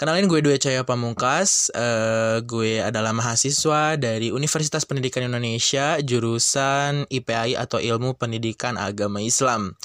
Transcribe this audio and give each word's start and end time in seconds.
Kenalin 0.00 0.32
gue 0.32 0.40
Dwi 0.40 0.56
Cahaya 0.56 0.80
Pamungkas. 0.80 1.68
Uh, 1.76 2.40
gue 2.48 2.80
adalah 2.80 3.12
mahasiswa 3.12 4.00
dari 4.00 4.32
Universitas 4.32 4.88
Pendidikan 4.88 5.28
Indonesia, 5.28 6.00
jurusan 6.00 7.04
IPAI 7.12 7.60
atau 7.60 7.76
Ilmu 7.76 8.16
Pendidikan 8.16 8.80
Agama 8.80 9.20
Islam. 9.20 9.76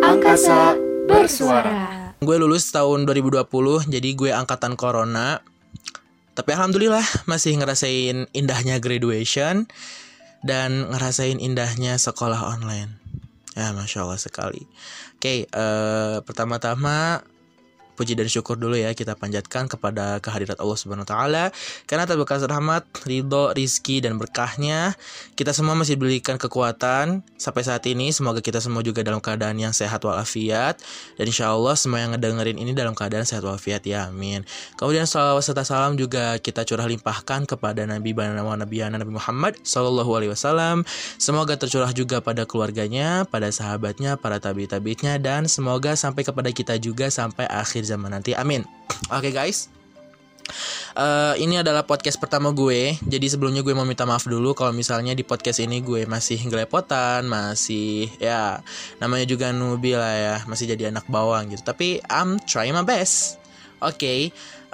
Angkasa 0.00 0.80
bersuara. 1.04 2.16
Gue 2.24 2.40
lulus 2.40 2.72
tahun 2.72 3.04
2020, 3.04 3.44
jadi 3.92 4.08
gue 4.16 4.32
angkatan 4.32 4.80
corona. 4.80 5.44
Tapi 6.32 6.56
alhamdulillah 6.56 7.04
masih 7.28 7.60
ngerasain 7.60 8.32
indahnya 8.32 8.80
graduation 8.80 9.68
dan 10.40 10.88
ngerasain 10.88 11.36
indahnya 11.36 12.00
sekolah 12.00 12.48
online. 12.48 12.96
Ya, 13.52 13.76
masya 13.76 14.08
Allah 14.08 14.16
sekali. 14.16 14.64
Oke, 15.20 15.20
okay, 15.20 15.38
uh, 15.52 15.60
eh, 15.60 16.18
pertama-tama 16.24 17.28
puji 18.00 18.16
dan 18.16 18.32
syukur 18.32 18.56
dulu 18.56 18.80
ya 18.80 18.96
kita 18.96 19.12
panjatkan 19.12 19.68
kepada 19.68 20.16
kehadirat 20.24 20.56
Allah 20.56 20.78
Subhanahu 20.80 21.04
taala 21.04 21.52
karena 21.84 22.08
atas 22.08 22.16
berkat 22.16 22.40
rahmat, 22.48 22.88
ridho, 23.04 23.52
rizki 23.52 24.00
dan 24.00 24.16
berkahnya 24.16 24.96
kita 25.36 25.52
semua 25.52 25.76
masih 25.76 26.00
diberikan 26.00 26.40
kekuatan 26.40 27.20
sampai 27.36 27.60
saat 27.60 27.84
ini 27.84 28.08
semoga 28.08 28.40
kita 28.40 28.64
semua 28.64 28.80
juga 28.80 29.04
dalam 29.04 29.20
keadaan 29.20 29.60
yang 29.60 29.76
sehat 29.76 30.00
walafiat 30.00 30.80
dan 31.20 31.24
insya 31.28 31.52
Allah 31.52 31.76
semua 31.76 32.00
yang 32.00 32.16
ngedengerin 32.16 32.56
ini 32.56 32.72
dalam 32.72 32.96
keadaan 32.96 33.28
sehat 33.28 33.44
walafiat 33.44 33.84
ya 33.84 34.08
amin. 34.08 34.48
Kemudian 34.80 35.04
salawat 35.04 35.44
serta 35.44 35.66
salam 35.68 36.00
juga 36.00 36.40
kita 36.40 36.64
curah 36.64 36.88
limpahkan 36.88 37.44
kepada 37.44 37.84
Nabi 37.84 38.16
Bana 38.16 38.40
Nabi 38.40 38.80
Nabi 38.80 39.12
Muhammad 39.12 39.58
Sallallahu 39.66 40.10
Alaihi 40.14 40.32
Wasallam. 40.32 40.86
Semoga 41.18 41.58
tercurah 41.58 41.90
juga 41.90 42.22
pada 42.22 42.46
keluarganya, 42.46 43.26
pada 43.26 43.50
sahabatnya, 43.50 44.14
para 44.14 44.38
tabi 44.38 44.70
tabitnya 44.70 45.18
dan 45.18 45.50
semoga 45.50 45.98
sampai 45.98 46.22
kepada 46.22 46.54
kita 46.54 46.78
juga 46.78 47.10
sampai 47.10 47.50
akhir 47.50 47.89
zaman 47.90 48.14
nanti. 48.14 48.32
Amin. 48.38 48.62
Oke 49.10 49.28
okay, 49.28 49.32
guys. 49.34 49.80
Uh, 50.98 51.38
ini 51.38 51.62
adalah 51.62 51.86
podcast 51.86 52.18
pertama 52.18 52.50
gue. 52.50 52.98
Jadi 52.98 53.26
sebelumnya 53.30 53.62
gue 53.62 53.74
mau 53.74 53.86
minta 53.86 54.02
maaf 54.02 54.26
dulu 54.26 54.54
kalau 54.54 54.74
misalnya 54.74 55.14
di 55.14 55.22
podcast 55.22 55.62
ini 55.62 55.78
gue 55.82 56.06
masih 56.06 56.42
ngelepotan, 56.50 57.26
masih 57.26 58.10
ya 58.18 58.58
namanya 58.98 59.26
juga 59.26 59.54
nubi 59.54 59.94
lah 59.94 60.14
ya, 60.14 60.36
masih 60.50 60.74
jadi 60.74 60.90
anak 60.90 61.06
bawang 61.06 61.54
gitu. 61.54 61.62
Tapi 61.62 62.02
I'm 62.10 62.42
trying 62.42 62.74
my 62.74 62.82
best. 62.82 63.38
Oke, 63.80 63.96
okay. 63.96 64.20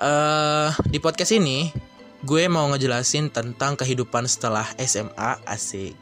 uh, 0.02 0.66
eh, 0.66 0.68
di 0.90 0.98
podcast 0.98 1.30
ini 1.36 1.70
gue 2.26 2.50
mau 2.50 2.66
ngejelasin 2.74 3.30
tentang 3.30 3.78
kehidupan 3.78 4.26
setelah 4.26 4.66
SMA 4.82 5.38
asik. 5.46 5.94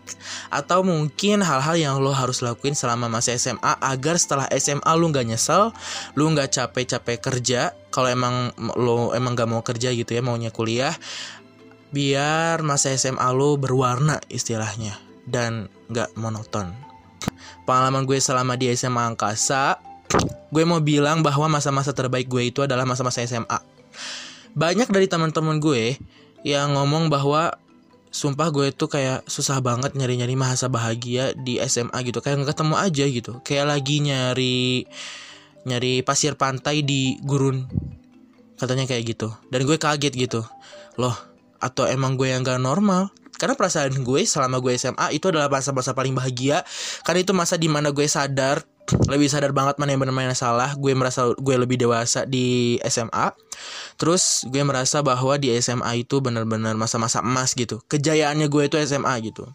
Atau 0.48 0.80
mungkin 0.80 1.44
hal-hal 1.44 1.76
yang 1.76 2.00
lo 2.00 2.16
harus 2.16 2.40
lakuin 2.40 2.72
selama 2.72 3.12
masa 3.12 3.36
SMA 3.36 3.76
agar 3.84 4.16
setelah 4.16 4.48
SMA 4.56 4.88
lo 4.96 5.12
nggak 5.12 5.28
nyesel 5.28 5.76
lo 6.16 6.24
nggak 6.32 6.48
capek-capek 6.48 7.18
kerja. 7.20 7.76
Kalau 7.92 8.08
emang 8.08 8.56
lo 8.56 9.12
emang 9.12 9.36
gak 9.36 9.46
mau 9.52 9.62
kerja 9.62 9.92
gitu 9.92 10.16
ya 10.16 10.24
maunya 10.24 10.50
kuliah 10.50 10.96
biar 11.94 12.66
masa 12.66 12.90
SMA 12.98 13.30
lo 13.30 13.54
berwarna 13.54 14.18
istilahnya 14.26 14.98
dan 15.28 15.70
nggak 15.92 16.16
monoton. 16.18 16.74
Pengalaman 17.68 18.08
gue 18.08 18.18
selama 18.18 18.58
di 18.58 18.72
SMA 18.72 19.14
Angkasa 19.14 19.78
gue 20.50 20.64
mau 20.64 20.80
bilang 20.80 21.20
bahwa 21.20 21.46
masa-masa 21.60 21.92
terbaik 21.92 22.26
gue 22.26 22.50
itu 22.50 22.64
adalah 22.64 22.88
masa-masa 22.88 23.22
SMA 23.22 23.74
banyak 24.54 24.88
dari 24.90 25.06
teman-teman 25.10 25.58
gue 25.58 25.98
yang 26.46 26.74
ngomong 26.78 27.10
bahwa 27.10 27.54
sumpah 28.14 28.54
gue 28.54 28.70
tuh 28.70 28.86
kayak 28.86 29.26
susah 29.26 29.58
banget 29.58 29.98
nyari-nyari 29.98 30.38
masa 30.38 30.70
bahagia 30.70 31.34
di 31.34 31.58
SMA 31.66 31.98
gitu 32.06 32.22
kayak 32.22 32.46
nggak 32.46 32.54
ketemu 32.54 32.74
aja 32.78 33.04
gitu. 33.10 33.32
Kayak 33.42 33.66
lagi 33.74 33.96
nyari 34.06 34.86
nyari 35.66 36.06
pasir 36.06 36.38
pantai 36.38 36.86
di 36.86 37.18
gurun 37.26 37.66
katanya 38.54 38.86
kayak 38.86 39.18
gitu. 39.18 39.34
Dan 39.50 39.66
gue 39.66 39.76
kaget 39.76 40.14
gitu. 40.14 40.46
Loh 40.94 41.34
atau 41.58 41.88
emang 41.88 42.14
gue 42.14 42.28
yang 42.30 42.44
gak 42.44 42.60
normal? 42.60 43.08
Karena 43.34 43.58
perasaan 43.58 44.06
gue 44.06 44.22
selama 44.28 44.62
gue 44.62 44.78
SMA 44.78 45.10
itu 45.16 45.26
adalah 45.32 45.50
masa-masa 45.50 45.90
paling 45.90 46.14
bahagia. 46.14 46.62
Karena 47.02 47.26
itu 47.26 47.32
masa 47.34 47.58
di 47.58 47.66
mana 47.66 47.90
gue 47.90 48.06
sadar 48.06 48.62
lebih 49.08 49.32
sadar 49.32 49.56
banget 49.56 49.80
mana 49.80 49.96
yang 49.96 50.06
benar 50.06 50.14
mana 50.14 50.36
salah. 50.36 50.76
Gue 50.78 50.94
merasa 50.94 51.32
gue 51.34 51.56
lebih 51.56 51.80
dewasa 51.80 52.28
di 52.28 52.78
SMA 52.84 53.32
terus 53.94 54.44
gue 54.50 54.62
merasa 54.66 55.00
bahwa 55.00 55.38
di 55.38 55.54
SMA 55.58 56.06
itu 56.06 56.18
benar-benar 56.18 56.74
masa-masa 56.74 57.22
emas 57.22 57.54
gitu. 57.54 57.80
Kejayaannya 57.86 58.50
gue 58.50 58.62
itu 58.66 58.76
SMA 58.82 59.14
gitu. 59.22 59.46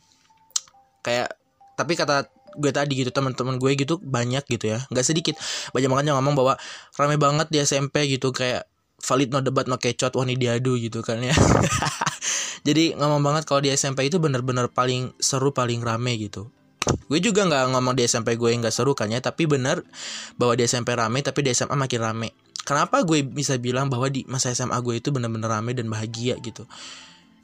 Kayak 1.03 1.35
tapi 1.75 1.95
kata 1.95 2.27
gue 2.57 2.71
tadi 2.73 3.05
gitu 3.05 3.11
teman-teman 3.13 3.61
gue 3.61 3.71
gitu 3.75 3.99
banyak 3.99 4.43
gitu 4.47 4.75
ya. 4.75 4.79
Nggak 4.89 5.05
sedikit. 5.05 5.35
Banyak 5.75 5.89
banget 5.91 6.05
yang 6.11 6.17
ngomong 6.19 6.35
bahwa 6.35 6.53
rame 6.95 7.15
banget 7.19 7.47
di 7.51 7.57
SMP 7.61 8.07
gitu 8.09 8.31
kayak 8.31 8.65
valid 8.99 9.31
no 9.31 9.39
debat 9.39 9.63
no 9.67 9.79
kecot 9.79 10.11
wah 10.15 10.25
ini 10.27 10.35
diadu 10.35 10.75
gitu 10.79 11.03
kan 11.03 11.23
ya. 11.23 11.35
Jadi 12.67 12.95
ngomong 12.99 13.23
banget 13.23 13.43
kalau 13.47 13.63
di 13.63 13.71
SMP 13.71 14.11
itu 14.11 14.19
bener-bener 14.19 14.67
paling 14.67 15.15
seru 15.19 15.55
paling 15.55 15.79
rame 15.79 16.19
gitu. 16.19 16.51
Gue 17.07 17.19
juga 17.23 17.45
nggak 17.45 17.75
ngomong 17.75 17.95
di 17.95 18.07
SMP 18.07 18.35
gue 18.35 18.49
nggak 18.49 18.73
seru 18.73 18.95
kan 18.95 19.11
ya 19.11 19.19
tapi 19.19 19.45
bener 19.45 19.83
bahwa 20.35 20.55
di 20.55 20.63
SMP 20.67 20.95
rame 20.95 21.23
tapi 21.23 21.45
di 21.45 21.51
SMA 21.53 21.75
makin 21.75 22.01
rame 22.01 22.29
kenapa 22.63 23.01
gue 23.03 23.23
bisa 23.23 23.55
bilang 23.59 23.87
bahwa 23.87 24.07
di 24.11 24.25
masa 24.27 24.51
SMA 24.51 24.77
gue 24.83 24.99
itu 24.99 25.09
bener-bener 25.09 25.49
rame 25.49 25.71
dan 25.75 25.87
bahagia 25.87 26.35
gitu? 26.39 26.67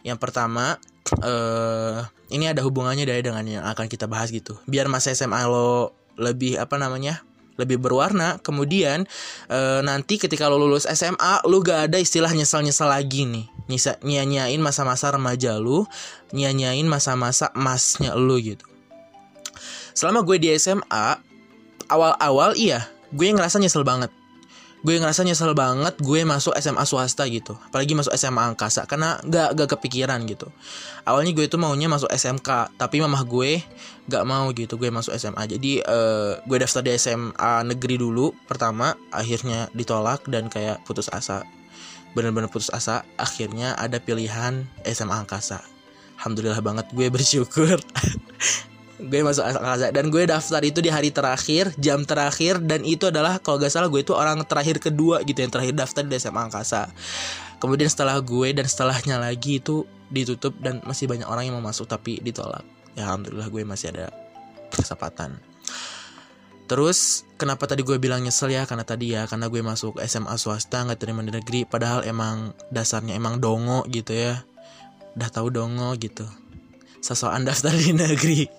Yang 0.05 0.21
pertama 0.21 0.77
uh, 1.25 2.05
ini 2.29 2.45
ada 2.45 2.61
hubungannya 2.61 3.05
dari 3.05 3.21
dengan 3.25 3.45
yang 3.45 3.65
akan 3.65 3.89
kita 3.89 4.05
bahas 4.05 4.29
gitu. 4.29 4.57
Biar 4.69 4.85
masa 4.85 5.13
SMA 5.17 5.41
lo 5.49 5.93
lebih 6.15 6.61
apa 6.61 6.77
namanya 6.77 7.25
lebih 7.55 7.79
berwarna 7.79 8.35
kemudian 8.43 9.07
uh, 9.47 9.79
nanti 9.79 10.19
ketika 10.19 10.51
lo 10.51 10.59
lulus 10.59 10.83
SMA 10.91 11.43
lo 11.47 11.63
gak 11.63 11.91
ada 11.91 11.97
istilah 11.97 12.29
nyesel-nyesel 12.29 12.89
lagi 12.89 13.25
nih. 13.25 13.47
Nyisa, 13.65 13.97
nyanyain 14.05 14.61
masa-masa 14.61 15.09
remaja 15.09 15.57
lu 15.57 15.89
nyanyain 16.29 16.85
masa-masa 16.85 17.49
emasnya 17.57 18.13
lu 18.13 18.37
gitu. 18.37 18.61
Selama 19.97 20.21
gue 20.21 20.37
di 20.37 20.53
SMA 20.53 21.17
awal-awal 21.89 22.53
iya 22.53 22.85
gue 23.09 23.25
ngerasa 23.31 23.57
nyesel 23.57 23.81
banget 23.81 24.13
gue 24.85 25.01
ngerasa 25.01 25.25
nyesel 25.25 25.57
banget 25.57 25.97
gue 25.97 26.21
masuk 26.21 26.53
SMA 26.61 26.85
swasta 26.85 27.25
gitu. 27.25 27.57
Apalagi 27.57 27.97
masuk 27.97 28.13
SMA 28.13 28.53
angkasa 28.53 28.85
karena 28.85 29.17
gak 29.25 29.57
gak 29.57 29.69
kepikiran 29.73 30.21
gitu. 30.29 30.53
Awalnya 31.09 31.33
gue 31.33 31.49
itu 31.49 31.57
maunya 31.57 31.89
masuk 31.89 32.05
SMK 32.13 32.77
tapi 32.77 33.01
mamah 33.01 33.25
gue 33.25 33.65
gak 34.05 34.23
mau 34.29 34.45
gitu 34.53 34.77
gue 34.77 34.93
masuk 34.93 35.17
SMA 35.17 35.57
jadi 35.57 35.81
uh, 35.89 36.37
gue 36.45 36.57
daftar 36.61 36.85
di 36.85 36.93
SMA 37.01 37.65
negeri 37.65 37.97
dulu 37.97 38.37
pertama 38.45 38.93
akhirnya 39.09 39.73
ditolak 39.73 40.29
dan 40.29 40.53
kayak 40.53 40.85
putus 40.85 41.09
asa. 41.09 41.41
Bener-bener 42.13 42.53
putus 42.53 42.69
asa 42.69 43.01
akhirnya 43.17 43.73
ada 43.73 43.97
pilihan 43.97 44.69
SMA 44.85 45.17
angkasa. 45.17 45.65
Alhamdulillah 46.21 46.61
banget 46.61 46.85
gue 46.93 47.09
bersyukur 47.09 47.81
gue 48.95 49.21
masuk 49.27 49.43
angkasa 49.43 49.91
dan 49.91 50.07
gue 50.07 50.23
daftar 50.23 50.61
itu 50.63 50.79
di 50.79 50.87
hari 50.87 51.11
terakhir 51.11 51.75
jam 51.75 52.07
terakhir 52.07 52.63
dan 52.63 52.87
itu 52.87 53.11
adalah 53.11 53.43
kalau 53.43 53.59
gak 53.59 53.67
salah 53.67 53.91
gue 53.91 53.99
itu 53.99 54.15
orang 54.15 54.39
terakhir 54.47 54.79
kedua 54.79 55.19
gitu 55.27 55.43
yang 55.43 55.51
terakhir 55.51 55.75
daftar 55.75 56.03
di 56.07 56.15
SMA 56.15 56.41
angkasa. 56.47 56.87
Kemudian 57.59 57.91
setelah 57.91 58.19
gue 58.23 58.55
dan 58.55 58.67
setelahnya 58.67 59.19
lagi 59.19 59.59
itu 59.59 59.83
ditutup 60.07 60.55
dan 60.63 60.79
masih 60.87 61.09
banyak 61.11 61.27
orang 61.27 61.49
yang 61.49 61.55
mau 61.59 61.65
masuk 61.67 61.89
tapi 61.89 62.23
ditolak. 62.23 62.63
Ya 62.95 63.11
alhamdulillah 63.11 63.51
gue 63.51 63.63
masih 63.67 63.91
ada 63.91 64.11
kesempatan. 64.71 65.35
Terus 66.65 67.27
kenapa 67.37 67.69
tadi 67.69 67.85
gue 67.85 68.01
bilang 68.01 68.25
nyesel 68.25 68.49
ya? 68.49 68.65
Karena 68.65 68.81
tadi 68.81 69.13
ya 69.13 69.29
karena 69.29 69.51
gue 69.51 69.61
masuk 69.61 70.01
SMA 70.01 70.33
swasta 70.39 70.81
nggak 70.87 70.97
terima 70.97 71.21
di 71.21 71.29
negeri 71.35 71.67
padahal 71.67 72.01
emang 72.07 72.57
dasarnya 72.73 73.13
emang 73.13 73.37
dongo 73.37 73.85
gitu 73.91 74.15
ya. 74.15 74.41
Udah 75.13 75.29
tahu 75.29 75.53
dongo 75.53 75.93
gitu. 75.99 76.25
Sesokan 77.05 77.45
daftar 77.45 77.69
di 77.75 77.93
negeri 78.01 78.49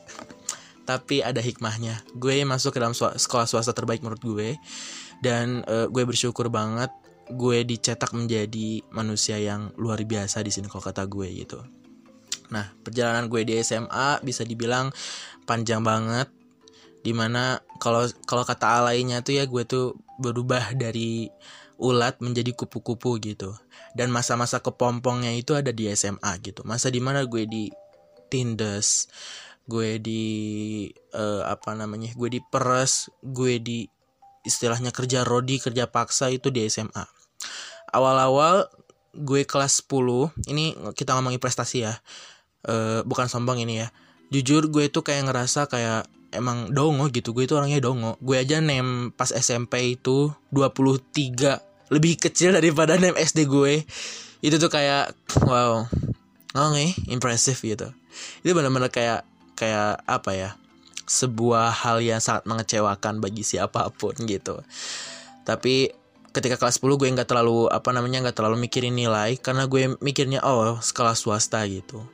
tapi 0.86 1.20
ada 1.20 1.42
hikmahnya. 1.42 2.00
Gue 2.14 2.46
masuk 2.46 2.72
ke 2.72 2.78
dalam 2.78 2.94
sekolah 2.94 3.44
swasta 3.44 3.74
terbaik 3.74 4.00
menurut 4.00 4.22
gue. 4.22 4.50
Dan 5.18 5.66
uh, 5.66 5.90
gue 5.90 6.04
bersyukur 6.06 6.46
banget 6.48 6.94
gue 7.26 7.66
dicetak 7.66 8.14
menjadi 8.14 8.86
manusia 8.94 9.34
yang 9.42 9.74
luar 9.74 9.98
biasa 10.06 10.46
di 10.46 10.54
sini 10.54 10.70
kalau 10.70 10.84
kata 10.86 11.02
gue 11.10 11.26
gitu. 11.42 11.58
Nah 12.54 12.70
perjalanan 12.86 13.26
gue 13.26 13.42
di 13.42 13.58
SMA 13.66 14.22
bisa 14.22 14.46
dibilang 14.46 14.94
panjang 15.42 15.82
banget. 15.82 16.30
Di 17.02 17.10
mana 17.10 17.58
kalau 17.82 18.06
kalau 18.26 18.46
kata 18.46 18.82
alainya 18.82 19.22
tuh 19.26 19.42
ya 19.42 19.44
gue 19.46 19.62
tuh 19.66 19.98
berubah 20.22 20.74
dari 20.78 21.26
ulat 21.82 22.22
menjadi 22.22 22.54
kupu-kupu 22.54 23.18
gitu. 23.18 23.58
Dan 23.96 24.14
masa-masa 24.14 24.62
kepompongnya 24.62 25.34
itu 25.34 25.56
ada 25.58 25.74
di 25.74 25.90
SMA 25.96 26.30
gitu. 26.44 26.62
Masa 26.62 26.92
di 26.92 27.02
mana 27.02 27.26
gue 27.26 27.42
di 27.48 27.72
tindes 28.30 29.10
gue 29.66 29.98
di 29.98 30.24
uh, 31.14 31.42
apa 31.46 31.74
namanya 31.74 32.14
gue 32.14 32.38
di 32.38 32.40
peres 32.40 33.10
gue 33.22 33.58
di 33.58 33.86
istilahnya 34.46 34.94
kerja 34.94 35.26
rodi 35.26 35.58
kerja 35.58 35.90
paksa 35.90 36.30
itu 36.30 36.54
di 36.54 36.62
SMA 36.70 37.02
awal-awal 37.90 38.70
gue 39.16 39.42
kelas 39.42 39.82
10 39.86 40.52
ini 40.52 40.76
kita 40.94 41.18
ngomongin 41.18 41.42
prestasi 41.42 41.88
ya 41.88 41.98
uh, 42.66 43.00
bukan 43.06 43.26
sombong 43.30 43.62
ini 43.62 43.86
ya. 43.86 43.88
Jujur 44.28 44.68
gue 44.68 44.90
itu 44.90 45.00
kayak 45.00 45.30
ngerasa 45.30 45.70
kayak 45.70 46.10
emang 46.34 46.74
dongo 46.74 47.06
gitu 47.08 47.30
gue 47.32 47.46
itu 47.46 47.54
orangnya 47.54 47.78
dongo. 47.78 48.18
Gue 48.18 48.42
aja 48.42 48.58
nem 48.58 49.14
pas 49.14 49.30
SMP 49.30 49.96
itu 49.96 50.34
23 50.50 51.94
lebih 51.94 52.18
kecil 52.18 52.52
daripada 52.52 52.98
nem 52.98 53.14
SD 53.14 53.46
gue. 53.46 53.86
Itu 54.42 54.58
tuh 54.58 54.70
kayak 54.70 55.14
wow 55.46 55.86
oke 55.86 56.72
okay, 56.74 56.92
impressive 57.08 57.58
gitu. 57.62 57.88
Itu 58.42 58.52
benar-benar 58.52 58.90
kayak 58.90 59.22
kayak 59.56 60.04
apa 60.04 60.30
ya 60.36 60.50
sebuah 61.06 61.70
hal 61.70 62.02
yang 62.02 62.18
sangat 62.18 62.44
mengecewakan 62.44 63.22
bagi 63.22 63.46
siapa 63.46 63.88
pun 63.94 64.12
gitu. 64.26 64.60
Tapi 65.46 65.94
ketika 66.34 66.60
kelas 66.60 66.82
10 66.82 67.00
gue 67.00 67.08
nggak 67.16 67.30
terlalu 67.30 67.70
apa 67.72 67.94
namanya 67.94 68.28
nggak 68.28 68.36
terlalu 68.36 68.68
mikirin 68.68 68.92
nilai 68.92 69.40
karena 69.40 69.64
gue 69.64 69.96
mikirnya 70.02 70.42
oh 70.44 70.82
sekolah 70.82 71.14
swasta 71.16 71.62
gitu. 71.64 72.04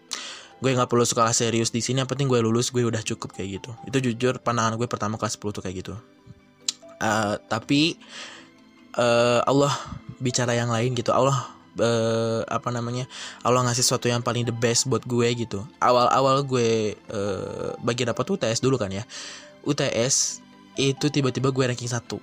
Gue 0.63 0.77
nggak 0.77 0.87
perlu 0.87 1.03
sekolah 1.03 1.35
serius 1.35 1.75
di 1.75 1.83
sini 1.83 2.05
yang 2.05 2.11
penting 2.11 2.31
gue 2.31 2.39
lulus 2.39 2.71
gue 2.71 2.87
udah 2.87 3.03
cukup 3.03 3.35
kayak 3.35 3.59
gitu. 3.59 3.71
Itu 3.89 3.99
jujur 3.99 4.39
pandangan 4.39 4.79
gue 4.79 4.87
pertama 4.87 5.19
kelas 5.19 5.41
10 5.41 5.57
tuh 5.59 5.63
kayak 5.65 5.77
gitu. 5.83 5.95
Uh, 7.03 7.35
tapi 7.51 7.99
uh, 8.95 9.43
Allah 9.43 9.75
bicara 10.23 10.55
yang 10.55 10.71
lain 10.71 10.95
gitu. 10.95 11.11
Allah 11.11 11.51
uh, 11.79 12.43
apa 12.49 12.69
namanya 12.69 13.09
Allah 13.41 13.65
ngasih 13.65 13.85
sesuatu 13.85 14.11
yang 14.11 14.21
paling 14.21 14.45
the 14.45 14.55
best 14.55 14.89
buat 14.89 15.05
gue 15.05 15.29
gitu. 15.37 15.65
Awal-awal 15.81 16.45
gue 16.45 16.99
uh, 17.13 17.77
bagi 17.81 18.05
dapat 18.05 18.25
UTS 18.27 18.61
dulu 18.61 18.77
kan 18.77 18.93
ya. 18.93 19.05
UTS 19.63 20.43
itu 20.77 21.07
tiba-tiba 21.13 21.53
gue 21.53 21.65
ranking 21.69 21.89
satu. 21.89 22.19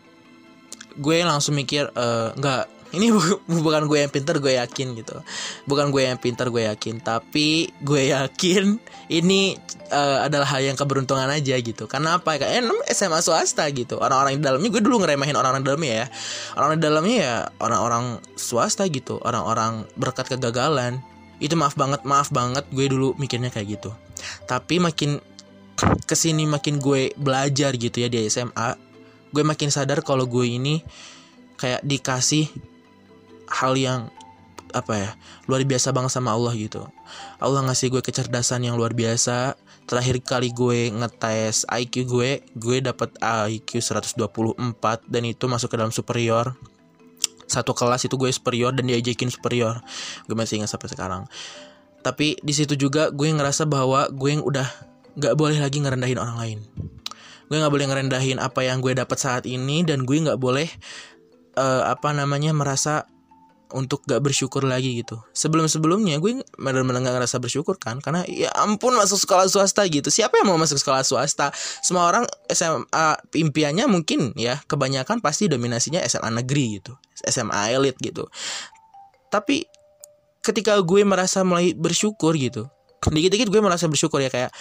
Gue 1.00 1.22
langsung 1.24 1.56
mikir 1.56 1.88
uh, 1.94 2.36
nggak 2.36 2.79
ini 2.90 3.14
bukan 3.66 3.86
gue 3.86 4.00
yang 4.02 4.12
pintar 4.12 4.42
gue 4.42 4.58
yakin 4.58 4.98
gitu. 4.98 5.22
Bukan 5.70 5.94
gue 5.94 6.10
yang 6.10 6.18
pintar 6.18 6.50
gue 6.50 6.66
yakin. 6.66 7.02
Tapi 7.02 7.70
gue 7.82 8.02
yakin 8.10 8.82
ini 9.14 9.58
uh, 9.94 10.26
adalah 10.26 10.50
hal 10.58 10.66
yang 10.66 10.78
keberuntungan 10.78 11.30
aja 11.30 11.56
gitu. 11.62 11.86
Karena 11.86 12.18
apa? 12.18 12.42
Kayak 12.42 12.66
eh, 12.66 12.94
SMA 12.94 13.22
swasta 13.22 13.70
gitu. 13.70 14.02
Orang-orang 14.02 14.42
di 14.42 14.44
dalamnya 14.44 14.70
gue 14.74 14.82
dulu 14.82 15.06
ngeremehin 15.06 15.38
orang-orang 15.38 15.62
di 15.62 15.68
dalamnya 15.70 15.94
ya. 15.94 16.08
Orang 16.58 16.70
di 16.78 16.82
dalamnya 16.82 17.16
ya 17.18 17.36
orang-orang 17.62 18.04
swasta 18.34 18.90
gitu. 18.90 19.22
Orang-orang 19.22 19.86
berkat 19.94 20.26
kegagalan. 20.34 21.02
Itu 21.40 21.56
maaf 21.56 21.78
banget 21.78 22.04
maaf 22.04 22.34
banget 22.34 22.66
gue 22.74 22.86
dulu 22.90 23.14
mikirnya 23.22 23.54
kayak 23.54 23.80
gitu. 23.80 23.92
Tapi 24.50 24.82
makin 24.82 25.22
ke 25.80 26.16
sini 26.18 26.44
makin 26.44 26.82
gue 26.84 27.16
belajar 27.16 27.72
gitu 27.80 28.04
ya 28.04 28.12
di 28.12 28.28
SMA 28.28 28.90
gue 29.30 29.44
makin 29.46 29.70
sadar 29.70 30.02
kalau 30.02 30.26
gue 30.26 30.44
ini 30.44 30.82
kayak 31.60 31.84
dikasih 31.86 32.50
hal 33.50 33.74
yang 33.76 34.14
apa 34.70 34.94
ya 34.94 35.10
luar 35.50 35.66
biasa 35.66 35.90
banget 35.90 36.14
sama 36.14 36.34
Allah 36.38 36.54
gitu. 36.54 36.86
Allah 37.42 37.66
ngasih 37.66 37.90
gue 37.90 38.02
kecerdasan 38.06 38.66
yang 38.66 38.78
luar 38.78 38.94
biasa. 38.94 39.58
Terakhir 39.90 40.22
kali 40.22 40.54
gue 40.54 40.94
ngetes 40.94 41.66
IQ 41.66 42.06
gue 42.06 42.30
gue 42.54 42.78
dapat 42.78 43.10
IQ 43.50 43.82
124 43.82 44.22
dan 45.10 45.24
itu 45.26 45.46
masuk 45.50 45.74
ke 45.74 45.78
dalam 45.78 45.90
superior. 45.90 46.54
Satu 47.50 47.74
kelas 47.74 48.06
itu 48.06 48.14
gue 48.14 48.30
superior 48.30 48.70
dan 48.70 48.86
diajakin 48.86 49.34
superior. 49.34 49.82
Gue 50.30 50.38
masih 50.38 50.62
ingat 50.62 50.70
sampai 50.70 50.94
sekarang. 50.94 51.26
Tapi 52.06 52.38
di 52.40 52.54
situ 52.54 52.78
juga 52.78 53.10
gue 53.10 53.26
ngerasa 53.26 53.66
bahwa 53.66 54.06
gue 54.14 54.30
yang 54.38 54.46
udah 54.46 54.70
nggak 55.18 55.34
boleh 55.34 55.58
lagi 55.58 55.82
ngerendahin 55.82 56.22
orang 56.22 56.38
lain. 56.38 56.60
Gue 57.50 57.58
nggak 57.58 57.74
boleh 57.74 57.90
ngerendahin 57.90 58.38
apa 58.38 58.62
yang 58.62 58.78
gue 58.86 58.94
dapat 58.94 59.18
saat 59.18 59.44
ini 59.50 59.82
dan 59.82 60.06
gue 60.06 60.22
nggak 60.22 60.38
boleh 60.38 60.70
uh, 61.58 61.90
apa 61.90 62.14
namanya 62.14 62.54
merasa 62.54 63.10
untuk 63.74 64.04
gak 64.06 64.22
bersyukur 64.22 64.66
lagi 64.66 65.02
gitu. 65.02 65.22
Sebelum 65.34 65.70
sebelumnya 65.70 66.18
gue 66.18 66.42
benar-benar 66.58 67.02
gak 67.06 67.16
ngerasa 67.22 67.38
bersyukur 67.42 67.78
kan 67.78 68.02
karena 68.02 68.26
ya 68.26 68.50
ampun 68.58 68.96
masuk 68.98 69.22
sekolah 69.22 69.46
swasta 69.50 69.86
gitu. 69.88 70.10
Siapa 70.10 70.42
yang 70.42 70.54
mau 70.54 70.60
masuk 70.60 70.82
sekolah 70.82 71.06
swasta? 71.06 71.54
Semua 71.86 72.10
orang 72.10 72.26
SMA 72.50 73.08
impiannya 73.38 73.86
mungkin 73.86 74.34
ya 74.34 74.60
kebanyakan 74.66 75.22
pasti 75.22 75.48
dominasinya 75.48 76.02
SMA 76.06 76.30
negeri 76.44 76.82
gitu 76.82 76.94
SMA 77.26 77.76
elit 77.76 77.98
gitu. 78.02 78.28
Tapi 79.30 79.66
ketika 80.42 80.80
gue 80.82 81.02
merasa 81.06 81.46
mulai 81.46 81.76
bersyukur 81.76 82.34
gitu 82.40 82.70
dikit-dikit 83.08 83.48
gue 83.48 83.62
merasa 83.64 83.88
bersyukur 83.88 84.20
ya 84.20 84.28
kayak 84.28 84.52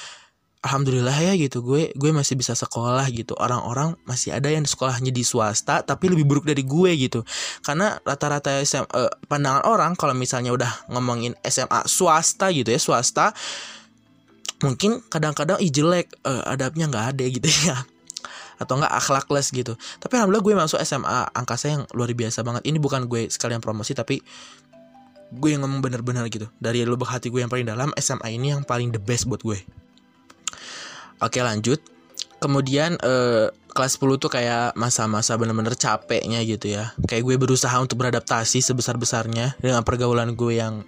alhamdulillah 0.63 1.15
ya 1.15 1.33
gitu. 1.39 1.63
Gue 1.63 1.91
gue 1.95 2.11
masih 2.11 2.35
bisa 2.35 2.55
sekolah 2.55 3.07
gitu. 3.15 3.35
Orang-orang 3.39 3.95
masih 4.03 4.35
ada 4.35 4.51
yang 4.51 4.67
sekolahnya 4.67 5.15
di 5.15 5.23
swasta 5.23 5.83
tapi 5.87 6.11
lebih 6.11 6.27
buruk 6.27 6.45
dari 6.47 6.67
gue 6.67 6.91
gitu. 6.99 7.23
Karena 7.63 7.99
rata-rata 8.03 8.59
SM, 8.63 8.85
eh, 8.91 9.13
pandangan 9.31 9.65
orang 9.67 9.93
kalau 9.95 10.15
misalnya 10.15 10.51
udah 10.55 10.91
ngomongin 10.91 11.39
SMA 11.47 11.87
swasta 11.87 12.51
gitu 12.51 12.75
ya 12.75 12.81
swasta 12.81 13.31
mungkin 14.59 14.99
kadang-kadang 15.07 15.63
ih 15.63 15.71
jelek 15.71 16.11
uh, 16.27 16.43
adabnya 16.51 16.91
nggak 16.91 17.07
ada 17.15 17.25
gitu 17.37 17.49
ya. 17.69 17.79
Atau 18.59 18.75
enggak 18.83 18.91
akhlakless 18.91 19.55
gitu. 19.55 19.79
Tapi 20.03 20.19
alhamdulillah 20.19 20.43
gue 20.43 20.55
masuk 20.59 20.79
SMA 20.83 21.31
angkasa 21.31 21.79
yang 21.79 21.83
luar 21.95 22.11
biasa 22.11 22.43
banget. 22.43 22.67
Ini 22.67 22.83
bukan 22.83 23.07
gue 23.07 23.31
sekalian 23.31 23.63
promosi 23.63 23.95
tapi 23.95 24.19
gue 25.29 25.51
yang 25.55 25.63
ngomong 25.63 25.79
bener-bener 25.79 26.27
gitu. 26.27 26.51
Dari 26.59 26.83
lubuk 26.83 27.07
hati 27.07 27.31
gue 27.31 27.39
yang 27.39 27.53
paling 27.53 27.71
dalam 27.71 27.95
SMA 28.03 28.35
ini 28.35 28.59
yang 28.59 28.67
paling 28.67 28.91
the 28.91 28.99
best 28.99 29.31
buat 29.31 29.47
gue 29.47 29.63
Oke 31.19 31.43
lanjut. 31.43 31.83
Kemudian 32.39 32.95
eh, 33.03 33.51
kelas 33.75 33.99
10 33.99 34.23
tuh 34.23 34.31
kayak 34.31 34.75
masa-masa 34.79 35.35
bener-bener 35.35 35.75
capeknya 35.75 36.43
gitu 36.47 36.71
ya. 36.71 36.95
Kayak 37.07 37.23
gue 37.27 37.37
berusaha 37.39 37.75
untuk 37.79 37.99
beradaptasi 37.99 38.63
sebesar-besarnya 38.63 39.59
dengan 39.59 39.83
pergaulan 39.83 40.39
gue 40.39 40.59
yang 40.59 40.87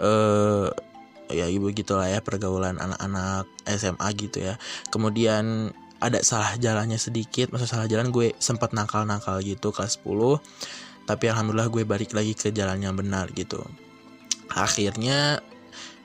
eh, 0.00 0.68
ya 1.30 1.46
ibu 1.46 1.70
gitulah 1.70 2.10
ya 2.10 2.20
pergaulan 2.20 2.76
anak-anak 2.76 3.48
SMA 3.64 4.08
gitu 4.16 4.38
ya. 4.44 4.54
Kemudian 4.92 5.72
ada 6.00 6.24
salah 6.24 6.56
jalannya 6.56 6.96
sedikit, 6.96 7.52
masa 7.52 7.68
salah 7.68 7.84
jalan 7.84 8.08
gue 8.08 8.32
sempat 8.40 8.72
nakal-nakal 8.72 9.40
gitu 9.44 9.72
kelas 9.72 10.00
10. 10.00 10.40
Tapi 11.04 11.24
alhamdulillah 11.28 11.68
gue 11.68 11.84
balik 11.84 12.16
lagi 12.16 12.32
ke 12.32 12.52
jalan 12.52 12.80
yang 12.80 12.96
benar 12.96 13.28
gitu. 13.36 13.60
Akhirnya 14.52 15.44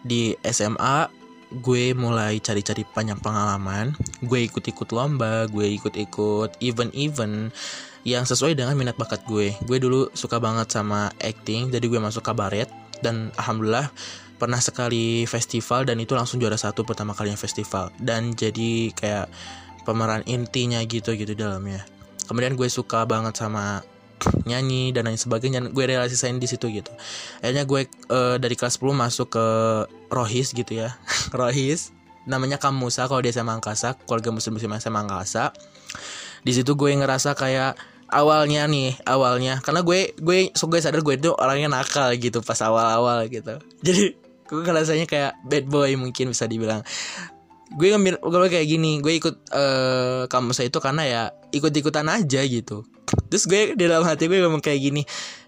di 0.05 0.37
SMA 0.45 1.24
gue 1.59 1.95
mulai 1.95 2.43
cari-cari 2.43 2.83
banyak 2.83 3.19
pengalaman 3.23 3.95
gue 4.23 4.39
ikut-ikut 4.47 4.91
lomba 4.91 5.47
gue 5.47 5.67
ikut-ikut 5.79 6.59
event-event 6.59 7.51
yang 8.05 8.21
sesuai 8.21 8.53
dengan 8.53 8.77
minat 8.77 8.95
bakat 9.01 9.25
gue. 9.25 9.57
Gue 9.65 9.81
dulu 9.81 10.13
suka 10.13 10.37
banget 10.37 10.69
sama 10.69 11.09
acting 11.17 11.73
jadi 11.73 11.81
gue 11.89 11.97
masuk 11.97 12.21
kabaret 12.21 12.69
dan 13.01 13.33
alhamdulillah 13.33 13.89
pernah 14.37 14.61
sekali 14.61 15.25
festival 15.25 15.89
dan 15.89 15.97
itu 15.97 16.13
langsung 16.13 16.37
juara 16.37 16.55
satu 16.55 16.85
pertama 16.85 17.17
kalinya 17.17 17.35
festival. 17.35 17.89
Dan 17.97 18.37
jadi 18.37 18.93
kayak 18.93 19.27
pemeran 19.89 20.21
intinya 20.29 20.77
gitu 20.85 21.17
gitu 21.17 21.33
dalamnya. 21.33 21.81
Kemudian 22.29 22.53
gue 22.53 22.69
suka 22.69 23.09
banget 23.09 23.41
sama 23.41 23.81
nyanyi 24.47 24.95
dan 24.95 25.07
lain 25.09 25.19
sebagainya 25.19 25.59
gue 25.69 25.83
realisasiin 25.85 26.39
di 26.39 26.47
situ 26.47 26.71
gitu. 26.71 26.91
Akhirnya 27.43 27.67
gue 27.67 27.87
uh, 28.09 28.35
dari 28.39 28.55
kelas 28.57 28.79
10 28.79 28.95
masuk 28.95 29.27
ke 29.35 29.45
Rohis 30.09 30.55
gitu 30.55 30.71
ya. 30.75 30.95
Rohis 31.39 31.91
namanya 32.25 32.57
Kamusa 32.57 33.05
kalau 33.05 33.21
dia 33.21 33.31
SMA 33.31 33.53
Angkasa 33.53 33.93
keluarga 34.05 34.33
muslim 34.33 34.57
muslim 34.57 34.73
SMA 34.81 34.99
Angkasa. 35.05 35.53
Di 36.45 36.51
situ 36.53 36.73
gue 36.77 36.89
ngerasa 36.93 37.37
kayak 37.37 37.77
awalnya 38.09 38.69
nih 38.69 39.01
awalnya 39.05 39.61
karena 39.65 39.81
gue 39.81 40.13
gue 40.17 40.53
so 40.53 40.69
gue 40.69 40.77
sadar 40.77 41.01
gue 41.01 41.15
itu 41.17 41.33
orangnya 41.33 41.81
nakal 41.81 42.13
gitu 42.17 42.41
pas 42.41 42.57
awal-awal 42.61 43.25
gitu. 43.29 43.57
Jadi 43.85 44.15
gue 44.45 44.61
ngerasanya 44.61 45.05
kayak 45.09 45.41
bad 45.45 45.65
boy 45.65 45.89
mungkin 45.97 46.29
bisa 46.29 46.45
dibilang 46.45 46.85
gue 47.73 47.87
ngambil 47.89 48.21
gue 48.21 48.49
kayak 48.53 48.67
gini 48.69 49.01
gue 49.01 49.13
ikut 49.17 49.35
uh, 49.49 50.29
kamusa 50.29 50.61
itu 50.61 50.77
karena 50.77 51.03
ya 51.05 51.21
ikut-ikutan 51.49 52.05
aja 52.05 52.41
gitu. 52.45 52.85
Terus 53.29 53.43
gue 53.49 53.61
di 53.73 53.85
dalam 53.89 54.05
hati 54.05 54.29
gue 54.29 54.37
ngomong 54.37 54.61
kayak 54.61 54.79
gini 54.81 55.01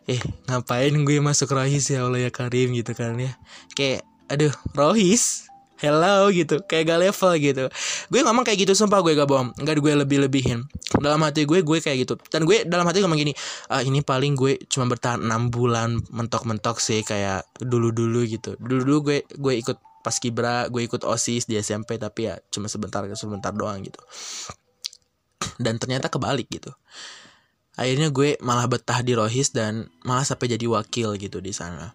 eh 0.07 0.17
ngapain 0.49 0.93
gue 0.95 1.17
masuk 1.19 1.51
rohis 1.53 1.91
ya 1.91 2.07
Allah 2.07 2.25
ya 2.25 2.31
Karim 2.33 2.73
gitu 2.73 2.97
kan 2.97 3.19
ya. 3.19 3.37
Kayak 3.77 4.01
aduh 4.31 4.53
rohis? 4.73 5.45
Hello 5.77 6.33
gitu. 6.33 6.57
Kayak 6.65 6.89
gak 6.89 6.99
level 7.05 7.31
gitu. 7.37 7.65
Gue 8.09 8.25
ngomong 8.25 8.41
kayak 8.41 8.65
gitu 8.65 8.73
sumpah 8.73 8.97
gue 9.05 9.13
gak 9.13 9.29
bohong. 9.29 9.53
Nggak 9.61 9.77
gue 9.77 9.93
lebih 9.93 10.17
lebihin 10.25 10.65
dalam 10.97 11.21
hati 11.21 11.45
gue 11.45 11.61
gue 11.61 11.77
kayak 11.77 12.01
gitu. 12.01 12.17
Dan 12.33 12.49
gue 12.49 12.65
dalam 12.65 12.81
hati 12.89 13.05
ngomong 13.05 13.21
gini 13.21 13.37
ah, 13.69 13.85
ini 13.85 14.01
paling 14.01 14.33
gue 14.33 14.57
cuma 14.73 14.89
bertahan 14.89 15.21
enam 15.21 15.53
bulan 15.53 16.01
mentok 16.09 16.49
mentok 16.49 16.81
sih 16.81 17.05
kayak 17.05 17.45
dulu 17.61 17.93
dulu 17.93 18.25
gitu. 18.25 18.57
Dulu 18.57 18.81
dulu 18.89 18.97
gue 19.05 19.17
gue 19.37 19.53
ikut 19.61 19.77
pas 20.07 20.15
kibra 20.23 20.71
gue 20.71 20.87
ikut 20.87 21.03
osis 21.03 21.51
di 21.51 21.59
SMP 21.59 21.99
tapi 21.99 22.31
ya 22.31 22.39
cuma 22.47 22.71
sebentar 22.71 23.03
sebentar 23.19 23.51
doang 23.51 23.83
gitu. 23.83 23.99
Dan 25.59 25.75
ternyata 25.75 26.07
kebalik 26.07 26.47
gitu. 26.47 26.71
Akhirnya 27.75 28.07
gue 28.07 28.39
malah 28.39 28.71
betah 28.71 29.03
di 29.03 29.11
Rohis 29.19 29.51
dan 29.51 29.91
malah 30.07 30.23
sampai 30.23 30.55
jadi 30.55 30.63
wakil 30.63 31.19
gitu 31.19 31.43
di 31.43 31.51
sana. 31.51 31.91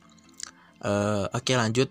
Uh, 0.85 1.25
oke 1.33 1.41
okay, 1.41 1.57
lanjut. 1.57 1.89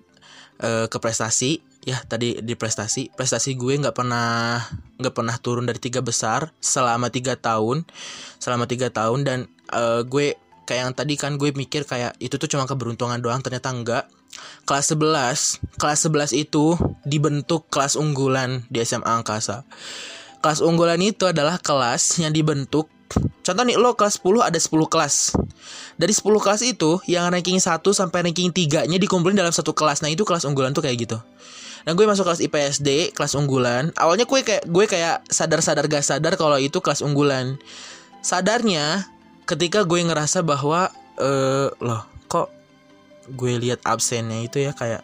Uh, 0.62 0.86
ke 0.86 1.02
prestasi. 1.02 1.66
Ya 1.82 1.98
tadi 2.06 2.38
di 2.38 2.54
prestasi. 2.54 3.10
Prestasi 3.10 3.58
gue 3.58 3.82
nggak 3.82 3.98
pernah 3.98 4.62
nggak 5.02 5.16
pernah 5.18 5.36
turun 5.42 5.66
dari 5.66 5.82
tiga 5.82 6.06
besar 6.06 6.54
selama 6.62 7.10
tiga 7.10 7.34
tahun. 7.34 7.82
Selama 8.38 8.70
tiga 8.70 8.94
tahun 8.94 9.26
dan 9.26 9.40
uh, 9.74 10.06
gue 10.06 10.38
kayak 10.70 10.82
yang 10.86 10.94
tadi 10.94 11.18
kan 11.18 11.42
gue 11.42 11.50
mikir 11.50 11.90
kayak 11.90 12.14
itu 12.22 12.38
tuh 12.38 12.46
cuma 12.46 12.70
keberuntungan 12.70 13.18
doang 13.18 13.42
ternyata 13.42 13.74
enggak 13.74 14.06
kelas 14.66 14.94
11 14.94 15.80
kelas 15.80 16.00
11 16.08 16.34
itu 16.38 16.78
dibentuk 17.04 17.68
kelas 17.68 18.00
unggulan 18.00 18.64
di 18.72 18.84
SMA 18.84 19.08
Angkasa 19.08 19.64
kelas 20.42 20.60
unggulan 20.64 21.00
itu 21.04 21.28
adalah 21.30 21.62
kelas 21.62 22.20
yang 22.22 22.34
dibentuk 22.34 22.90
Contoh 23.42 23.64
nih 23.68 23.76
lo 23.76 23.98
kelas 23.98 24.24
10 24.24 24.40
ada 24.40 24.56
10 24.56 24.88
kelas. 24.88 25.36
Dari 26.00 26.14
10 26.14 26.40
kelas 26.40 26.62
itu 26.64 27.02
yang 27.10 27.28
ranking 27.28 27.60
1 27.60 27.84
sampai 27.92 28.24
ranking 28.24 28.54
3-nya 28.54 28.98
dikumpulin 28.98 29.36
dalam 29.36 29.52
satu 29.52 29.76
kelas. 29.76 30.00
Nah, 30.06 30.10
itu 30.14 30.24
kelas 30.24 30.48
unggulan 30.48 30.72
tuh 30.72 30.86
kayak 30.86 30.98
gitu. 31.04 31.18
Nah, 31.82 31.92
gue 31.98 32.06
masuk 32.06 32.30
kelas 32.30 32.42
IPSD, 32.46 33.12
kelas 33.18 33.34
unggulan. 33.34 33.90
Awalnya 33.98 34.30
gue 34.30 34.40
kayak 34.46 34.64
gue 34.70 34.86
kayak 34.86 35.26
sadar-sadar 35.28 35.90
gak 35.90 36.06
sadar 36.06 36.38
kalau 36.38 36.56
itu 36.62 36.78
kelas 36.78 37.02
unggulan. 37.02 37.58
Sadarnya 38.22 39.10
ketika 39.50 39.84
gue 39.84 40.00
ngerasa 40.06 40.46
bahwa 40.46 40.94
eh 41.18 41.70
loh, 41.82 42.06
gue 43.32 43.54
lihat 43.58 43.80
absennya 43.88 44.44
itu 44.44 44.60
ya 44.60 44.76
kayak 44.76 45.02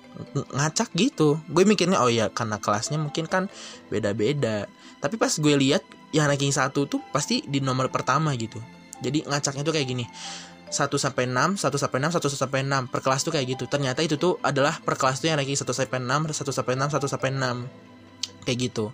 ngacak 0.51 0.91
gitu. 0.93 1.39
Gue 1.47 1.63
mikirnya 1.63 2.03
oh 2.03 2.11
ya 2.11 2.27
karena 2.27 2.59
kelasnya 2.59 2.99
mungkin 2.99 3.25
kan 3.25 3.47
beda-beda. 3.87 4.67
Tapi 4.99 5.15
pas 5.15 5.31
gue 5.31 5.55
lihat 5.55 5.83
yang 6.11 6.27
ranking 6.27 6.51
satu 6.51 6.87
tuh 6.87 6.99
pasti 7.15 7.43
di 7.47 7.63
nomor 7.63 7.87
pertama 7.87 8.35
gitu. 8.35 8.59
Jadi 8.99 9.23
ngacaknya 9.23 9.63
tuh 9.63 9.73
kayak 9.73 9.87
gini. 9.87 10.05
1 10.67 10.91
sampai 10.99 11.31
6, 11.31 11.63
1 11.63 11.79
sampai 11.79 11.99
6, 12.03 12.19
1 12.19 12.27
sampai 12.27 12.59
6 12.67 12.91
per 12.91 12.99
kelas 12.99 13.23
tuh 13.23 13.31
kayak 13.31 13.55
gitu. 13.55 13.63
Ternyata 13.71 14.03
itu 14.03 14.19
tuh 14.19 14.35
adalah 14.43 14.75
per 14.83 14.99
kelas 14.99 15.23
tuh 15.23 15.31
yang 15.31 15.39
ranking 15.39 15.55
1 15.55 15.63
sampai 15.63 15.99
6, 16.03 16.27
1 16.27 16.51
sampai 16.51 16.73
6, 16.75 16.91
1 16.91 17.07
sampai 17.07 17.29
6. 17.31 18.43
Kayak 18.43 18.57
gitu. 18.67 18.85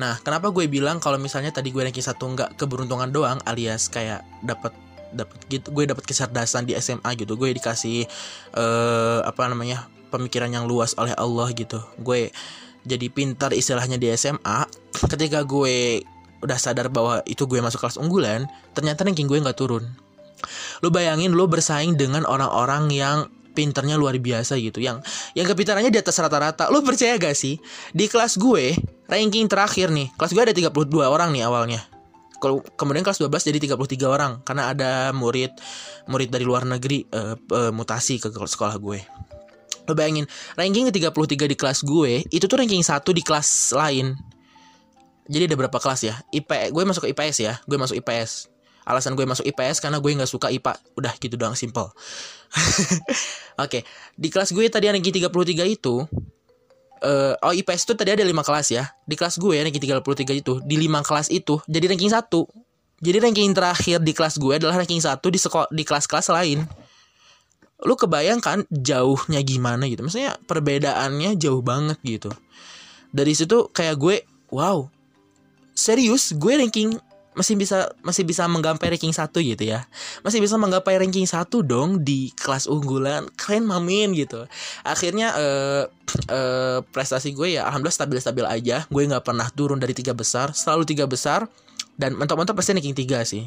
Nah, 0.00 0.16
kenapa 0.24 0.48
gue 0.48 0.64
bilang 0.64 0.98
kalau 1.04 1.20
misalnya 1.20 1.52
tadi 1.52 1.68
gue 1.68 1.82
ranking 1.84 2.00
1 2.00 2.16
nggak 2.16 2.50
keberuntungan 2.56 3.12
doang 3.12 3.36
alias 3.44 3.92
kayak 3.92 4.24
dapat 4.40 4.72
dapat 5.14 5.38
gitu 5.48 5.70
gue 5.70 5.84
dapat 5.86 6.04
kecerdasan 6.04 6.66
di 6.66 6.76
SMA 6.78 7.10
gitu. 7.16 7.38
Gue 7.38 7.54
dikasih 7.54 8.04
eh 8.54 9.20
apa 9.24 9.42
namanya 9.48 9.86
pemikiran 10.10 10.50
yang 10.50 10.64
luas 10.66 10.98
oleh 10.98 11.14
Allah 11.14 11.50
gitu. 11.54 11.80
Gue 12.02 12.34
jadi 12.84 13.06
pintar 13.08 13.56
istilahnya 13.56 13.96
di 13.96 14.12
SMA 14.18 14.68
ketika 15.12 15.46
gue 15.46 16.04
udah 16.44 16.58
sadar 16.60 16.92
bahwa 16.92 17.24
itu 17.24 17.48
gue 17.48 17.56
masuk 17.64 17.80
kelas 17.80 17.96
unggulan 17.96 18.44
ternyata 18.76 19.06
ranking 19.06 19.30
gue 19.30 19.40
nggak 19.40 19.56
turun. 19.56 19.86
Lu 20.84 20.92
bayangin 20.92 21.32
lu 21.32 21.48
bersaing 21.48 21.96
dengan 21.96 22.28
orang-orang 22.28 22.92
yang 22.92 23.18
pinternya 23.56 23.96
luar 23.96 24.18
biasa 24.20 24.60
gitu. 24.60 24.82
Yang 24.82 25.00
yang 25.32 25.46
kepintarannya 25.48 25.88
di 25.88 26.02
atas 26.02 26.18
rata-rata. 26.20 26.68
Lu 26.68 26.82
percaya 26.82 27.16
gak 27.16 27.38
sih? 27.38 27.56
Di 27.94 28.10
kelas 28.10 28.36
gue 28.36 28.76
ranking 29.08 29.46
terakhir 29.48 29.92
nih 29.92 30.08
kelas 30.16 30.32
gue 30.32 30.42
ada 30.42 30.54
32 30.54 30.72
orang 31.04 31.30
nih 31.32 31.44
awalnya 31.44 31.80
kemudian 32.78 33.04
kelas 33.04 33.20
12 33.20 33.48
jadi 33.50 33.58
33 33.74 34.04
orang 34.08 34.32
karena 34.44 34.72
ada 34.72 34.90
murid 35.16 35.52
murid 36.08 36.28
dari 36.30 36.44
luar 36.46 36.68
negeri 36.68 37.04
uh, 37.12 37.36
uh, 37.36 37.72
mutasi 37.72 38.20
ke 38.20 38.30
sekolah 38.30 38.76
gue. 38.78 39.00
Lo 39.84 39.92
bayangin 39.92 40.24
ranking 40.56 40.88
ke 40.88 41.04
33 41.04 41.52
di 41.52 41.56
kelas 41.56 41.78
gue 41.84 42.24
itu 42.28 42.44
tuh 42.44 42.56
ranking 42.56 42.80
1 42.80 43.04
di 43.12 43.22
kelas 43.22 43.76
lain. 43.76 44.16
Jadi 45.24 45.48
ada 45.48 45.56
berapa 45.56 45.78
kelas 45.80 46.00
ya? 46.04 46.14
IP 46.32 46.50
gue 46.72 46.82
masuk 46.84 47.08
ke 47.08 47.16
IPS 47.16 47.36
ya 47.40 47.54
gue 47.64 47.76
masuk 47.80 47.96
IPS 48.00 48.54
alasan 48.84 49.16
gue 49.16 49.24
masuk 49.24 49.48
IPS 49.48 49.80
karena 49.80 49.96
gue 49.96 50.12
nggak 50.12 50.28
suka 50.28 50.52
IPA 50.52 50.76
udah 51.00 51.12
gitu 51.16 51.34
doang 51.40 51.56
simple. 51.56 51.88
Oke 53.56 53.80
okay. 53.80 53.82
di 54.14 54.28
kelas 54.28 54.52
gue 54.52 54.68
tadi 54.68 54.92
ranking 54.92 55.24
33 55.24 55.32
itu 55.64 56.04
uh, 57.04 57.36
oh 57.44 57.52
IPS 57.52 57.84
itu 57.84 57.92
tadi 57.94 58.16
ada 58.16 58.24
5 58.24 58.32
kelas 58.40 58.66
ya? 58.72 58.88
Di 59.04 59.14
kelas 59.14 59.36
gue 59.36 59.60
ranking 59.60 59.84
33 60.00 60.40
itu 60.40 60.58
di 60.64 60.76
5 60.80 61.04
kelas 61.04 61.28
itu 61.28 61.60
jadi 61.68 61.92
ranking 61.92 62.10
1 62.10 62.64
jadi 63.04 63.20
ranking 63.20 63.52
terakhir 63.52 64.00
di 64.00 64.16
kelas 64.16 64.40
gue 64.40 64.56
adalah 64.56 64.80
ranking 64.80 65.02
1 65.02 65.20
di 65.20 65.36
sekolah 65.36 65.68
di 65.68 65.84
kelas-kelas 65.84 66.32
lain. 66.32 66.64
Lu 67.84 68.00
kebayangkan 68.00 68.64
jauhnya 68.72 69.44
gimana 69.44 69.84
gitu? 69.90 70.06
Maksudnya 70.06 70.40
perbedaannya 70.48 71.36
jauh 71.36 71.60
banget 71.60 72.00
gitu. 72.00 72.32
Dari 73.12 73.36
situ 73.36 73.68
kayak 73.68 74.00
gue 74.00 74.16
wow. 74.48 74.88
Serius 75.76 76.32
gue 76.32 76.54
ranking 76.56 76.96
masih 77.34 77.58
bisa 77.58 77.90
masih 78.00 78.22
bisa 78.22 78.46
menggapai 78.46 78.94
ranking 78.94 79.12
satu 79.14 79.42
gitu 79.42 79.62
ya. 79.66 79.86
Masih 80.22 80.38
bisa 80.38 80.54
menggapai 80.54 80.98
ranking 80.98 81.26
satu 81.26 81.60
dong 81.66 82.02
di 82.06 82.30
kelas 82.38 82.70
unggulan 82.70 83.26
keren 83.34 83.66
mamin 83.66 84.14
gitu. 84.14 84.46
Akhirnya 84.86 85.34
uh, 85.34 85.82
uh, 86.30 86.78
prestasi 86.94 87.34
gue 87.34 87.58
ya 87.58 87.66
alhamdulillah 87.66 87.98
stabil 87.98 88.18
stabil 88.22 88.46
aja. 88.46 88.86
Gue 88.88 89.04
nggak 89.04 89.26
pernah 89.26 89.50
turun 89.50 89.82
dari 89.82 89.92
tiga 89.92 90.14
besar 90.14 90.54
selalu 90.54 90.86
tiga 90.86 91.04
besar. 91.10 91.46
Dan 91.94 92.18
mentok-mentok 92.18 92.58
pasti 92.58 92.74
ranking 92.74 92.96
tiga 92.96 93.22
sih. 93.22 93.46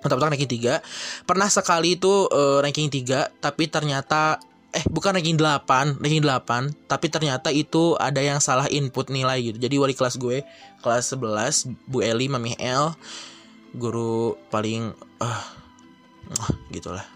Mentok-mentok 0.00 0.36
ranking 0.36 0.52
tiga. 0.52 0.80
Pernah 1.28 1.48
sekali 1.52 2.00
itu 2.00 2.28
uh, 2.28 2.60
ranking 2.64 2.88
tiga 2.92 3.28
tapi 3.40 3.68
ternyata 3.68 4.40
eh 4.74 4.84
bukan 4.90 5.14
ranking 5.14 5.38
8 5.38 6.02
ranking 6.02 6.24
8 6.26 6.90
tapi 6.90 7.06
ternyata 7.06 7.54
itu 7.54 7.94
ada 7.94 8.18
yang 8.18 8.42
salah 8.42 8.66
input 8.66 9.06
nilai 9.06 9.38
gitu. 9.54 9.58
Jadi 9.62 9.74
wali 9.78 9.94
kelas 9.94 10.18
gue 10.18 10.42
kelas 10.82 11.14
11 11.14 11.86
Bu 11.86 12.02
Eli 12.02 12.26
Mami 12.26 12.58
L 12.58 12.90
guru 13.70 14.34
paling 14.50 14.90
uh, 15.22 15.42
uh, 16.34 16.52
gitulah. 16.74 17.06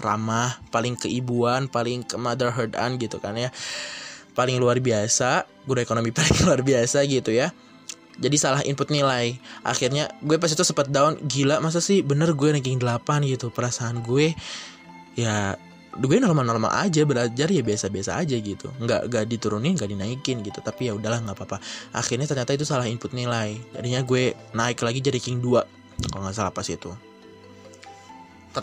Ramah 0.00 0.56
paling 0.72 0.96
keibuan 0.96 1.68
paling 1.68 2.00
ke 2.08 2.16
motherhoodan 2.16 2.96
gitu 2.96 3.20
kan 3.20 3.36
ya. 3.36 3.52
Paling 4.32 4.56
luar 4.56 4.80
biasa 4.80 5.44
guru 5.68 5.84
ekonomi 5.84 6.08
paling 6.16 6.48
luar 6.48 6.64
biasa 6.64 7.04
gitu 7.04 7.28
ya. 7.36 7.52
Jadi 8.16 8.36
salah 8.40 8.64
input 8.64 8.88
nilai. 8.88 9.36
Akhirnya 9.68 10.08
gue 10.24 10.40
pas 10.40 10.48
itu 10.48 10.64
sempat 10.64 10.88
down 10.88 11.20
gila 11.28 11.60
masa 11.60 11.84
sih 11.84 12.00
bener 12.00 12.32
gue 12.32 12.48
ranking 12.56 12.80
8 12.80 13.04
gitu? 13.28 13.52
Perasaan 13.52 14.00
gue 14.00 14.32
ya 15.12 15.60
gue 15.98 16.22
normal-normal 16.22 16.70
aja 16.70 17.02
belajar 17.02 17.50
ya 17.50 17.62
biasa-biasa 17.66 18.22
aja 18.22 18.38
gitu. 18.38 18.70
Nggak 18.78 19.10
nggak 19.10 19.24
diturunin 19.26 19.74
nggak 19.74 19.90
dinaikin 19.90 20.46
gitu. 20.46 20.62
Tapi 20.62 20.86
ya 20.86 20.92
udahlah 20.94 21.18
nggak 21.18 21.34
apa-apa. 21.34 21.58
Akhirnya 21.90 22.30
ternyata 22.30 22.54
itu 22.54 22.62
salah 22.62 22.86
input 22.86 23.10
nilai. 23.10 23.58
Jadinya 23.74 24.06
gue 24.06 24.38
naik 24.54 24.78
lagi 24.86 25.02
jadi 25.02 25.18
king 25.18 25.42
2 25.42 25.50
kalau 26.14 26.22
nggak 26.22 26.36
salah 26.36 26.54
pas 26.54 26.66
itu. 26.70 26.94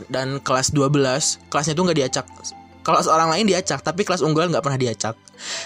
Dan 0.07 0.39
kelas 0.39 0.71
12 0.71 1.51
kelasnya 1.51 1.73
tuh 1.75 1.83
nggak 1.83 1.99
diacak. 1.99 2.25
Kelas 2.87 3.11
orang 3.11 3.35
lain 3.35 3.43
diacak 3.51 3.83
tapi 3.83 4.07
kelas 4.07 4.23
unggulan 4.23 4.47
nggak 4.47 4.63
pernah 4.63 4.79
diacak. 4.79 5.19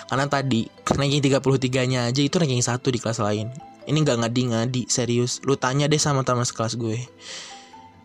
Karena 0.10 0.26
tadi 0.26 0.66
ranking 0.90 1.22
33 1.22 1.86
nya 1.86 2.00
aja 2.10 2.22
itu 2.26 2.36
ranking 2.42 2.66
satu 2.66 2.90
di 2.90 2.98
kelas 2.98 3.22
lain. 3.22 3.54
Ini 3.86 3.98
nggak 4.02 4.18
ngadi-ngadi 4.26 4.90
serius. 4.90 5.38
Lu 5.46 5.54
tanya 5.62 5.86
deh 5.86 6.02
sama 6.02 6.26
teman 6.26 6.42
sekelas 6.42 6.74
gue. 6.74 7.06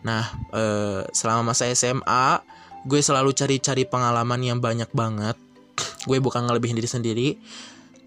Nah 0.05 0.29
eh, 0.53 1.01
selama 1.09 1.53
masa 1.53 1.65
SMA 1.73 2.56
gue 2.87 3.03
selalu 3.03 3.35
cari-cari 3.35 3.83
pengalaman 3.83 4.39
yang 4.39 4.63
banyak 4.63 4.87
banget. 4.95 5.35
Gue 6.07 6.23
bukan 6.23 6.47
ngelebihin 6.47 6.79
diri 6.79 6.89
sendiri. 6.89 7.29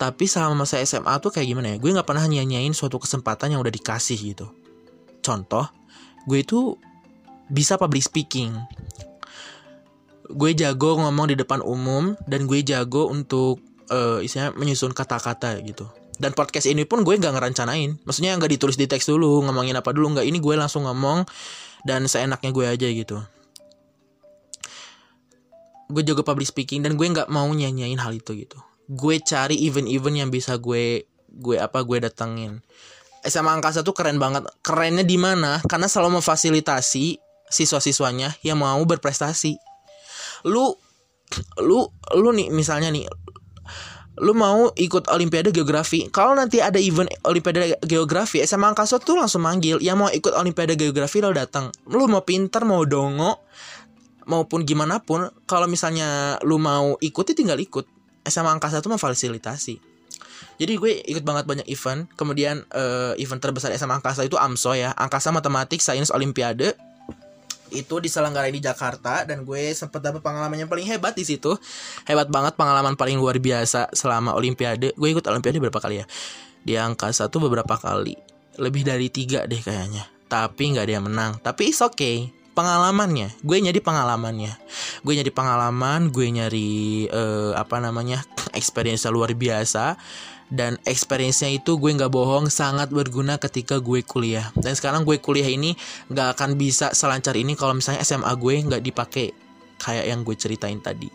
Tapi 0.01 0.25
selama 0.25 0.65
masa 0.65 0.81
SMA 0.81 1.21
tuh 1.21 1.29
kayak 1.29 1.45
gimana 1.53 1.77
ya? 1.77 1.77
Gue 1.77 1.93
nggak 1.93 2.09
pernah 2.09 2.25
nyanyain 2.25 2.73
suatu 2.73 2.97
kesempatan 2.97 3.53
yang 3.53 3.61
udah 3.61 3.69
dikasih 3.69 4.17
gitu. 4.17 4.49
Contoh 5.21 5.69
gue 6.25 6.41
itu 6.41 6.81
bisa 7.53 7.77
public 7.77 8.09
speaking. 8.09 8.57
Gue 10.33 10.57
jago 10.57 10.97
ngomong 10.97 11.29
di 11.29 11.37
depan 11.37 11.61
umum 11.61 12.17
dan 12.25 12.49
gue 12.49 12.65
jago 12.65 13.13
untuk 13.13 13.61
uh, 13.93 14.25
istilahnya 14.25 14.57
menyusun 14.57 14.97
kata-kata 14.97 15.61
gitu. 15.61 15.85
Dan 16.17 16.33
podcast 16.33 16.65
ini 16.65 16.89
pun 16.89 17.05
gue 17.05 17.17
nggak 17.17 17.33
ngerancanain 17.37 18.01
maksudnya 18.05 18.37
nggak 18.37 18.53
ditulis 18.57 18.77
di 18.77 18.85
teks 18.85 19.09
dulu 19.09 19.45
ngomongin 19.45 19.77
apa 19.77 19.93
dulu 19.93 20.17
nggak. 20.17 20.25
Ini 20.25 20.41
gue 20.41 20.55
langsung 20.57 20.89
ngomong 20.89 21.29
dan 21.85 22.09
seenaknya 22.09 22.49
gue 22.57 22.65
aja 22.65 22.89
gitu 22.89 23.21
gue 25.91 26.03
jago 26.07 26.23
public 26.23 26.49
speaking 26.49 26.87
dan 26.87 26.95
gue 26.95 27.07
nggak 27.07 27.29
mau 27.29 27.47
nyanyain 27.51 27.99
hal 27.99 28.15
itu 28.15 28.33
gitu. 28.39 28.59
Gue 28.91 29.19
cari 29.23 29.59
event-event 29.67 30.17
yang 30.27 30.31
bisa 30.31 30.57
gue 30.57 31.05
gue 31.31 31.57
apa 31.59 31.83
gue 31.83 31.99
datengin. 32.03 32.63
SMA 33.21 33.53
Angkasa 33.53 33.85
tuh 33.85 33.93
keren 33.93 34.17
banget. 34.17 34.49
Kerennya 34.65 35.05
di 35.05 35.21
mana? 35.21 35.61
Karena 35.69 35.87
selalu 35.87 36.23
memfasilitasi 36.23 37.21
siswa-siswanya 37.51 38.41
yang 38.47 38.63
mau 38.63 38.81
berprestasi. 38.87 39.59
Lu 40.49 40.73
lu 41.63 41.87
lu 42.17 42.31
nih 42.35 42.51
misalnya 42.51 42.91
nih 42.91 43.07
lu 44.21 44.37
mau 44.37 44.69
ikut 44.77 45.09
olimpiade 45.09 45.49
geografi. 45.53 46.09
Kalau 46.13 46.37
nanti 46.37 46.61
ada 46.61 46.77
event 46.77 47.09
olimpiade 47.25 47.81
geografi 47.85 48.45
SMA 48.45 48.73
Angkasa 48.73 49.01
tuh 49.01 49.17
langsung 49.21 49.45
manggil. 49.45 49.81
Yang 49.81 49.97
mau 49.97 50.11
ikut 50.13 50.33
olimpiade 50.37 50.77
geografi 50.77 51.25
lo 51.25 51.33
datang 51.33 51.73
lu 51.89 52.09
mau 52.09 52.25
pinter 52.25 52.65
mau 52.65 52.85
dongo 52.85 53.49
maupun 54.29 54.65
gimana 54.67 55.01
pun 55.01 55.29
kalau 55.49 55.67
misalnya 55.71 56.41
lu 56.45 56.61
mau 56.61 56.97
ikuti 57.01 57.33
tinggal 57.33 57.61
ikut. 57.61 57.87
SMA 58.21 58.53
Angkasa 58.53 58.85
itu 58.85 58.93
memfasilitasi. 58.93 59.75
Jadi 60.61 60.73
gue 60.77 60.93
ikut 61.09 61.25
banget 61.25 61.49
banyak 61.49 61.67
event. 61.73 62.05
Kemudian 62.17 62.65
uh, 62.77 63.17
event 63.17 63.41
terbesar 63.41 63.73
SMA 63.81 63.97
Angkasa 63.97 64.29
itu 64.29 64.37
AMSO 64.37 64.77
ya. 64.77 64.93
Angkasa 64.93 65.33
Matematik 65.33 65.81
Sains 65.81 66.13
Olimpiade. 66.13 66.77
Itu 67.73 68.03
diselenggarain 68.03 68.53
di 68.53 68.61
Jakarta 68.61 69.25
dan 69.25 69.47
gue 69.47 69.73
sempet 69.73 70.03
dapet 70.05 70.21
pengalaman 70.21 70.59
yang 70.59 70.69
paling 70.69 70.85
hebat 70.85 71.17
di 71.17 71.25
situ. 71.25 71.57
Hebat 72.05 72.29
banget 72.29 72.61
pengalaman 72.61 72.93
paling 72.93 73.17
luar 73.17 73.41
biasa 73.41 73.89
selama 73.97 74.37
Olimpiade. 74.37 74.93
Gue 75.01 75.17
ikut 75.17 75.25
Olimpiade 75.25 75.57
berapa 75.57 75.81
kali 75.81 76.05
ya? 76.05 76.07
Di 76.61 76.77
Angkasa 76.77 77.33
tuh 77.33 77.49
beberapa 77.49 77.81
kali. 77.81 78.19
Lebih 78.61 78.85
dari 78.85 79.09
tiga 79.09 79.49
deh 79.49 79.65
kayaknya. 79.65 80.05
Tapi 80.29 80.77
nggak 80.77 80.85
ada 80.85 80.93
yang 80.93 81.07
menang. 81.09 81.33
Tapi 81.41 81.73
it's 81.73 81.81
okay 81.81 82.40
pengalamannya. 82.61 83.29
Gue 83.41 83.59
nyari 83.65 83.81
pengalamannya. 83.81 84.53
Gue 85.01 85.13
nyari 85.17 85.33
pengalaman 85.33 86.13
gue 86.13 86.27
nyari 86.29 87.09
uh, 87.09 87.57
apa 87.57 87.81
namanya 87.81 88.21
experience 88.61 89.09
luar 89.09 89.33
biasa. 89.33 89.97
Dan 90.51 90.83
experience-nya 90.83 91.63
itu 91.63 91.79
gue 91.79 91.95
nggak 91.95 92.11
bohong 92.11 92.51
sangat 92.51 92.91
berguna 92.91 93.39
ketika 93.39 93.79
gue 93.79 94.03
kuliah. 94.03 94.51
Dan 94.59 94.75
sekarang 94.75 95.07
gue 95.07 95.23
kuliah 95.23 95.47
ini 95.47 95.79
nggak 96.11 96.37
akan 96.37 96.59
bisa 96.59 96.91
selancar 96.91 97.39
ini 97.39 97.55
kalau 97.55 97.79
misalnya 97.79 98.03
SMA 98.03 98.35
gue 98.35 98.55
nggak 98.67 98.83
dipakai 98.83 99.31
kayak 99.79 100.11
yang 100.11 100.27
gue 100.27 100.35
ceritain 100.35 100.83
tadi. 100.83 101.07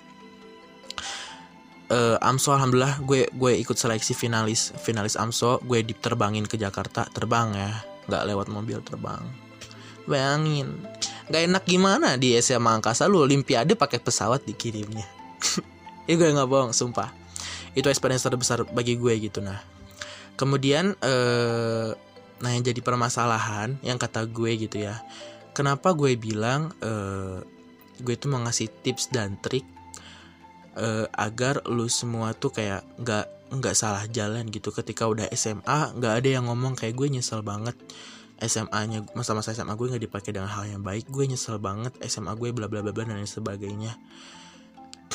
Uh, 1.86 2.18
AMSO 2.18 2.50
alhamdulillah 2.56 2.98
gue 3.04 3.28
gue 3.28 3.52
ikut 3.60 3.75
seleksi 3.75 4.16
finalis. 4.16 4.72
Finalis 4.80 5.20
AMSO 5.20 5.60
gue 5.68 5.84
diterbangin 5.84 6.48
ke 6.48 6.56
Jakarta 6.56 7.04
terbang 7.12 7.52
ya. 7.60 7.72
Nggak 8.08 8.24
lewat 8.32 8.48
mobil 8.48 8.80
terbang. 8.88 9.20
Bayangin 10.08 10.80
nggak 11.25 11.41
enak 11.50 11.63
gimana 11.65 12.10
di 12.22 12.38
SMA 12.38 12.82
angkasa 12.82 13.10
lu 13.10 13.25
olimpiade 13.25 13.74
pakai 13.74 14.00
pesawat 14.01 14.46
dikirimnya. 14.46 15.05
Ya 16.05 16.22
gue 16.22 16.29
nggak 16.29 16.46
bohong 16.46 16.70
sumpah. 16.70 17.10
Itu 17.74 17.89
experience 17.89 18.22
terbesar 18.22 18.62
bagi 18.70 18.94
gue 18.94 19.10
gitu 19.17 19.41
nah. 19.41 19.58
Kemudian 20.38 20.94
eh, 21.01 21.89
nah 22.38 22.51
yang 22.53 22.62
jadi 22.62 22.77
permasalahan 22.86 23.82
yang 23.82 23.98
kata 23.98 24.29
gue 24.29 24.53
gitu 24.53 24.86
ya. 24.86 25.01
Kenapa 25.58 25.98
gue 25.98 26.13
bilang 26.13 26.70
eh, 26.77 27.41
gue 27.98 28.13
itu 28.13 28.29
mau 28.29 28.38
tips 28.53 29.10
dan 29.10 29.41
trik 29.41 29.65
eh, 30.77 31.10
agar 31.10 31.65
lu 31.65 31.89
semua 31.89 32.38
tuh 32.38 32.53
kayak 32.53 32.86
nggak 33.01 33.25
nggak 33.58 33.74
salah 33.74 34.05
jalan 34.05 34.46
gitu. 34.53 34.70
Ketika 34.70 35.10
udah 35.10 35.25
SMA 35.34 35.98
nggak 35.98 36.13
ada 36.22 36.29
yang 36.29 36.46
ngomong 36.46 36.77
kayak 36.77 36.94
gue 36.94 37.17
nyesel 37.17 37.41
banget 37.41 37.74
SMA-nya 38.44 39.08
masa-masa 39.15 39.56
SMA 39.56 39.75
gue 39.80 39.88
nggak 39.96 40.04
dipakai 40.12 40.36
dengan 40.36 40.51
hal 40.51 40.68
yang 40.68 40.84
baik 40.84 41.08
gue 41.08 41.24
nyesel 41.24 41.60
banget 41.60 41.96
SMA 42.04 42.36
gue 42.36 42.51
bla 42.51 42.68
bla 42.68 42.84
bla 42.84 42.92
bla 42.92 43.04
dan 43.08 43.20
lain 43.20 43.30
sebagainya. 43.30 43.96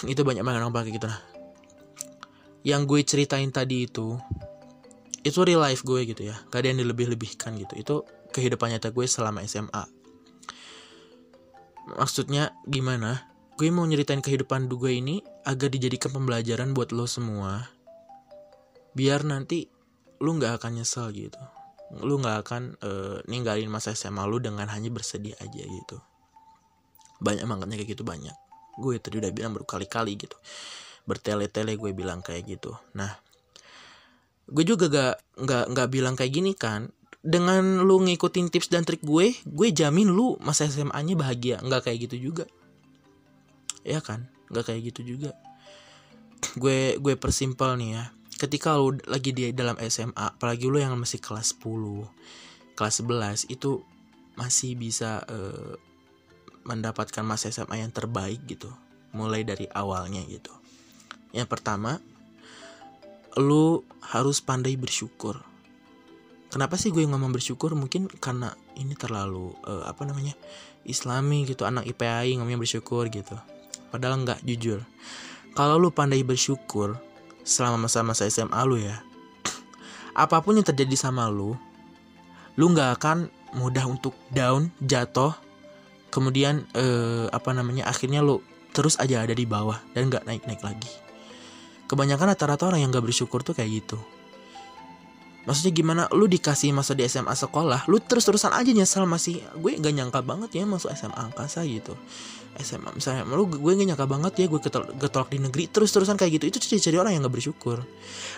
Itu 0.13 0.25
banyak 0.25 0.41
banget 0.41 0.65
orang 0.65 0.73
pakai 0.73 0.93
gitu 0.97 1.09
nah 1.09 1.21
yang 2.61 2.85
gue 2.85 3.01
ceritain 3.01 3.49
tadi 3.49 3.89
itu 3.89 4.21
itu 5.25 5.39
real 5.49 5.65
life 5.65 5.81
gue 5.81 6.05
gitu 6.05 6.29
ya. 6.29 6.37
Gak 6.53 6.61
ada 6.61 6.69
yang 6.77 6.85
dilebih-lebihkan 6.85 7.57
gitu. 7.57 7.73
Itu 7.73 7.95
kehidupan 8.37 8.69
nyata 8.69 8.93
gue 8.93 9.09
selama 9.09 9.41
SMA 9.49 10.01
maksudnya 11.97 12.55
gimana? 12.69 13.27
Gue 13.59 13.69
mau 13.69 13.85
nyeritain 13.85 14.23
kehidupan 14.25 14.71
gue 14.71 14.93
ini 14.95 15.21
agar 15.45 15.69
dijadikan 15.69 16.15
pembelajaran 16.15 16.73
buat 16.73 16.95
lo 16.95 17.05
semua. 17.05 17.69
Biar 18.97 19.27
nanti 19.27 19.69
lu 20.21 20.37
nggak 20.37 20.61
akan 20.61 20.81
nyesel 20.81 21.13
gitu 21.17 21.41
lu 21.99 22.23
nggak 22.23 22.47
akan 22.47 22.63
uh, 22.87 23.19
ninggalin 23.27 23.67
masa 23.67 23.91
SMA 23.99 24.23
lu 24.31 24.39
dengan 24.39 24.71
hanya 24.71 24.89
bersedih 24.95 25.35
aja 25.43 25.63
gitu. 25.67 25.99
Banyak 27.19 27.45
bangetnya 27.51 27.77
kayak 27.83 27.91
gitu 27.99 28.07
banyak. 28.07 28.37
Gue 28.79 29.03
tadi 29.03 29.19
udah 29.19 29.35
bilang 29.35 29.53
berkali-kali 29.59 30.15
gitu. 30.15 30.39
Bertele-tele 31.03 31.75
gue 31.75 31.91
bilang 31.91 32.23
kayak 32.23 32.47
gitu. 32.47 32.79
Nah 32.95 33.11
gue 34.51 34.65
juga 34.67 34.87
gak 34.91 35.15
nggak 35.43 35.65
nggak 35.75 35.89
bilang 35.91 36.15
kayak 36.15 36.33
gini 36.33 36.55
kan. 36.55 36.95
Dengan 37.21 37.85
lu 37.85 38.01
ngikutin 38.01 38.49
tips 38.49 38.73
dan 38.73 38.87
trik 38.87 39.03
gue 39.05 39.35
gue 39.45 39.69
jamin 39.75 40.09
lu 40.09 40.39
masa 40.41 40.71
SMA 40.71 40.97
nya 41.03 41.15
bahagia. 41.19 41.57
Nggak 41.59 41.91
kayak 41.91 41.99
gitu 42.07 42.31
juga. 42.31 42.45
Ya 43.83 43.99
kan? 43.99 44.31
Nggak 44.49 44.71
kayak 44.71 44.81
gitu 44.95 45.19
juga. 45.19 45.35
Gue 46.55 46.97
gue 47.03 47.15
persimpel 47.19 47.75
nih 47.77 47.91
ya 47.99 48.05
ketika 48.41 48.81
lu 48.81 48.97
lagi 49.05 49.37
di 49.37 49.53
dalam 49.53 49.77
SMA 49.85 50.41
apalagi 50.41 50.65
lu 50.65 50.81
yang 50.81 50.97
masih 50.97 51.21
kelas 51.21 51.61
10 51.61 52.09
kelas 52.73 52.95
11 53.05 53.53
itu 53.53 53.85
masih 54.41 54.73
bisa 54.81 55.21
uh, 55.29 55.77
mendapatkan 56.65 57.21
masa 57.21 57.53
SMA 57.53 57.85
yang 57.85 57.93
terbaik 57.93 58.41
gitu 58.49 58.73
mulai 59.13 59.45
dari 59.45 59.69
awalnya 59.69 60.25
gitu 60.25 60.61
yang 61.31 61.47
pertama, 61.47 62.03
lu 63.39 63.87
harus 64.03 64.43
pandai 64.43 64.75
bersyukur. 64.75 65.39
Kenapa 66.51 66.75
sih 66.75 66.91
gue 66.91 67.07
ngomong 67.07 67.31
bersyukur? 67.31 67.79
Mungkin 67.79 68.11
karena 68.19 68.51
ini 68.75 68.99
terlalu 68.99 69.55
uh, 69.63 69.87
apa 69.87 70.03
namanya 70.03 70.35
Islami 70.83 71.47
gitu, 71.47 71.63
anak 71.63 71.87
IPAI 71.87 72.35
ngomongnya 72.35 72.59
bersyukur 72.59 73.07
gitu. 73.07 73.39
Padahal 73.95 74.27
nggak 74.27 74.43
jujur. 74.43 74.83
Kalau 75.55 75.79
lu 75.79 75.95
pandai 75.95 76.27
bersyukur 76.27 76.99
selama 77.43 77.89
masa-masa 77.89 78.27
SMA 78.29 78.61
lu 78.67 78.81
ya, 78.81 79.01
apa 80.13 80.41
pun 80.45 80.59
yang 80.59 80.67
terjadi 80.67 80.97
sama 80.97 81.27
lu, 81.31 81.57
lu 82.55 82.67
nggak 82.71 83.01
akan 83.01 83.33
mudah 83.57 83.85
untuk 83.89 84.15
down, 84.31 84.71
jatuh, 84.83 85.35
kemudian 86.13 86.67
uh, 86.77 87.27
apa 87.33 87.51
namanya 87.57 87.89
akhirnya 87.89 88.23
lu 88.23 88.43
terus 88.71 88.95
aja 89.03 89.27
ada 89.27 89.35
di 89.35 89.47
bawah 89.49 89.79
dan 89.97 90.13
nggak 90.13 90.27
naik-naik 90.27 90.63
lagi. 90.63 90.91
Kebanyakan 91.91 92.39
rata-rata 92.39 92.71
orang 92.71 92.87
yang 92.87 92.95
gak 92.95 93.03
bersyukur 93.03 93.43
tuh 93.43 93.51
kayak 93.51 93.83
gitu 93.83 93.99
maksudnya 95.49 95.73
gimana? 95.73 96.03
Lu 96.13 96.29
dikasih 96.29 96.75
masa 96.75 96.93
di 96.93 97.07
SMA 97.09 97.33
sekolah 97.33 97.89
lu 97.89 98.01
terus-terusan 98.01 98.53
aja 98.53 98.71
nyesel 98.71 99.05
masih. 99.09 99.41
Gue 99.57 99.77
gak 99.79 99.95
nyangka 99.95 100.21
banget 100.21 100.51
ya 100.57 100.65
masuk 100.69 100.93
SMA 100.93 101.17
angkasa 101.17 101.65
gitu. 101.65 101.97
SMA 102.61 102.93
misalnya 102.93 103.25
lu 103.31 103.47
gue 103.47 103.73
gak 103.73 103.89
nyangka 103.95 104.07
banget 104.11 104.33
ya 104.43 104.47
gue 104.51 104.61
getolak 104.99 105.31
di 105.31 105.39
negeri 105.39 105.65
terus-terusan 105.71 106.19
kayak 106.19 106.41
gitu. 106.41 106.45
Itu 106.51 106.59
ciri-ciri 106.61 107.01
orang 107.01 107.17
yang 107.17 107.25
gak 107.25 107.41
bersyukur. 107.41 107.81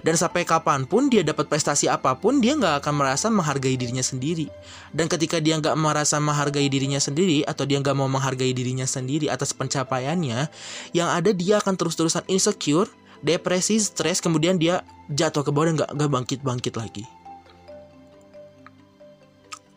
Dan 0.04 0.14
sampai 0.14 0.46
kapan 0.46 0.86
pun 0.86 1.10
dia 1.10 1.24
dapat 1.26 1.48
prestasi 1.48 1.88
apa 1.90 2.14
pun 2.20 2.38
dia 2.38 2.54
gak 2.54 2.84
akan 2.84 2.94
merasa 3.02 3.32
menghargai 3.32 3.74
dirinya 3.74 4.04
sendiri. 4.04 4.46
Dan 4.94 5.10
ketika 5.10 5.42
dia 5.42 5.58
gak 5.58 5.74
merasa 5.74 6.22
menghargai 6.22 6.68
dirinya 6.70 7.00
sendiri 7.02 7.42
atau 7.42 7.66
dia 7.66 7.80
gak 7.80 7.96
mau 7.96 8.06
menghargai 8.06 8.52
dirinya 8.54 8.86
sendiri 8.86 9.26
atas 9.32 9.56
pencapaiannya 9.56 10.46
yang 10.94 11.08
ada 11.08 11.32
dia 11.34 11.58
akan 11.58 11.74
terus-terusan 11.74 12.28
insecure 12.28 12.86
depresi, 13.22 13.78
stres, 13.78 14.20
kemudian 14.20 14.58
dia 14.58 14.82
jatuh 15.08 15.46
ke 15.46 15.50
bawah 15.54 15.70
dan 15.70 15.76
gak, 15.80 15.90
gak 15.94 16.10
bangkit-bangkit 16.10 16.74
lagi. 16.76 17.04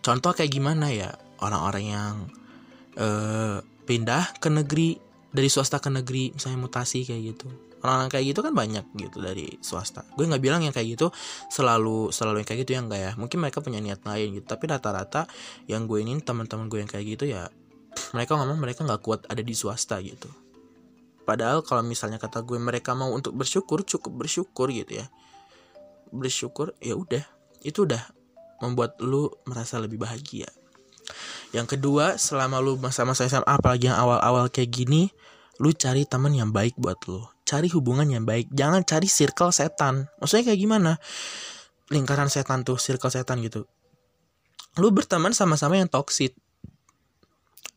Contoh 0.02 0.34
kayak 0.38 0.54
gimana 0.54 0.94
ya 0.94 1.10
orang-orang 1.42 1.86
yang 1.86 2.16
uh, 2.98 3.58
pindah 3.90 4.38
ke 4.38 4.50
negeri 4.54 4.98
dari 5.34 5.50
swasta 5.50 5.82
ke 5.82 5.90
negeri, 5.90 6.34
misalnya 6.34 6.60
mutasi 6.62 7.06
kayak 7.06 7.22
gitu. 7.36 7.48
Orang-orang 7.82 8.10
kayak 8.10 8.26
gitu 8.34 8.40
kan 8.42 8.54
banyak 8.54 8.86
gitu 8.98 9.18
dari 9.22 9.62
swasta. 9.62 10.06
Gue 10.18 10.26
nggak 10.26 10.42
bilang 10.42 10.62
yang 10.66 10.74
kayak 10.74 10.98
gitu 10.98 11.14
selalu 11.54 12.10
selalu 12.10 12.42
yang 12.42 12.48
kayak 12.50 12.60
gitu 12.66 12.72
yang 12.78 12.86
enggak 12.90 13.02
ya. 13.02 13.12
Mungkin 13.14 13.38
mereka 13.42 13.62
punya 13.62 13.78
niat 13.78 14.02
lain 14.06 14.42
gitu. 14.42 14.46
Tapi 14.46 14.64
rata-rata 14.66 15.30
yang 15.70 15.86
gue 15.86 16.02
ini 16.02 16.18
teman-teman 16.22 16.66
gue 16.66 16.80
yang 16.82 16.90
kayak 16.90 17.06
gitu 17.18 17.30
ya 17.30 17.50
mereka 18.12 18.36
ngomong 18.36 18.60
mereka 18.60 18.84
nggak 18.84 19.02
kuat 19.02 19.22
ada 19.32 19.42
di 19.42 19.56
swasta 19.56 20.00
gitu 20.04 20.28
Padahal 21.26 21.66
kalau 21.66 21.82
misalnya 21.82 22.22
kata 22.22 22.46
gue 22.46 22.62
mereka 22.62 22.94
mau 22.94 23.10
untuk 23.10 23.34
bersyukur 23.34 23.82
cukup 23.82 24.26
bersyukur 24.26 24.70
gitu 24.70 25.02
ya. 25.02 25.06
Bersyukur 26.14 26.78
ya 26.80 26.94
udah 26.94 27.26
itu 27.66 27.90
udah 27.90 28.00
membuat 28.62 29.02
lu 29.02 29.34
merasa 29.50 29.82
lebih 29.82 30.00
bahagia. 30.00 30.48
Yang 31.52 31.78
kedua, 31.78 32.22
selama 32.22 32.62
lu 32.62 32.78
masa-masa 32.78 33.26
SMA 33.26 33.48
apalagi 33.48 33.90
yang 33.90 33.98
awal-awal 33.98 34.52
kayak 34.54 34.70
gini, 34.70 35.10
lu 35.58 35.72
cari 35.74 36.06
teman 36.06 36.36
yang 36.36 36.54
baik 36.54 36.78
buat 36.78 37.00
lu. 37.10 37.26
Cari 37.46 37.70
hubungan 37.74 38.06
yang 38.10 38.26
baik, 38.26 38.52
jangan 38.54 38.82
cari 38.84 39.10
circle 39.10 39.54
setan. 39.54 40.10
Maksudnya 40.22 40.52
kayak 40.52 40.60
gimana? 40.62 40.92
Lingkaran 41.94 42.30
setan 42.30 42.66
tuh, 42.66 42.78
circle 42.82 43.14
setan 43.14 43.42
gitu. 43.46 43.70
Lu 44.82 44.92
berteman 44.92 45.32
sama-sama 45.32 45.78
yang 45.80 45.88
toxic. 45.88 46.36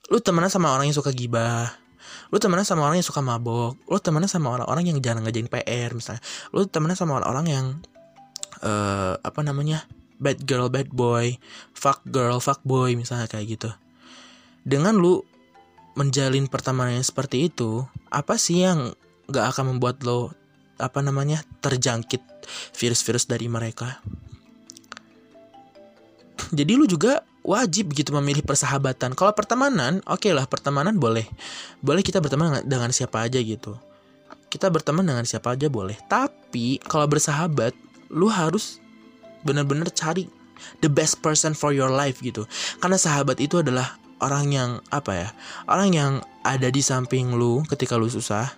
Lu 0.08 0.18
temenan 0.24 0.48
sama 0.48 0.72
orang 0.72 0.88
yang 0.88 0.96
suka 0.96 1.12
gibah, 1.12 1.68
lu 2.28 2.36
temenan 2.36 2.64
sama 2.64 2.84
orang 2.84 3.00
yang 3.00 3.08
suka 3.08 3.24
mabok. 3.24 3.80
Lu 3.88 3.96
temenan 4.00 4.28
sama 4.28 4.52
orang-orang 4.52 4.92
yang 4.92 4.98
jarang 5.00 5.24
ngajain 5.24 5.48
PR 5.48 5.90
misalnya. 5.96 6.22
Lu 6.52 6.68
temenan 6.68 6.96
sama 6.96 7.16
orang-orang 7.20 7.46
yang 7.48 7.66
uh, 8.60 9.16
apa 9.20 9.40
namanya 9.40 9.88
bad 10.18 10.42
girl 10.44 10.66
bad 10.68 10.90
boy 10.90 11.38
fuck 11.72 12.02
girl 12.10 12.42
fuck 12.42 12.60
boy 12.66 12.92
misalnya 12.98 13.30
kayak 13.30 13.58
gitu. 13.58 13.70
Dengan 14.66 14.98
lu 15.00 15.24
menjalin 15.96 16.46
pertemanan 16.46 17.00
yang 17.00 17.06
seperti 17.06 17.50
itu 17.50 17.82
apa 18.12 18.38
sih 18.38 18.62
yang 18.62 18.94
gak 19.26 19.56
akan 19.56 19.74
membuat 19.76 19.98
lo 20.06 20.30
apa 20.78 21.02
namanya 21.02 21.42
terjangkit 21.64 22.22
virus-virus 22.76 23.26
dari 23.26 23.50
mereka? 23.50 23.98
Jadi 26.54 26.72
lu 26.78 26.86
juga 26.86 27.26
wajib 27.48 27.96
gitu 27.96 28.12
memilih 28.12 28.44
persahabatan. 28.44 29.16
Kalau 29.16 29.32
pertemanan, 29.32 30.04
oke 30.04 30.28
okay 30.28 30.37
lah 30.37 30.44
pertemanan 30.44 31.00
boleh. 31.00 31.24
Boleh 31.80 32.04
kita 32.04 32.20
berteman 32.20 32.61
dengan 32.68 32.92
siapa 32.92 33.24
aja 33.24 33.40
gitu. 33.40 33.72
Kita 34.52 34.68
berteman 34.68 35.08
dengan 35.08 35.24
siapa 35.24 35.56
aja 35.56 35.72
boleh. 35.72 35.96
Tapi 36.12 36.76
kalau 36.84 37.08
bersahabat, 37.08 37.72
lu 38.12 38.28
harus 38.28 38.84
benar-benar 39.48 39.88
cari 39.88 40.28
the 40.84 40.90
best 40.92 41.24
person 41.24 41.56
for 41.56 41.72
your 41.72 41.88
life 41.88 42.20
gitu. 42.20 42.44
Karena 42.84 43.00
sahabat 43.00 43.40
itu 43.40 43.64
adalah 43.64 43.96
orang 44.20 44.52
yang 44.52 44.70
apa 44.92 45.12
ya? 45.16 45.28
Orang 45.64 45.96
yang 45.96 46.12
ada 46.44 46.68
di 46.68 46.84
samping 46.84 47.32
lu 47.32 47.64
ketika 47.64 47.96
lu 47.96 48.12
susah. 48.12 48.52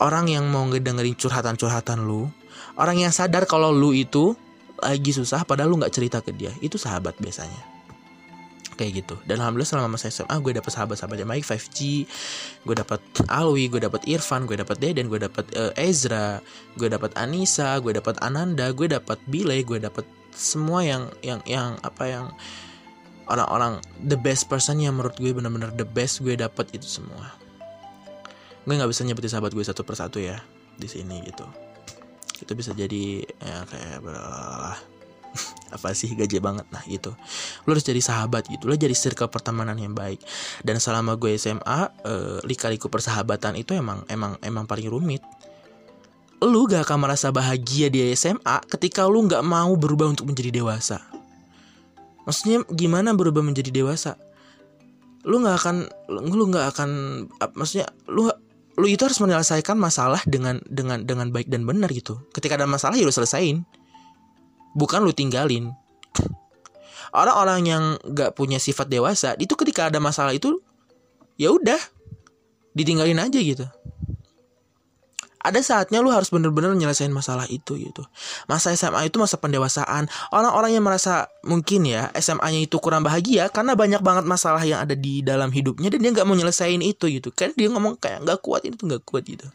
Orang 0.00 0.32
yang 0.32 0.48
mau 0.48 0.64
ngedengerin 0.64 1.12
curhatan-curhatan 1.12 2.08
lu. 2.08 2.32
Orang 2.80 2.96
yang 2.96 3.12
sadar 3.12 3.44
kalau 3.44 3.68
lu 3.68 3.92
itu 3.92 4.32
lagi 4.80 5.12
susah 5.12 5.44
padahal 5.44 5.72
lu 5.72 5.76
nggak 5.80 5.94
cerita 5.94 6.18
ke 6.24 6.32
dia. 6.34 6.52
Itu 6.64 6.76
sahabat 6.80 7.16
biasanya. 7.20 7.60
Kayak 8.74 9.04
gitu. 9.04 9.14
Dan 9.28 9.44
alhamdulillah 9.44 9.68
selama 9.68 10.00
masa 10.00 10.08
SMA 10.08 10.32
gue 10.40 10.56
dapet 10.56 10.72
sahabat-sahabat 10.72 11.20
yang 11.20 11.28
baik. 11.28 11.44
5G 11.44 11.78
gue 12.64 12.76
dapet 12.76 13.00
Alwi 13.28 13.68
gue 13.68 13.80
dapet 13.84 14.00
Irfan 14.08 14.48
gue 14.48 14.56
dapet 14.56 14.80
Deden 14.80 15.12
gue 15.12 15.20
dapet 15.20 15.44
uh, 15.56 15.72
Ezra 15.76 16.40
gue 16.80 16.88
dapet 16.88 17.12
Anissa 17.20 17.76
gue 17.80 17.92
dapet 17.92 18.16
Ananda 18.24 18.72
gue 18.72 18.88
dapet 18.88 19.20
Bile 19.28 19.60
gue 19.64 19.76
dapet 19.76 20.08
semua 20.32 20.80
yang 20.80 21.12
yang 21.20 21.44
yang 21.44 21.76
apa 21.84 22.04
yang 22.08 22.26
orang-orang 23.28 23.84
the 24.08 24.16
best 24.16 24.48
person 24.48 24.80
yang 24.80 24.96
menurut 24.96 25.14
gue 25.20 25.28
bener-bener 25.28 25.68
the 25.76 25.84
best 25.84 26.24
gue 26.24 26.32
dapet 26.32 26.72
itu 26.72 26.88
semua. 26.88 27.36
Gue 28.64 28.80
nggak 28.80 28.88
bisa 28.88 29.04
nyebutin 29.04 29.28
sahabat 29.28 29.52
gue 29.52 29.64
satu 29.64 29.84
persatu 29.84 30.20
ya 30.24 30.40
di 30.80 30.88
sini 30.88 31.20
gitu 31.28 31.69
itu 32.40 32.52
bisa 32.56 32.72
jadi 32.72 33.22
ya 33.24 33.58
kayak 33.68 34.00
apa 35.76 35.88
sih 35.94 36.12
gaje 36.18 36.42
banget. 36.42 36.66
Nah 36.70 36.82
gitu. 36.86 37.14
Lo 37.66 37.74
harus 37.74 37.86
jadi 37.86 38.02
sahabat 38.02 38.50
gitu. 38.50 38.66
Lo 38.66 38.74
jadi 38.74 38.94
circle 38.94 39.30
pertemanan 39.30 39.78
yang 39.78 39.94
baik. 39.94 40.20
Dan 40.66 40.82
selama 40.82 41.14
gue 41.16 41.38
SMA 41.38 41.80
eh, 42.04 42.38
lika-liku 42.46 42.90
persahabatan 42.90 43.58
itu 43.58 43.76
emang 43.76 44.02
emang 44.10 44.36
emang 44.42 44.64
paling 44.66 44.90
rumit. 44.90 45.22
Lu 46.40 46.64
gak 46.64 46.88
akan 46.88 47.04
merasa 47.04 47.28
bahagia 47.28 47.92
di 47.92 48.00
SMA 48.16 48.64
ketika 48.64 49.04
lu 49.04 49.28
gak 49.28 49.44
mau 49.44 49.76
berubah 49.76 50.08
untuk 50.08 50.32
menjadi 50.32 50.56
dewasa. 50.56 50.98
Maksudnya 52.24 52.64
gimana 52.72 53.12
berubah 53.12 53.44
menjadi 53.44 53.68
dewasa? 53.68 54.16
Lu 55.28 55.44
gak 55.44 55.56
akan 55.60 55.76
lu 56.08 56.44
gak 56.48 56.72
akan 56.72 56.90
maksudnya 57.52 57.92
lu 58.08 58.32
lu 58.80 58.88
itu 58.88 59.04
harus 59.04 59.20
menyelesaikan 59.20 59.76
masalah 59.76 60.24
dengan 60.24 60.58
dengan 60.64 61.04
dengan 61.04 61.28
baik 61.28 61.52
dan 61.52 61.68
benar 61.68 61.92
gitu. 61.92 62.24
Ketika 62.32 62.56
ada 62.56 62.64
masalah 62.64 62.96
ya 62.96 63.04
lu 63.04 63.12
selesain. 63.12 63.62
Bukan 64.72 65.04
lu 65.04 65.12
tinggalin. 65.12 65.70
Orang-orang 67.10 67.60
yang 67.66 67.84
gak 68.14 68.38
punya 68.38 68.62
sifat 68.62 68.86
dewasa 68.86 69.34
itu 69.36 69.52
ketika 69.58 69.90
ada 69.90 69.98
masalah 69.98 70.30
itu 70.30 70.62
ya 71.34 71.50
udah 71.50 71.78
ditinggalin 72.70 73.18
aja 73.18 73.38
gitu 73.42 73.66
ada 75.40 75.56
saatnya 75.64 76.04
lu 76.04 76.12
harus 76.12 76.28
bener-bener 76.28 76.76
nyelesain 76.76 77.08
masalah 77.08 77.48
itu 77.48 77.80
gitu. 77.80 78.04
Masa 78.44 78.76
SMA 78.76 79.08
itu 79.08 79.16
masa 79.16 79.40
pendewasaan. 79.40 80.04
Orang-orang 80.36 80.76
yang 80.76 80.84
merasa 80.84 81.32
mungkin 81.40 81.88
ya 81.88 82.12
SMA-nya 82.12 82.68
itu 82.68 82.76
kurang 82.76 83.00
bahagia 83.00 83.48
karena 83.48 83.72
banyak 83.72 84.04
banget 84.04 84.28
masalah 84.28 84.60
yang 84.60 84.84
ada 84.84 84.92
di 84.92 85.24
dalam 85.24 85.48
hidupnya 85.48 85.88
dan 85.88 86.04
dia 86.04 86.10
nggak 86.12 86.28
mau 86.28 86.36
nyelesain 86.36 86.84
itu 86.84 87.08
gitu. 87.08 87.32
Kan 87.32 87.56
dia 87.56 87.72
ngomong 87.72 87.96
kayak 87.96 88.20
nggak 88.28 88.38
kuat 88.44 88.68
itu 88.68 88.84
nggak 88.84 89.00
kuat 89.08 89.24
gitu. 89.24 89.48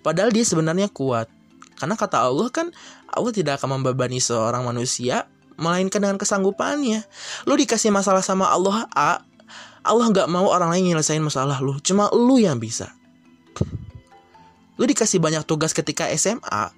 Padahal 0.00 0.32
dia 0.32 0.40
sebenarnya 0.40 0.88
kuat. 0.88 1.28
Karena 1.76 2.00
kata 2.00 2.24
Allah 2.24 2.48
kan 2.48 2.72
Allah 3.12 3.32
tidak 3.36 3.60
akan 3.60 3.80
membebani 3.80 4.24
seorang 4.24 4.64
manusia 4.64 5.28
melainkan 5.60 6.00
dengan 6.00 6.16
kesanggupannya. 6.16 7.04
Lu 7.44 7.60
dikasih 7.60 7.92
masalah 7.92 8.24
sama 8.24 8.48
Allah 8.48 8.88
A, 8.96 9.20
Allah 9.84 10.06
nggak 10.08 10.32
mau 10.32 10.48
orang 10.48 10.72
lain 10.72 10.96
nyelesain 10.96 11.20
masalah 11.20 11.60
lu. 11.60 11.76
Cuma 11.84 12.08
lu 12.08 12.40
yang 12.40 12.56
bisa 12.56 12.96
lu 14.80 14.88
dikasih 14.88 15.20
banyak 15.20 15.44
tugas 15.44 15.76
ketika 15.76 16.08
SMA 16.16 16.72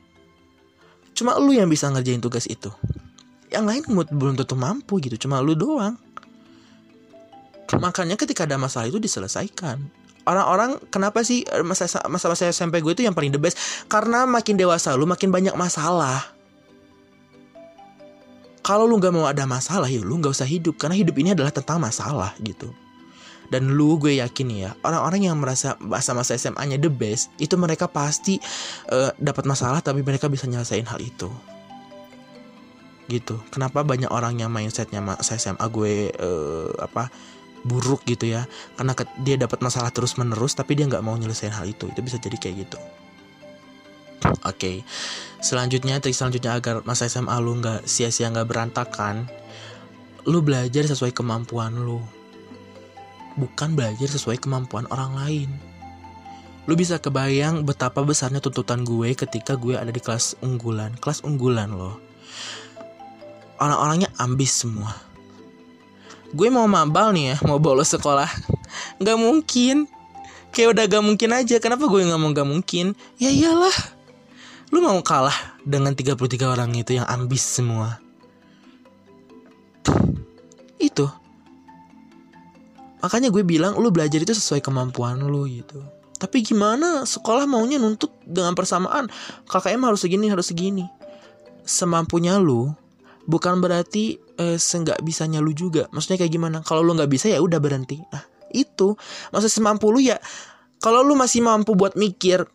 cuma 1.14 1.38
lu 1.38 1.54
yang 1.54 1.70
bisa 1.70 1.86
ngerjain 1.86 2.18
tugas 2.18 2.50
itu. 2.50 2.72
Yang 3.52 3.64
lain 3.68 3.82
belum 4.10 4.34
tentu 4.34 4.58
mampu 4.58 4.98
gitu 4.98 5.28
cuma 5.28 5.38
lu 5.38 5.54
doang. 5.54 5.94
Makanya 7.78 8.18
ketika 8.18 8.42
ada 8.42 8.58
masalah 8.58 8.90
itu 8.90 8.98
diselesaikan. 8.98 9.78
Orang-orang 10.26 10.82
kenapa 10.90 11.22
sih 11.22 11.46
masa 11.62 11.86
masa 12.08 12.26
masa 12.26 12.48
SMP 12.50 12.82
gue 12.82 12.90
itu 12.90 13.04
yang 13.06 13.14
paling 13.14 13.30
the 13.30 13.38
best? 13.38 13.86
Karena 13.86 14.26
makin 14.26 14.58
dewasa 14.58 14.96
lu 14.98 15.06
makin 15.06 15.30
banyak 15.30 15.54
masalah. 15.54 16.32
Kalau 18.64 18.88
lu 18.88 18.98
nggak 18.98 19.14
mau 19.14 19.28
ada 19.28 19.46
masalah 19.46 19.86
ya 19.86 20.02
lu 20.02 20.18
nggak 20.18 20.32
usah 20.32 20.48
hidup. 20.48 20.80
Karena 20.80 20.98
hidup 20.98 21.14
ini 21.20 21.36
adalah 21.36 21.52
tentang 21.54 21.78
masalah 21.78 22.34
gitu 22.40 22.72
dan 23.52 23.68
lu 23.76 24.00
gue 24.00 24.16
yakin 24.16 24.48
ya 24.48 24.72
orang-orang 24.80 25.28
yang 25.28 25.36
merasa 25.36 25.76
masa-masa 25.76 26.32
SMA-nya 26.40 26.80
the 26.80 26.88
best 26.88 27.28
itu 27.36 27.52
mereka 27.60 27.84
pasti 27.84 28.40
uh, 28.88 29.12
dapat 29.20 29.44
masalah 29.44 29.84
tapi 29.84 30.00
mereka 30.00 30.32
bisa 30.32 30.48
nyelesain 30.48 30.88
hal 30.88 30.96
itu. 31.04 31.28
Gitu. 33.12 33.36
Kenapa 33.52 33.84
banyak 33.84 34.08
orang 34.08 34.40
yang 34.40 34.48
mindsetnya 34.48 35.04
masa 35.04 35.36
SMA 35.36 35.68
gue 35.68 36.08
uh, 36.16 36.72
apa 36.80 37.12
buruk 37.60 38.08
gitu 38.08 38.32
ya? 38.32 38.48
Karena 38.80 38.96
dia 39.20 39.36
dapat 39.36 39.60
masalah 39.60 39.92
terus 39.92 40.16
menerus 40.16 40.56
tapi 40.56 40.72
dia 40.72 40.88
nggak 40.88 41.04
mau 41.04 41.12
nyelesain 41.12 41.52
hal 41.52 41.68
itu. 41.68 41.92
Itu 41.92 42.00
bisa 42.00 42.16
jadi 42.16 42.40
kayak 42.40 42.56
gitu. 42.64 42.80
Oke, 44.22 44.38
okay. 44.46 44.76
selanjutnya 45.42 45.98
trik 45.98 46.14
selanjutnya 46.14 46.54
agar 46.54 46.86
masa 46.86 47.10
SMA 47.10 47.34
lu 47.42 47.58
nggak 47.58 47.90
sia-sia 47.90 48.30
nggak 48.30 48.46
berantakan, 48.46 49.26
lu 50.30 50.46
belajar 50.46 50.86
sesuai 50.86 51.10
kemampuan 51.10 51.74
lu 51.74 51.98
bukan 53.36 53.74
belajar 53.76 54.08
sesuai 54.08 54.40
kemampuan 54.40 54.84
orang 54.92 55.12
lain. 55.16 55.50
Lu 56.70 56.78
bisa 56.78 57.02
kebayang 57.02 57.66
betapa 57.66 58.06
besarnya 58.06 58.38
tuntutan 58.38 58.86
gue 58.86 59.18
ketika 59.18 59.58
gue 59.58 59.74
ada 59.74 59.90
di 59.90 59.98
kelas 59.98 60.38
unggulan. 60.46 60.94
Kelas 60.98 61.26
unggulan 61.26 61.74
loh. 61.74 61.98
Orang-orangnya 63.58 64.10
ambis 64.18 64.62
semua. 64.62 64.94
Gue 66.30 66.48
mau 66.48 66.64
mabal 66.70 67.12
nih 67.12 67.34
ya, 67.34 67.36
mau 67.44 67.58
bolos 67.58 67.90
sekolah. 67.90 68.30
Gak 69.02 69.18
mungkin. 69.18 69.90
Kayak 70.54 70.68
udah 70.78 70.84
gak 70.86 71.04
mungkin 71.04 71.30
aja. 71.34 71.56
Kenapa 71.58 71.90
gue 71.90 72.06
mau 72.06 72.30
gak 72.30 72.48
mungkin? 72.48 72.94
Ya 73.18 73.28
iyalah. 73.28 73.74
Lu 74.70 74.80
mau 74.80 74.96
kalah 75.02 75.58
dengan 75.66 75.92
33 75.92 76.16
orang 76.46 76.72
itu 76.78 76.96
yang 76.96 77.04
ambis 77.10 77.42
semua. 77.42 78.00
Itu 80.80 81.21
Makanya 83.02 83.34
gue 83.34 83.42
bilang 83.42 83.74
lu 83.82 83.90
belajar 83.90 84.22
itu 84.22 84.30
sesuai 84.30 84.62
kemampuan 84.62 85.18
lu 85.18 85.44
gitu. 85.50 85.82
Tapi 86.22 86.46
gimana 86.46 87.02
sekolah 87.02 87.50
maunya 87.50 87.82
nuntut 87.82 88.14
dengan 88.22 88.54
persamaan 88.54 89.10
KKM 89.50 89.82
harus 89.82 90.06
segini 90.06 90.30
harus 90.30 90.46
segini. 90.46 90.86
Semampunya 91.66 92.38
lu 92.38 92.70
bukan 93.26 93.58
berarti 93.58 94.22
eh, 94.38 94.54
seenggak 94.54 95.02
bisanya 95.02 95.42
lu 95.42 95.50
juga. 95.50 95.90
Maksudnya 95.90 96.22
kayak 96.22 96.32
gimana? 96.32 96.58
Kalau 96.62 96.86
lu 96.86 96.94
nggak 96.94 97.10
bisa 97.10 97.26
ya 97.26 97.42
udah 97.42 97.58
berhenti. 97.58 97.98
Nah 97.98 98.22
itu 98.54 98.94
maksud 99.34 99.50
semampu 99.50 99.90
lu 99.90 99.98
ya. 99.98 100.22
Kalau 100.78 101.02
lu 101.02 101.18
masih 101.18 101.42
mampu 101.42 101.74
buat 101.74 101.98
mikir 101.98 102.46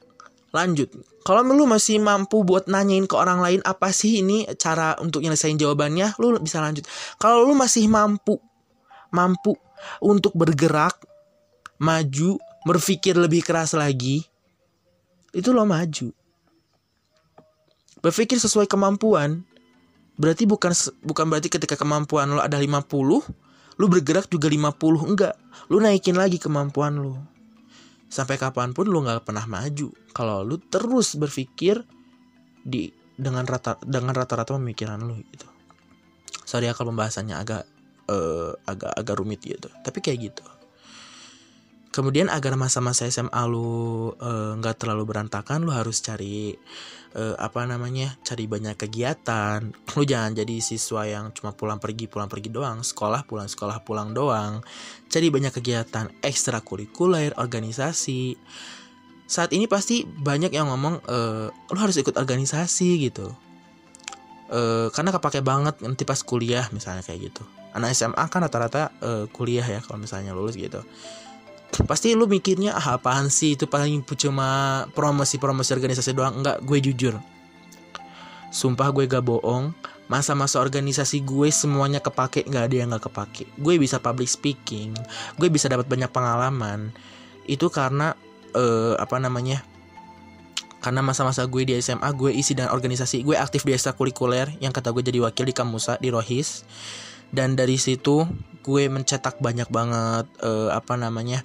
lanjut. 0.56 0.88
Kalau 1.28 1.44
lu 1.44 1.68
masih 1.68 2.00
mampu 2.00 2.48
buat 2.48 2.72
nanyain 2.72 3.04
ke 3.04 3.16
orang 3.20 3.44
lain 3.44 3.60
apa 3.68 3.92
sih 3.92 4.24
ini 4.24 4.48
cara 4.56 4.96
untuk 5.04 5.20
nyelesain 5.20 5.60
jawabannya, 5.60 6.16
lu 6.24 6.40
bisa 6.40 6.64
lanjut. 6.64 6.88
Kalau 7.20 7.44
lu 7.44 7.52
masih 7.52 7.84
mampu 7.92 8.40
mampu 9.12 9.60
untuk 10.00 10.34
bergerak, 10.34 10.98
maju, 11.82 12.42
berpikir 12.66 13.16
lebih 13.16 13.46
keras 13.46 13.78
lagi, 13.78 14.26
itu 15.36 15.50
lo 15.54 15.64
maju. 15.64 16.12
Berpikir 18.02 18.38
sesuai 18.38 18.70
kemampuan, 18.70 19.42
berarti 20.18 20.46
bukan 20.46 20.72
bukan 21.02 21.26
berarti 21.30 21.50
ketika 21.50 21.78
kemampuan 21.78 22.30
lo 22.30 22.42
ada 22.42 22.58
50, 22.58 22.88
lu 23.78 23.86
bergerak 23.86 24.30
juga 24.30 24.50
50, 24.50 25.10
enggak. 25.10 25.36
Lu 25.70 25.78
naikin 25.78 26.18
lagi 26.18 26.42
kemampuan 26.42 26.98
lo. 26.98 27.18
Sampai 28.08 28.40
kapan 28.40 28.72
pun 28.72 28.88
lu 28.88 29.04
nggak 29.04 29.28
pernah 29.28 29.44
maju. 29.46 29.92
Kalau 30.16 30.42
lu 30.42 30.58
terus 30.58 31.20
berpikir 31.20 31.84
di 32.64 32.90
dengan 33.18 33.44
rata 33.44 33.82
dengan 33.82 34.14
rata-rata 34.14 34.56
pemikiran 34.56 35.02
lu 35.02 35.18
gitu. 35.34 35.48
Sorry 36.48 36.70
ya 36.70 36.74
kalau 36.78 36.94
pembahasannya 36.96 37.36
agak 37.36 37.64
uh, 38.08 38.52
agak 38.68 38.92
agak 38.96 39.16
rumit 39.20 39.40
gitu. 39.44 39.70
Tapi 39.84 40.00
kayak 40.02 40.20
gitu. 40.32 40.46
Kemudian 41.98 42.30
agar 42.30 42.54
masa-masa 42.54 43.10
SMA 43.10 43.42
lu 43.50 44.14
eh, 44.22 44.54
nggak 44.54 44.76
uh, 44.76 44.80
terlalu 44.86 45.04
berantakan 45.10 45.66
lu 45.66 45.74
harus 45.74 45.98
cari 46.06 46.54
uh, 47.18 47.34
apa 47.42 47.66
namanya 47.66 48.14
cari 48.22 48.46
banyak 48.46 48.78
kegiatan. 48.78 49.74
Lu 49.98 50.06
jangan 50.06 50.38
jadi 50.38 50.62
siswa 50.62 51.10
yang 51.10 51.34
cuma 51.34 51.58
pulang 51.58 51.82
pergi 51.82 52.06
pulang 52.06 52.30
pergi 52.30 52.54
doang. 52.54 52.86
Sekolah 52.86 53.26
pulang 53.26 53.50
sekolah 53.50 53.82
pulang 53.82 54.14
doang. 54.14 54.62
Cari 55.10 55.34
banyak 55.34 55.58
kegiatan 55.58 56.14
ekstrakurikuler 56.22 57.34
organisasi. 57.34 58.38
Saat 59.26 59.58
ini 59.58 59.66
pasti 59.66 60.06
banyak 60.06 60.54
yang 60.54 60.70
ngomong 60.70 61.02
uh, 61.02 61.50
lu 61.50 61.78
harus 61.82 61.98
ikut 61.98 62.14
organisasi 62.14 63.10
gitu. 63.10 63.34
Uh, 64.54 64.94
karena 64.94 65.10
kepake 65.10 65.42
banget 65.42 65.82
nanti 65.82 66.06
pas 66.06 66.22
kuliah 66.22 66.70
misalnya 66.72 67.02
kayak 67.02 67.34
gitu 67.34 67.57
anak 67.78 67.94
SMA 67.94 68.24
kan 68.28 68.42
rata-rata 68.42 68.90
uh, 69.06 69.26
kuliah 69.30 69.64
ya 69.64 69.80
kalau 69.86 70.02
misalnya 70.02 70.34
lulus 70.34 70.58
gitu. 70.58 70.82
Pasti 71.86 72.18
lu 72.18 72.26
mikirnya 72.26 72.74
ah 72.74 72.98
apaan 72.98 73.30
sih 73.30 73.54
itu 73.54 73.70
paling 73.70 74.02
cuma 74.18 74.84
promosi-promosi 74.98 75.78
organisasi 75.78 76.18
doang? 76.18 76.42
Enggak 76.42 76.66
gue 76.66 76.80
jujur. 76.82 77.16
Sumpah 78.50 78.90
gue 78.96 79.06
gak 79.06 79.22
bohong 79.28 79.76
masa-masa 80.08 80.64
organisasi 80.64 81.20
gue 81.28 81.52
semuanya 81.52 82.00
kepake 82.00 82.48
nggak 82.48 82.64
ada 82.72 82.76
yang 82.76 82.90
nggak 82.96 83.12
kepake. 83.12 83.44
Gue 83.60 83.76
bisa 83.76 84.00
public 84.00 84.32
speaking 84.32 84.96
gue 85.36 85.48
bisa 85.52 85.68
dapat 85.68 85.86
banyak 85.86 86.10
pengalaman. 86.10 86.96
Itu 87.44 87.68
karena 87.68 88.16
uh, 88.56 88.96
apa 88.98 89.20
namanya 89.20 89.62
karena 90.80 91.04
masa-masa 91.04 91.44
gue 91.44 91.68
di 91.68 91.76
SMA 91.84 92.08
gue 92.16 92.32
isi 92.32 92.56
dan 92.56 92.72
organisasi 92.72 93.28
gue 93.28 93.36
aktif 93.36 93.68
di 93.68 93.76
ekstrakurikuler. 93.76 94.56
Yang 94.64 94.80
kata 94.80 94.96
gue 94.96 95.04
jadi 95.04 95.20
wakil 95.20 95.44
di 95.44 95.54
Kamusa 95.54 96.00
di 96.00 96.08
Rohis 96.08 96.64
dan 97.32 97.60
dari 97.60 97.76
situ 97.76 98.28
gue 98.68 98.84
mencetak 98.92 99.40
banyak 99.40 99.72
banget 99.72 100.28
uh, 100.44 100.76
apa 100.76 101.00
namanya 101.00 101.44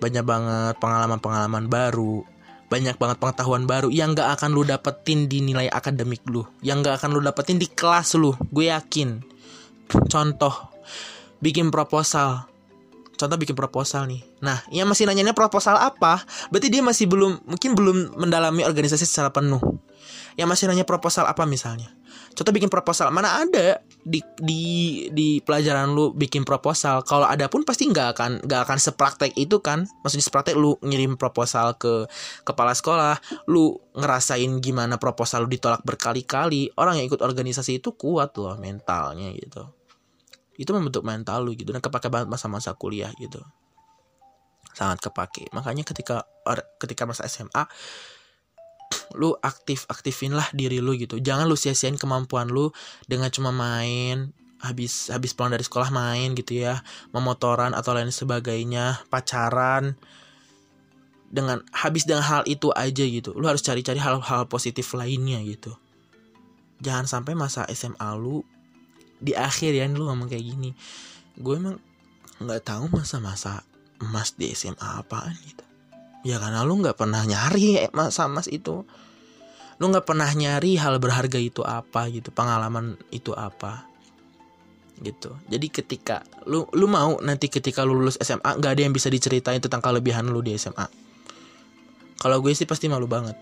banyak 0.00 0.24
banget 0.24 0.74
pengalaman-pengalaman 0.80 1.68
baru. 1.68 2.24
Banyak 2.70 3.02
banget 3.02 3.18
pengetahuan 3.18 3.66
baru 3.66 3.90
yang 3.90 4.14
gak 4.14 4.38
akan 4.38 4.54
lu 4.54 4.62
dapetin 4.62 5.26
di 5.26 5.42
nilai 5.42 5.66
akademik 5.66 6.22
lu. 6.30 6.46
Yang 6.62 6.86
gak 6.86 6.94
akan 7.02 7.10
lu 7.18 7.20
dapetin 7.20 7.58
di 7.58 7.66
kelas 7.66 8.14
lu. 8.14 8.30
Gue 8.54 8.70
yakin. 8.70 9.20
Contoh 10.06 10.70
bikin 11.42 11.68
proposal. 11.74 12.46
Contoh 13.18 13.36
bikin 13.36 13.58
proposal 13.58 14.06
nih. 14.08 14.22
Nah 14.40 14.62
yang 14.70 14.86
masih 14.86 15.04
nanyanya 15.04 15.34
proposal 15.34 15.76
apa? 15.76 16.24
Berarti 16.48 16.72
dia 16.72 16.80
masih 16.80 17.10
belum 17.10 17.42
mungkin 17.44 17.74
belum 17.74 17.96
mendalami 18.16 18.62
organisasi 18.64 19.04
secara 19.04 19.34
penuh. 19.34 19.60
Yang 20.38 20.48
masih 20.48 20.64
nanya 20.70 20.86
proposal 20.86 21.26
apa 21.26 21.44
misalnya 21.44 21.90
contoh 22.34 22.52
bikin 22.54 22.70
proposal. 22.72 23.10
Mana 23.10 23.42
ada 23.42 23.82
di 24.00 24.24
di 24.40 24.62
di 25.12 25.38
pelajaran 25.44 25.92
lu 25.92 26.16
bikin 26.16 26.46
proposal. 26.46 27.04
Kalau 27.04 27.28
ada 27.28 27.50
pun 27.52 27.66
pasti 27.66 27.90
nggak 27.90 28.08
akan 28.16 28.30
nggak 28.46 28.60
akan 28.66 28.78
sepraktek 28.80 29.32
itu 29.36 29.60
kan. 29.60 29.84
Maksudnya 30.02 30.24
sepraktek 30.24 30.56
lu 30.56 30.78
ngirim 30.80 31.20
proposal 31.20 31.76
ke 31.76 32.08
kepala 32.46 32.72
sekolah. 32.72 33.18
Lu 33.50 33.76
ngerasain 33.96 34.50
gimana 34.62 34.96
proposal 34.96 35.46
lu 35.46 35.48
ditolak 35.52 35.84
berkali-kali. 35.84 36.72
Orang 36.78 36.98
yang 37.02 37.06
ikut 37.06 37.20
organisasi 37.20 37.82
itu 37.82 37.92
kuat 37.94 38.34
loh 38.40 38.56
mentalnya 38.56 39.30
gitu. 39.36 39.68
Itu 40.56 40.70
membentuk 40.72 41.04
mental 41.04 41.44
lu 41.44 41.52
gitu. 41.52 41.70
Dan 41.74 41.84
kepake 41.84 42.08
banget 42.08 42.28
masa-masa 42.30 42.72
kuliah 42.72 43.12
gitu. 43.20 43.40
Sangat 44.72 45.02
kepake. 45.02 45.50
Makanya 45.52 45.84
ketika 45.84 46.24
ketika 46.80 47.04
masa 47.04 47.28
SMA 47.28 47.68
lu 49.14 49.34
aktif 49.42 49.86
aktifin 49.90 50.34
lah 50.34 50.46
diri 50.54 50.78
lu 50.78 50.94
gitu. 50.94 51.18
Jangan 51.18 51.46
lu 51.46 51.58
sia-siain 51.58 51.98
kemampuan 51.98 52.50
lu 52.50 52.70
dengan 53.06 53.30
cuma 53.30 53.50
main 53.50 54.30
habis 54.60 55.08
habis 55.08 55.32
pulang 55.32 55.56
dari 55.56 55.64
sekolah 55.64 55.90
main 55.90 56.36
gitu 56.36 56.62
ya. 56.62 56.82
Memotoran 57.10 57.74
atau 57.74 57.96
lain 57.96 58.12
sebagainya 58.14 59.02
pacaran. 59.10 59.98
Dengan 61.30 61.62
habis 61.70 62.10
dengan 62.10 62.26
hal 62.26 62.42
itu 62.50 62.74
aja 62.74 63.06
gitu. 63.06 63.30
Lu 63.38 63.46
harus 63.46 63.62
cari-cari 63.62 64.02
hal-hal 64.02 64.50
positif 64.50 64.90
lainnya 64.98 65.38
gitu. 65.46 65.74
Jangan 66.82 67.06
sampai 67.06 67.38
masa 67.38 67.68
SMA 67.70 68.10
lu 68.18 68.42
di 69.20 69.36
akhir 69.36 69.76
ya 69.76 69.86
lu 69.86 70.10
ngomong 70.10 70.26
kayak 70.26 70.42
gini. 70.42 70.74
Gue 71.38 71.60
emang 71.60 71.78
nggak 72.42 72.66
tahu 72.66 72.90
masa-masa 72.90 73.62
emas 74.00 74.34
di 74.34 74.50
SMA 74.56 74.80
apaan 74.80 75.36
gitu 75.44 75.69
ya 76.26 76.36
karena 76.36 76.64
lu 76.66 76.80
nggak 76.80 76.96
pernah 76.96 77.22
nyari 77.24 77.88
masa 77.96 78.28
emas 78.28 78.46
itu. 78.50 78.84
Lu 79.80 79.84
nggak 79.88 80.04
pernah 80.04 80.28
nyari 80.28 80.76
hal 80.76 81.00
berharga 81.00 81.40
itu 81.40 81.64
apa 81.64 82.12
gitu 82.12 82.28
pengalaman 82.32 83.00
itu 83.12 83.32
apa 83.32 83.88
gitu. 85.00 85.32
Jadi 85.48 85.66
ketika 85.72 86.20
lu 86.44 86.68
lu 86.76 86.84
mau 86.84 87.16
nanti 87.24 87.48
ketika 87.48 87.82
lu 87.88 87.96
lulus 87.96 88.20
SMA 88.20 88.60
nggak 88.60 88.72
ada 88.76 88.82
yang 88.84 88.92
bisa 88.92 89.08
diceritain 89.08 89.60
tentang 89.60 89.80
kelebihan 89.80 90.28
lu 90.28 90.44
di 90.44 90.52
SMA 90.60 91.10
kalau 92.20 92.44
gue 92.44 92.52
sih 92.52 92.68
pasti 92.68 92.84
malu 92.92 93.08
banget. 93.08 93.32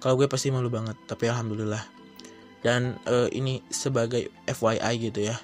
Kalau 0.00 0.16
gue 0.16 0.24
pasti 0.32 0.48
malu 0.48 0.72
banget 0.72 0.96
tapi 1.04 1.28
alhamdulillah. 1.28 1.84
Dan 2.64 2.96
uh, 3.04 3.28
ini 3.28 3.60
sebagai 3.68 4.32
FYI 4.48 4.92
gitu 4.96 5.28
ya. 5.28 5.36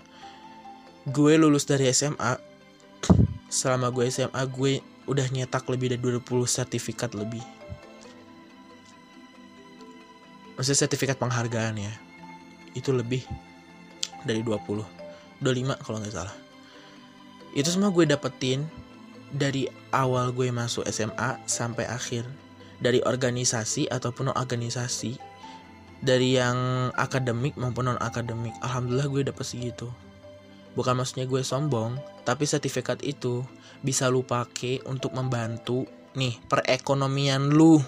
Gue 1.04 1.36
lulus 1.36 1.68
dari 1.68 1.92
SMA 1.92 2.40
selama 3.52 3.92
gue 3.92 4.08
SMA 4.08 4.42
gue 4.48 4.80
udah 5.06 5.26
nyetak 5.30 5.66
lebih 5.70 5.94
dari 5.94 6.02
20 6.02 6.22
sertifikat 6.46 7.14
lebih. 7.14 7.42
Maksudnya 10.58 10.88
sertifikat 10.88 11.16
penghargaan 11.20 11.78
ya. 11.78 11.92
Itu 12.74 12.90
lebih 12.90 13.22
dari 14.26 14.42
20. 14.42 14.82
25 15.40 15.84
kalau 15.84 15.98
nggak 16.02 16.14
salah. 16.14 16.36
Itu 17.54 17.72
semua 17.72 17.94
gue 17.94 18.04
dapetin 18.04 18.66
dari 19.30 19.70
awal 19.94 20.34
gue 20.34 20.50
masuk 20.50 20.84
SMA 20.90 21.40
sampai 21.46 21.86
akhir. 21.86 22.26
Dari 22.76 23.00
organisasi 23.00 23.88
ataupun 23.88 24.32
non 24.32 24.36
organisasi. 24.36 25.16
Dari 26.02 26.36
yang 26.36 26.90
akademik 26.98 27.56
maupun 27.56 27.92
non 27.92 28.00
akademik. 28.02 28.52
Alhamdulillah 28.60 29.08
gue 29.08 29.22
dapet 29.28 29.44
segitu. 29.44 29.88
Bukan 30.76 30.92
maksudnya 30.92 31.24
gue 31.24 31.40
sombong, 31.40 31.96
tapi 32.28 32.44
sertifikat 32.44 33.00
itu 33.00 33.40
bisa 33.86 34.10
lu 34.10 34.26
pakai 34.26 34.82
untuk 34.90 35.14
membantu 35.14 35.86
nih 36.18 36.34
perekonomian 36.50 37.54
lu 37.54 37.78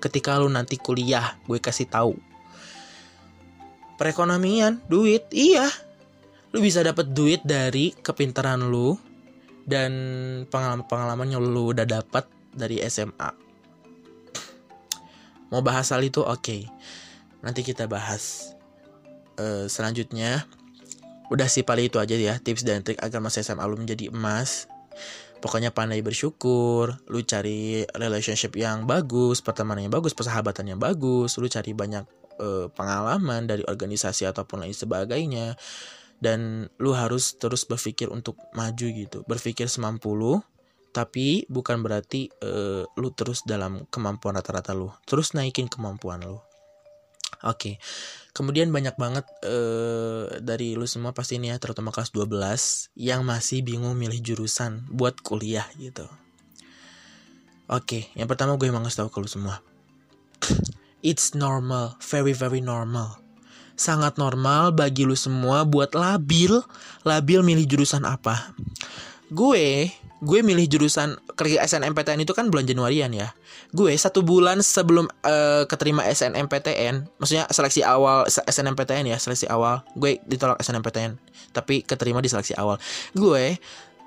ketika 0.00 0.40
lu 0.40 0.48
nanti 0.48 0.80
kuliah 0.80 1.36
gue 1.44 1.60
kasih 1.60 1.92
tahu. 1.92 2.16
Perekonomian 4.00 4.80
duit 4.88 5.28
iya. 5.28 5.68
Lu 6.52 6.64
bisa 6.64 6.80
dapat 6.80 7.12
duit 7.12 7.44
dari 7.44 7.92
kepintaran 7.92 8.64
lu 8.72 8.96
dan 9.68 9.92
pengalaman-pengalaman 10.48 11.28
yang 11.36 11.44
lu 11.44 11.70
udah 11.76 11.84
dapat 11.84 12.24
dari 12.52 12.80
SMA 12.88 13.42
mau 15.52 15.60
bahas 15.60 15.92
hal 15.92 16.00
itu 16.00 16.24
oke. 16.24 16.40
Okay. 16.40 16.64
nanti 17.44 17.60
kita 17.60 17.84
bahas 17.84 18.56
uh, 19.36 19.68
selanjutnya. 19.68 20.48
Udah 21.28 21.48
sih 21.48 21.64
paling 21.64 21.88
itu 21.88 21.96
aja 21.96 22.12
ya 22.12 22.36
tips 22.40 22.64
dan 22.64 22.84
trik 22.84 23.00
agar 23.00 23.20
masa 23.20 23.40
SMA 23.44 23.64
lu 23.64 23.76
menjadi 23.76 24.12
emas 24.12 24.68
Pokoknya 25.42 25.74
pandai 25.74 26.06
bersyukur, 26.06 27.02
lu 27.10 27.20
cari 27.26 27.82
relationship 27.98 28.54
yang 28.54 28.86
bagus, 28.86 29.42
pertemanan 29.42 29.90
yang 29.90 29.94
bagus, 29.94 30.14
persahabatan 30.14 30.70
yang 30.70 30.78
bagus, 30.78 31.34
lu 31.34 31.50
cari 31.50 31.74
banyak 31.74 32.06
uh, 32.38 32.70
pengalaman 32.70 33.50
dari 33.50 33.66
organisasi 33.66 34.30
ataupun 34.30 34.62
lain 34.62 34.70
sebagainya. 34.70 35.58
Dan 36.22 36.70
lu 36.78 36.94
harus 36.94 37.34
terus 37.34 37.66
berpikir 37.66 38.06
untuk 38.06 38.38
maju 38.54 38.86
gitu, 38.86 39.26
berpikir 39.26 39.66
semampu 39.66 40.14
lu, 40.14 40.38
tapi 40.94 41.42
bukan 41.50 41.82
berarti 41.82 42.30
uh, 42.46 42.86
lu 42.94 43.10
terus 43.10 43.42
dalam 43.42 43.90
kemampuan 43.90 44.38
rata-rata 44.38 44.70
lu, 44.78 44.94
terus 45.02 45.34
naikin 45.34 45.66
kemampuan 45.66 46.22
lu. 46.22 46.38
Oke. 47.42 47.56
Okay. 47.56 47.74
Kemudian 48.32 48.72
banyak 48.72 48.96
banget 48.96 49.28
uh, 49.44 50.40
dari 50.40 50.72
lu 50.72 50.88
semua 50.88 51.12
pasti 51.12 51.36
ini 51.36 51.52
ya 51.52 51.60
terutama 51.60 51.92
kelas 51.92 52.16
12 52.16 52.96
yang 52.96 53.28
masih 53.28 53.60
bingung 53.60 53.92
milih 53.92 54.24
jurusan 54.24 54.88
buat 54.88 55.20
kuliah 55.20 55.68
gitu. 55.76 56.08
Oke, 57.68 58.08
yang 58.16 58.32
pertama 58.32 58.56
gue 58.56 58.72
emang 58.72 58.88
ngasih 58.88 59.04
tahu 59.04 59.08
ke 59.12 59.18
lu 59.20 59.28
semua. 59.28 59.60
It's 61.04 61.36
normal, 61.36 62.00
very 62.00 62.32
very 62.32 62.64
normal. 62.64 63.20
Sangat 63.76 64.16
normal 64.16 64.72
bagi 64.72 65.04
lu 65.04 65.16
semua 65.16 65.68
buat 65.68 65.92
labil, 65.92 66.56
labil 67.04 67.40
milih 67.44 67.68
jurusan 67.68 68.08
apa. 68.08 68.56
Gue 69.28 69.92
gue 70.22 70.38
milih 70.46 70.70
jurusan 70.70 71.18
kerja 71.34 71.66
SNMPTN 71.66 72.22
itu 72.22 72.30
kan 72.30 72.46
bulan 72.46 72.62
Januarian 72.62 73.10
ya. 73.10 73.34
Gue 73.74 73.90
satu 73.98 74.22
bulan 74.22 74.62
sebelum 74.62 75.10
uh, 75.26 75.66
keterima 75.66 76.06
SNMPTN, 76.06 77.18
maksudnya 77.18 77.50
seleksi 77.50 77.82
awal 77.82 78.30
SNMPTN 78.30 79.10
ya, 79.10 79.18
seleksi 79.18 79.50
awal, 79.50 79.82
gue 79.98 80.22
ditolak 80.30 80.62
SNMPTN, 80.62 81.18
tapi 81.50 81.82
keterima 81.82 82.22
di 82.22 82.30
seleksi 82.30 82.54
awal. 82.54 82.78
Gue 83.18 83.58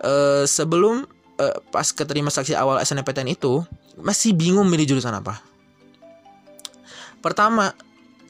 uh, 0.08 0.47
sebelum 0.47 1.04
uh, 1.36 1.58
pas 1.67 1.88
keterima 1.91 2.32
seleksi 2.32 2.56
awal 2.56 2.80
SNMPTN 2.80 3.36
itu 3.36 3.67
masih 3.99 4.32
bingung 4.32 4.71
milih 4.71 4.95
jurusan 4.95 5.12
apa. 5.12 5.43
Pertama, 7.19 7.75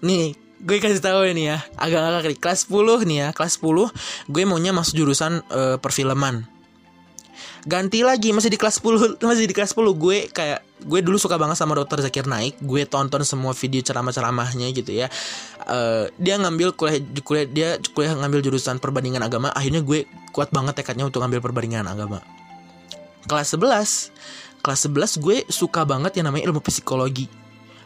nih 0.02 0.34
gue 0.66 0.82
kasih 0.82 1.04
tahu 1.04 1.30
ini 1.30 1.54
ya 1.54 1.62
agak-agak 1.78 2.42
kelas 2.42 2.66
10 2.72 3.06
nih 3.06 3.18
ya 3.22 3.30
kelas 3.36 3.60
10 3.60 4.32
gue 4.32 4.44
maunya 4.48 4.72
masuk 4.72 4.96
jurusan 5.04 5.44
uh, 5.52 5.76
perfilman 5.84 6.48
ganti 7.66 8.06
lagi 8.06 8.30
masih 8.30 8.54
di 8.54 8.62
kelas 8.62 8.78
10 8.80 9.18
masih 9.30 9.50
di 9.50 9.56
kelas 9.58 9.74
10 9.74 9.90
gue 9.98 10.18
kayak 10.30 10.62
gue 10.86 11.00
dulu 11.02 11.18
suka 11.18 11.36
banget 11.42 11.58
sama 11.58 11.74
dokter 11.74 11.98
Zakir 12.00 12.30
Naik. 12.30 12.62
Gue 12.62 12.86
tonton 12.86 13.26
semua 13.26 13.58
video 13.58 13.82
ceramah-ceramahnya 13.82 14.70
gitu 14.72 14.94
ya. 14.94 15.10
Uh, 15.66 16.06
dia 16.22 16.38
ngambil 16.38 16.78
kuliah 16.78 17.02
kuliah 17.26 17.48
dia 17.50 17.70
kuliah 17.98 18.14
ngambil 18.14 18.46
jurusan 18.46 18.78
perbandingan 18.78 19.26
agama. 19.26 19.50
Akhirnya 19.52 19.82
gue 19.82 20.06
kuat 20.30 20.54
banget 20.54 20.78
tekadnya 20.78 21.10
untuk 21.10 21.26
ngambil 21.26 21.42
perbandingan 21.42 21.90
agama. 21.90 22.22
Kelas 23.26 23.58
11 23.58 24.14
kelas 24.62 24.82
11 24.90 25.22
gue 25.22 25.38
suka 25.50 25.82
banget 25.86 26.22
yang 26.22 26.30
namanya 26.30 26.54
ilmu 26.54 26.62
psikologi. 26.62 27.26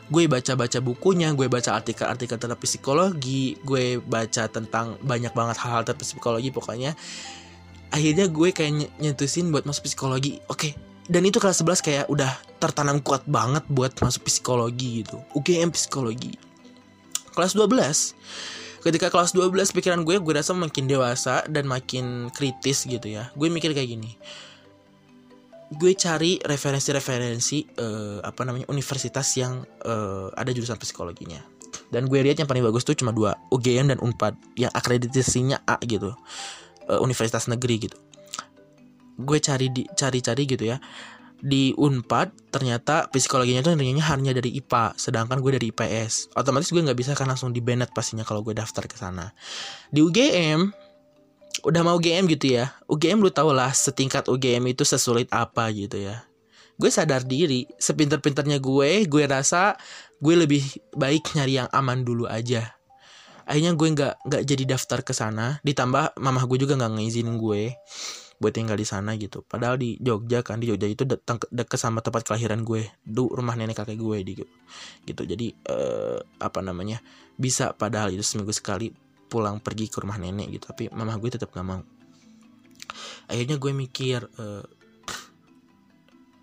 Gue 0.09 0.25
baca-baca 0.25 0.81
bukunya, 0.81 1.29
gue 1.37 1.45
baca 1.45 1.77
artikel-artikel 1.77 2.41
tentang 2.41 2.57
psikologi, 2.57 3.61
gue 3.61 4.01
baca 4.01 4.49
tentang 4.49 4.97
banyak 5.05 5.29
banget 5.37 5.61
hal-hal 5.61 5.85
tentang 5.85 6.01
psikologi 6.01 6.49
pokoknya 6.49 6.97
akhirnya 7.89 8.29
gue 8.29 8.49
kayak 8.53 9.01
nyentusin 9.01 9.49
buat 9.49 9.65
masuk 9.65 9.89
psikologi. 9.89 10.41
Oke 10.49 10.53
okay. 10.53 10.71
dan 11.09 11.25
itu 11.25 11.41
kelas 11.41 11.61
11 11.65 11.85
kayak 11.85 12.05
udah 12.09 12.31
tertanam 12.61 13.01
kuat 13.01 13.25
banget 13.25 13.65
buat 13.69 13.93
masuk 13.97 14.29
psikologi 14.29 15.03
gitu. 15.05 15.17
UGM 15.33 15.73
psikologi. 15.73 16.37
Kelas 17.33 17.57
12 17.57 17.69
ketika 18.79 19.11
kelas 19.11 19.35
12 19.35 19.75
pikiran 19.75 20.01
gue 20.07 20.15
gue 20.21 20.33
rasa 20.33 20.55
makin 20.55 20.87
dewasa 20.87 21.43
dan 21.49 21.65
makin 21.65 22.29
kritis 22.31 22.85
gitu 22.85 23.09
ya. 23.09 23.33
Gue 23.33 23.49
mikir 23.49 23.73
kayak 23.73 23.89
gini. 23.89 24.13
Gue 25.69 25.93
cari 25.93 26.41
referensi-referensi 26.41 27.77
uh, 27.77 28.25
apa 28.25 28.41
namanya 28.41 28.65
universitas 28.73 29.37
yang 29.37 29.61
uh, 29.85 30.33
ada 30.33 30.49
jurusan 30.49 30.81
psikologinya. 30.81 31.41
Dan 31.89 32.09
gue 32.09 32.21
lihat 32.21 32.41
yang 32.41 32.49
paling 32.49 32.65
bagus 32.65 32.85
tuh 32.85 32.97
cuma 32.97 33.13
dua 33.13 33.37
UGM 33.53 33.93
dan 33.93 34.01
Unpad 34.01 34.37
yang 34.57 34.73
akreditasinya 34.73 35.61
A 35.65 35.77
gitu 35.85 36.13
uh, 36.89 36.99
universitas 36.99 37.45
negeri 37.45 37.87
gitu. 37.87 37.97
Gue 39.21 39.37
cari 39.37 39.69
di 39.69 39.85
cari-cari 39.85 40.43
gitu 40.49 40.65
ya. 40.65 40.81
Di 41.39 41.71
Unpad 41.79 42.51
ternyata 42.51 43.07
psikologinya 43.07 43.63
itu 43.63 43.71
nilainya 43.71 44.03
hanya 44.11 44.35
dari 44.35 44.59
IPA 44.59 44.99
sedangkan 44.99 45.39
gue 45.39 45.55
dari 45.55 45.71
IPS 45.71 46.35
otomatis 46.35 46.67
gue 46.67 46.83
nggak 46.83 46.99
bisa 46.99 47.15
kan 47.15 47.31
langsung 47.31 47.55
di 47.55 47.63
Bennett 47.63 47.95
pastinya 47.95 48.27
kalau 48.27 48.43
gue 48.43 48.51
daftar 48.51 48.83
ke 48.83 48.99
sana. 48.99 49.31
Di 49.87 50.03
UGM 50.03 50.67
udah 51.63 51.81
mau 51.85 51.95
UGM 51.95 52.27
gitu 52.27 52.59
ya. 52.59 52.75
UGM 52.91 53.23
lu 53.23 53.31
tau 53.31 53.55
lah 53.55 53.71
setingkat 53.71 54.27
UGM 54.27 54.75
itu 54.75 54.83
sesulit 54.83 55.31
apa 55.31 55.71
gitu 55.71 55.95
ya. 55.95 56.27
Gue 56.75 56.91
sadar 56.91 57.23
diri 57.23 57.67
sepinter-pinternya 57.79 58.59
gue 58.59 59.07
gue 59.07 59.23
rasa 59.23 59.79
gue 60.19 60.35
lebih 60.35 60.63
baik 60.91 61.39
nyari 61.39 61.63
yang 61.63 61.71
aman 61.71 62.03
dulu 62.03 62.27
aja 62.27 62.78
akhirnya 63.49 63.73
gue 63.73 63.87
nggak 63.89 64.13
nggak 64.29 64.43
jadi 64.45 64.63
daftar 64.77 65.01
ke 65.01 65.13
sana. 65.17 65.57
Ditambah 65.65 66.21
mamah 66.21 66.45
gue 66.45 66.57
juga 66.61 66.77
nggak 66.77 67.01
ngizinin 67.01 67.41
gue 67.41 67.73
buat 68.39 68.53
tinggal 68.53 68.77
di 68.77 68.85
sana 68.85 69.17
gitu. 69.17 69.41
Padahal 69.41 69.75
di 69.81 69.97
Jogja 69.97 70.45
kan 70.45 70.61
di 70.61 70.69
Jogja 70.69 70.85
itu 70.85 71.03
datang 71.03 71.41
deket 71.49 71.81
sama 71.81 72.05
tempat 72.05 72.23
kelahiran 72.23 72.61
gue. 72.61 72.87
Du 73.01 73.27
rumah 73.27 73.57
nenek 73.57 73.81
kakek 73.81 73.97
gue 73.97 74.17
di 74.21 74.33
gitu. 75.03 75.21
Jadi 75.25 75.51
uh, 75.65 76.21
apa 76.39 76.61
namanya 76.61 77.01
bisa 77.35 77.73
padahal 77.73 78.13
itu 78.13 78.21
seminggu 78.21 78.53
sekali 78.53 78.93
pulang 79.27 79.57
pergi 79.59 79.89
ke 79.89 79.97
rumah 79.99 80.21
nenek 80.21 80.53
gitu. 80.55 80.69
Tapi 80.69 80.93
mama 80.93 81.17
gue 81.17 81.29
tetap 81.33 81.49
gak 81.49 81.65
mau. 81.65 81.81
Akhirnya 83.27 83.57
gue 83.57 83.71
mikir 83.73 84.29
uh, 84.37 84.63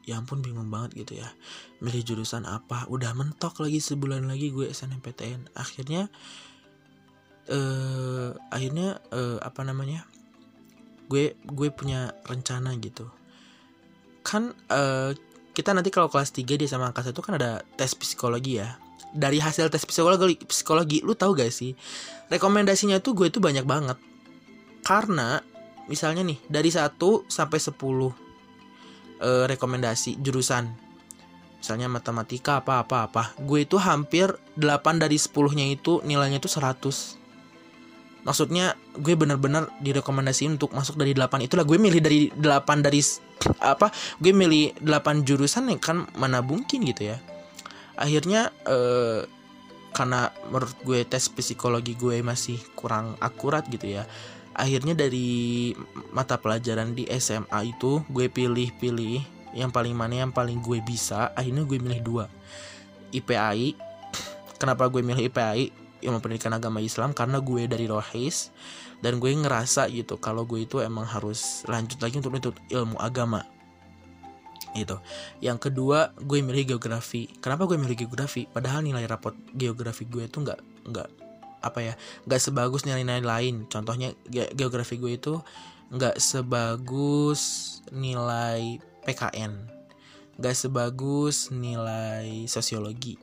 ya 0.06 0.18
ampun 0.18 0.44
bingung 0.44 0.68
banget 0.68 1.06
gitu 1.06 1.22
ya. 1.22 1.32
Milih 1.80 2.02
jurusan 2.02 2.44
apa? 2.44 2.84
Udah 2.92 3.16
mentok 3.16 3.62
lagi 3.64 3.78
sebulan 3.78 4.28
lagi 4.28 4.52
gue 4.52 4.68
SNMPTN 4.68 5.56
akhirnya 5.56 6.12
uh, 7.50 8.30
akhirnya 8.50 8.98
uh, 9.14 9.38
apa 9.42 9.62
namanya 9.62 10.06
gue 11.06 11.38
gue 11.46 11.68
punya 11.70 12.14
rencana 12.26 12.74
gitu. 12.78 13.06
Kan 14.26 14.54
uh, 14.70 15.14
kita 15.54 15.72
nanti 15.72 15.88
kalau 15.94 16.10
kelas 16.10 16.34
3 16.34 16.58
di 16.58 16.66
sama 16.66 16.90
angkasa 16.90 17.14
itu 17.14 17.22
kan 17.22 17.38
ada 17.38 17.62
tes 17.78 17.94
psikologi 17.94 18.58
ya. 18.60 18.76
Dari 19.16 19.38
hasil 19.40 19.70
tes 19.70 19.86
psikologi 19.86 20.36
psikologi 20.44 21.00
lu 21.00 21.14
tahu 21.14 21.38
gak 21.38 21.54
sih? 21.54 21.72
Rekomendasinya 22.28 22.98
tuh 22.98 23.14
gue 23.14 23.28
tuh 23.30 23.40
banyak 23.40 23.64
banget. 23.64 23.96
Karena 24.82 25.40
misalnya 25.86 26.26
nih 26.26 26.38
dari 26.50 26.68
1 26.68 26.98
sampai 27.30 27.58
10 27.62 27.72
uh, 27.72 28.12
rekomendasi 29.46 30.18
jurusan. 30.18 30.68
Misalnya 31.56 31.88
matematika 31.88 32.60
apa 32.60 32.82
apa 32.82 33.08
apa. 33.08 33.22
Gue 33.40 33.64
itu 33.64 33.78
hampir 33.78 34.34
8 34.58 35.02
dari 35.02 35.16
10 35.16 35.32
nya 35.56 35.66
itu 35.70 36.02
nilainya 36.04 36.42
itu 36.42 36.50
100 36.50 37.25
maksudnya 38.26 38.74
gue 38.98 39.14
bener-bener 39.14 39.70
direkomendasiin 39.78 40.58
untuk 40.58 40.74
masuk 40.74 40.98
dari 40.98 41.14
8 41.14 41.46
itulah 41.46 41.62
gue 41.62 41.78
milih 41.78 42.02
dari 42.02 42.28
8 42.34 42.42
dari 42.82 42.98
apa 43.62 43.94
gue 44.18 44.34
milih 44.34 44.82
8 44.82 45.22
jurusan 45.22 45.70
yang 45.70 45.78
kan 45.78 46.10
mana 46.18 46.42
mungkin 46.42 46.82
gitu 46.82 47.14
ya. 47.14 47.22
Akhirnya 47.94 48.50
eh, 48.66 49.24
karena 49.94 50.34
menurut 50.50 50.76
gue 50.82 51.06
tes 51.06 51.30
psikologi 51.30 51.94
gue 51.94 52.20
masih 52.20 52.60
kurang 52.76 53.16
akurat 53.22 53.64
gitu 53.70 53.96
ya 53.96 54.04
akhirnya 54.56 54.96
dari 54.96 55.72
mata 56.16 56.40
pelajaran 56.40 56.96
di 56.96 57.04
SMA 57.20 57.76
itu 57.76 58.00
gue 58.08 58.26
pilih-pilih 58.32 59.20
yang 59.52 59.68
paling 59.68 59.92
mana 59.92 60.24
yang 60.24 60.32
paling 60.32 60.60
gue 60.64 60.80
bisa. 60.80 61.32
Akhirnya 61.36 61.64
gue 61.68 61.76
milih 61.76 62.00
dua 62.00 62.24
IPAI 63.12 63.76
kenapa 64.56 64.88
gue 64.88 65.04
milih 65.04 65.28
IPAI 65.28 65.85
ilmu 66.06 66.22
pendidikan 66.22 66.54
agama 66.54 66.78
Islam 66.78 67.10
karena 67.12 67.42
gue 67.42 67.66
dari 67.66 67.90
Rohis 67.90 68.54
dan 69.02 69.18
gue 69.18 69.34
ngerasa 69.34 69.90
gitu 69.90 70.16
kalau 70.22 70.46
gue 70.46 70.64
itu 70.64 70.78
emang 70.80 71.04
harus 71.04 71.66
lanjut 71.66 71.98
lagi 71.98 72.22
untuk 72.22 72.32
itu 72.38 72.50
ilmu 72.70 72.96
agama. 73.02 73.42
Itu 74.72 75.02
yang 75.42 75.58
kedua 75.58 76.14
gue 76.16 76.38
milih 76.40 76.76
geografi. 76.76 77.26
Kenapa 77.42 77.66
gue 77.66 77.76
milih 77.76 78.06
geografi? 78.06 78.46
Padahal 78.46 78.86
nilai 78.86 79.04
rapot 79.04 79.34
geografi 79.52 80.06
gue 80.06 80.30
itu 80.30 80.38
nggak 80.40 80.60
nggak 80.86 81.08
apa 81.66 81.78
ya 81.82 81.94
nggak 82.30 82.40
sebagus 82.40 82.86
nilai-nilai 82.86 83.26
lain. 83.26 83.66
Contohnya 83.66 84.14
geografi 84.30 84.96
gue 84.96 85.18
itu 85.18 85.34
nggak 85.90 86.18
sebagus 86.18 87.42
nilai 87.94 88.82
PKN 89.06 89.76
nggak 90.36 90.56
sebagus 90.56 91.48
nilai 91.48 92.44
sosiologi 92.44 93.16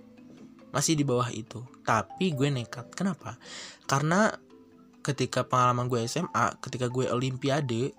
masih 0.73 0.97
di 0.97 1.05
bawah 1.05 1.29
itu. 1.29 1.61
Tapi 1.85 2.33
gue 2.33 2.49
nekat. 2.49 2.89
Kenapa? 2.97 3.37
Karena 3.85 4.33
ketika 5.03 5.43
pengalaman 5.43 5.91
gue 5.91 5.99
SMA 6.07 6.57
ketika 6.63 6.87
gue 6.87 7.11
olimpiade 7.11 7.91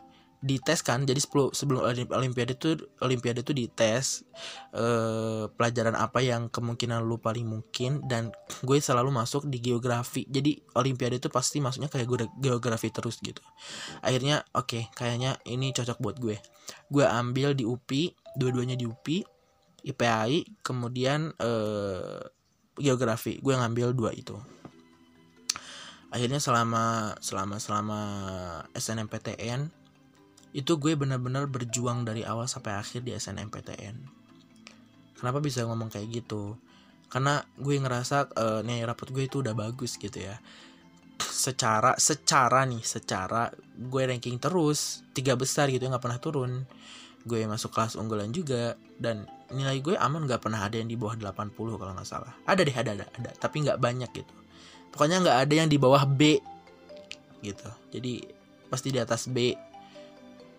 dites 0.44 0.84
kan 0.84 1.08
jadi 1.08 1.16
sebelum 1.24 1.80
olimpiade 2.12 2.52
itu 2.52 2.76
olimpiade 3.00 3.40
itu 3.40 3.56
dites 3.56 4.28
eh, 4.76 5.48
pelajaran 5.48 5.96
apa 5.96 6.20
yang 6.20 6.52
kemungkinan 6.52 7.00
lu 7.00 7.16
paling 7.16 7.48
mungkin 7.48 8.04
dan 8.04 8.28
gue 8.60 8.76
selalu 8.76 9.08
masuk 9.08 9.48
di 9.48 9.56
geografi. 9.64 10.28
Jadi 10.28 10.60
olimpiade 10.76 11.16
itu 11.16 11.32
pasti 11.32 11.64
masuknya 11.64 11.88
kayak 11.88 12.04
gue 12.04 12.18
geografi 12.44 12.92
terus 12.92 13.24
gitu. 13.24 13.40
Akhirnya 14.04 14.44
oke 14.52 14.68
okay, 14.68 14.82
kayaknya 14.92 15.40
ini 15.48 15.72
cocok 15.72 15.96
buat 15.96 16.20
gue. 16.20 16.36
Gue 16.92 17.08
ambil 17.08 17.56
di 17.56 17.64
UPI 17.64 18.12
dua-duanya 18.36 18.76
di 18.76 18.84
UPI 18.84 19.24
IPAI 19.84 20.60
kemudian 20.60 21.32
eh, 21.40 22.20
geografi 22.78 23.38
gue 23.38 23.54
ngambil 23.54 23.94
dua 23.94 24.10
itu. 24.14 24.34
Akhirnya 26.14 26.38
selama 26.38 27.16
selama 27.18 27.58
selama 27.58 28.00
SNMPTN 28.74 29.66
itu 30.54 30.78
gue 30.78 30.94
benar-benar 30.94 31.50
berjuang 31.50 32.06
dari 32.06 32.22
awal 32.22 32.46
sampai 32.46 32.78
akhir 32.78 33.02
di 33.02 33.10
SNMPTN 33.10 34.24
kenapa 35.24 35.40
bisa 35.40 35.64
ngomong 35.64 35.88
kayak 35.88 36.20
gitu? 36.20 36.60
Karena 37.08 37.40
gue 37.56 37.80
ngerasa 37.80 38.28
uh, 38.36 38.60
nih 38.60 38.84
rapot 38.84 39.08
gue 39.08 39.24
itu 39.24 39.40
udah 39.40 39.56
bagus 39.56 39.96
gitu 39.96 40.20
ya. 40.20 40.36
Secara 41.16 41.96
secara 41.96 42.68
nih 42.68 42.84
secara 42.84 43.48
gue 43.72 44.02
ranking 44.04 44.36
terus 44.36 45.00
tiga 45.16 45.32
besar 45.32 45.72
gitu 45.72 45.88
ya 45.88 45.96
nggak 45.96 46.04
pernah 46.04 46.20
turun. 46.20 46.52
Gue 47.24 47.48
masuk 47.48 47.72
kelas 47.72 47.96
unggulan 47.96 48.36
juga 48.36 48.76
dan 49.00 49.24
nilai 49.52 49.82
gue 49.84 49.94
aman 49.98 50.24
nggak 50.24 50.40
pernah 50.40 50.64
ada 50.64 50.80
yang 50.80 50.88
di 50.88 50.96
bawah 50.96 51.18
80 51.18 51.52
kalau 51.56 51.92
nggak 51.92 52.08
salah. 52.08 52.32
Ada 52.48 52.60
deh 52.64 52.76
ada 52.76 52.90
ada 52.96 53.06
ada. 53.12 53.30
Tapi 53.36 53.56
nggak 53.64 53.78
banyak 53.80 54.10
gitu. 54.14 54.34
Pokoknya 54.94 55.20
nggak 55.20 55.38
ada 55.44 55.54
yang 55.54 55.68
di 55.68 55.76
bawah 55.76 56.06
B 56.06 56.38
gitu. 57.44 57.68
Jadi 57.92 58.24
pasti 58.72 58.88
di 58.94 58.98
atas 59.02 59.28
B 59.28 59.52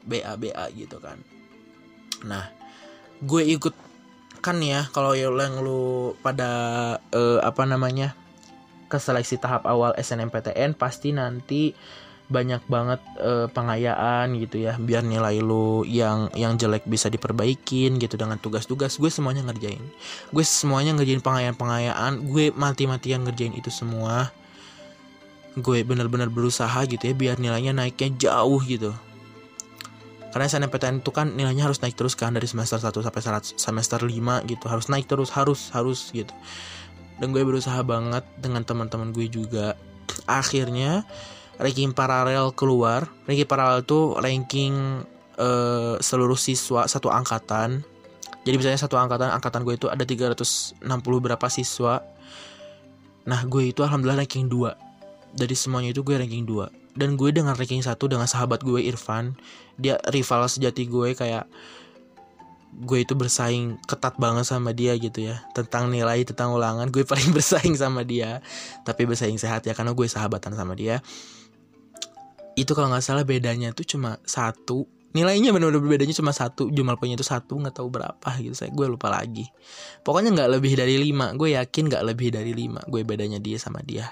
B 0.05 0.21
A 0.21 0.37
B 0.37 0.53
A 0.53 0.69
gitu 0.69 1.01
kan. 1.01 1.17
Nah 2.27 2.45
gue 3.23 3.41
ikut 3.47 3.73
kan 4.43 4.61
ya 4.61 4.85
kalau 4.93 5.17
yang 5.17 5.57
lu 5.65 6.13
pada 6.21 6.51
uh, 7.09 7.39
apa 7.41 7.65
namanya 7.65 8.13
ke 8.85 9.01
seleksi 9.01 9.41
tahap 9.41 9.65
awal 9.65 9.97
SNMPTN 9.97 10.77
pasti 10.77 11.09
nanti 11.09 11.73
banyak 12.25 12.65
banget 12.65 13.01
uh, 13.21 13.45
pengayaan 13.53 14.33
gitu 14.41 14.65
ya 14.65 14.81
biar 14.81 15.05
nilai 15.05 15.37
lu 15.45 15.85
yang 15.85 16.33
yang 16.33 16.57
jelek 16.57 16.81
bisa 16.89 17.05
diperbaikin 17.05 18.01
gitu 18.01 18.17
dengan 18.17 18.41
tugas-tugas. 18.41 18.97
Gue 18.97 19.13
semuanya 19.13 19.45
ngerjain. 19.45 19.81
Gue 20.33 20.41
semuanya 20.41 20.97
ngerjain 20.97 21.21
pengayaan-pengayaan. 21.21 22.25
Gue 22.25 22.49
mati-matian 22.49 23.21
ngerjain 23.21 23.53
itu 23.53 23.69
semua. 23.69 24.33
Gue 25.53 25.85
bener-bener 25.85 26.27
berusaha 26.27 26.81
gitu 26.89 26.99
ya 26.99 27.13
biar 27.13 27.37
nilainya 27.37 27.77
naiknya 27.77 28.09
jauh 28.17 28.59
gitu. 28.65 28.91
Karena 30.33 30.51
SNMPTN 30.51 30.99
itu 30.99 31.15
kan 31.15 31.31
nilainya 31.31 31.63
harus 31.63 31.79
naik 31.79 31.95
terus 31.95 32.11
kan 32.11 32.35
dari 32.35 32.43
semester 32.43 32.75
1 32.75 32.91
sampai 32.91 33.21
semester 33.55 33.99
5 34.03 34.11
gitu. 34.51 34.65
Harus 34.67 34.91
naik 34.91 35.07
terus 35.07 35.31
harus 35.31 35.71
harus 35.71 36.11
gitu. 36.11 36.33
Dan 37.21 37.31
gue 37.31 37.39
berusaha 37.45 37.79
banget 37.85 38.25
dengan 38.41 38.65
teman-teman 38.67 39.15
gue 39.15 39.31
juga. 39.31 39.79
Akhirnya 40.27 41.07
ranking 41.59 41.91
paralel 41.95 42.51
keluar. 42.55 43.07
Ranking 43.27 43.47
paralel 43.47 43.83
itu 43.83 44.15
ranking 44.19 45.03
uh, 45.39 45.95
seluruh 45.99 46.39
siswa 46.39 46.87
satu 46.87 47.11
angkatan. 47.11 47.83
Jadi 48.45 48.55
misalnya 48.61 48.79
satu 48.79 48.95
angkatan 48.99 49.33
angkatan 49.33 49.65
gue 49.65 49.75
itu 49.75 49.87
ada 49.89 50.05
360 50.05 50.81
berapa 51.01 51.47
siswa. 51.49 52.03
Nah 53.25 53.41
gue 53.49 53.73
itu 53.73 53.81
alhamdulillah 53.81 54.21
ranking 54.21 54.45
2 54.45 55.33
dari 55.35 55.55
semuanya 55.57 55.91
itu 55.91 56.05
gue 56.05 56.15
ranking 56.15 56.45
2 56.45 56.95
dan 56.95 57.17
gue 57.17 57.29
dengan 57.33 57.57
ranking 57.57 57.81
1 57.81 57.97
dengan 58.05 58.29
sahabat 58.29 58.63
gue 58.63 58.79
Irfan 58.85 59.35
dia 59.75 59.99
rival 60.13 60.47
sejati 60.47 60.87
gue 60.87 61.11
kayak 61.17 61.49
gue 62.75 62.99
itu 63.03 63.17
bersaing 63.17 63.81
ketat 63.87 64.19
banget 64.21 64.45
sama 64.45 64.75
dia 64.75 64.93
gitu 64.99 65.25
ya. 65.31 65.41
Tentang 65.57 65.89
nilai 65.89 66.21
tentang 66.21 66.53
ulangan 66.53 66.91
gue 66.93 67.01
paling 67.11 67.33
bersaing 67.33 67.73
sama 67.73 68.05
dia. 68.05 68.45
Tapi 68.85 69.09
bersaing 69.09 69.41
sehat 69.41 69.65
ya 69.65 69.73
karena 69.73 69.95
gue 69.97 70.05
sahabatan 70.05 70.53
sama 70.53 70.77
dia 70.77 71.01
itu 72.55 72.71
kalau 72.71 72.87
nggak 72.91 73.03
salah 73.03 73.27
bedanya 73.27 73.75
tuh 73.75 73.83
cuma 73.83 74.17
satu. 74.23 74.87
Nilainya 75.15 75.55
benar-benar 75.55 75.83
bedanya 75.83 76.15
cuma 76.15 76.35
satu. 76.35 76.67
Jumlah 76.71 76.99
poinnya 76.99 77.19
itu 77.19 77.27
satu 77.27 77.55
nggak 77.55 77.75
tahu 77.75 77.87
berapa 77.87 78.29
gitu. 78.39 78.55
Saya 78.55 78.71
gue 78.71 78.87
lupa 78.87 79.11
lagi. 79.11 79.47
Pokoknya 80.03 80.31
nggak 80.35 80.49
lebih 80.59 80.75
dari 80.75 80.95
lima. 80.99 81.31
Gue 81.35 81.55
yakin 81.55 81.87
nggak 81.87 82.03
lebih 82.03 82.35
dari 82.35 82.51
lima. 82.51 82.83
Gue 82.87 83.03
bedanya 83.07 83.39
dia 83.39 83.55
sama 83.59 83.79
dia. 83.79 84.11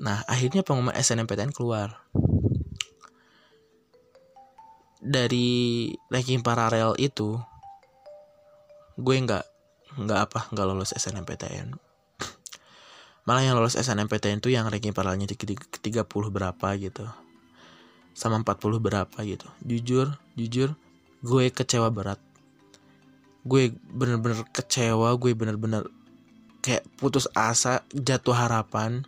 Nah 0.00 0.24
akhirnya 0.24 0.64
pengumuman 0.64 0.96
SNMPTN 0.96 1.52
keluar. 1.52 2.00
Dari 5.02 5.90
ranking 6.08 6.40
paralel 6.40 6.96
itu 6.96 7.36
gue 8.96 9.16
nggak 9.16 9.44
nggak 10.00 10.20
apa 10.30 10.40
nggak 10.52 10.66
lolos 10.68 10.94
SNMPTN 10.96 11.91
malah 13.22 13.42
yang 13.46 13.54
lolos 13.54 13.78
SNMPTN 13.78 14.42
itu 14.42 14.50
yang 14.50 14.66
ranking 14.66 14.90
paralelnya 14.90 15.30
di 15.30 15.36
30 15.38 16.04
berapa 16.06 16.68
gitu. 16.78 17.06
Sama 18.12 18.42
40 18.42 18.82
berapa 18.82 19.18
gitu. 19.22 19.46
Jujur 19.62 20.18
jujur 20.34 20.74
gue 21.22 21.44
kecewa 21.54 21.88
berat. 21.94 22.18
Gue 23.46 23.74
bener-bener 23.94 24.42
kecewa 24.50 25.14
gue 25.18 25.32
bener-bener 25.34 25.86
kayak 26.62 26.82
putus 26.98 27.30
asa 27.34 27.86
jatuh 27.94 28.34
harapan. 28.34 29.06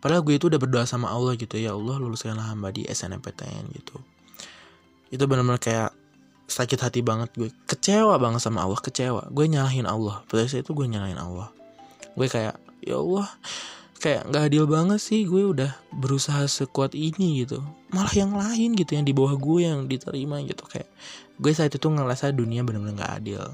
Padahal 0.00 0.24
gue 0.26 0.34
itu 0.40 0.50
udah 0.50 0.58
berdoa 0.58 0.88
sama 0.88 1.12
Allah 1.12 1.36
gitu 1.36 1.60
ya 1.60 1.76
Allah 1.76 2.00
luluskanlah 2.00 2.50
hamba 2.50 2.74
di 2.74 2.82
SNMPTN 2.88 3.70
gitu. 3.78 4.00
Itu 5.10 5.26
bener-bener 5.30 5.62
kayak 5.62 5.90
sakit 6.50 6.78
hati 6.82 7.00
banget 7.06 7.30
gue. 7.38 7.50
Kecewa 7.70 8.18
banget 8.18 8.42
sama 8.42 8.66
Allah 8.66 8.82
kecewa. 8.82 9.30
Gue 9.30 9.46
nyalahin 9.46 9.86
Allah. 9.86 10.26
Pada 10.26 10.42
saat 10.50 10.66
itu 10.66 10.74
gue 10.74 10.86
nyalahin 10.90 11.18
Allah. 11.18 11.54
Gue 12.18 12.26
kayak 12.26 12.58
ya 12.80 12.96
Allah 13.00 13.28
kayak 14.00 14.32
nggak 14.32 14.42
adil 14.48 14.64
banget 14.64 14.96
sih 14.96 15.28
gue 15.28 15.44
udah 15.44 15.76
berusaha 15.92 16.48
sekuat 16.48 16.96
ini 16.96 17.44
gitu. 17.44 17.60
Malah 17.92 18.14
yang 18.16 18.32
lain 18.32 18.72
gitu 18.72 18.96
yang 18.96 19.04
di 19.04 19.12
bawah 19.12 19.36
gue 19.36 19.68
yang 19.68 19.84
diterima 19.84 20.40
gitu. 20.48 20.64
Kayak 20.64 20.88
gue 21.36 21.52
saat 21.52 21.70
itu 21.70 21.84
ngerasa 21.84 22.32
dunia 22.32 22.64
bener-bener 22.64 22.96
nggak 22.96 23.12
adil. 23.20 23.44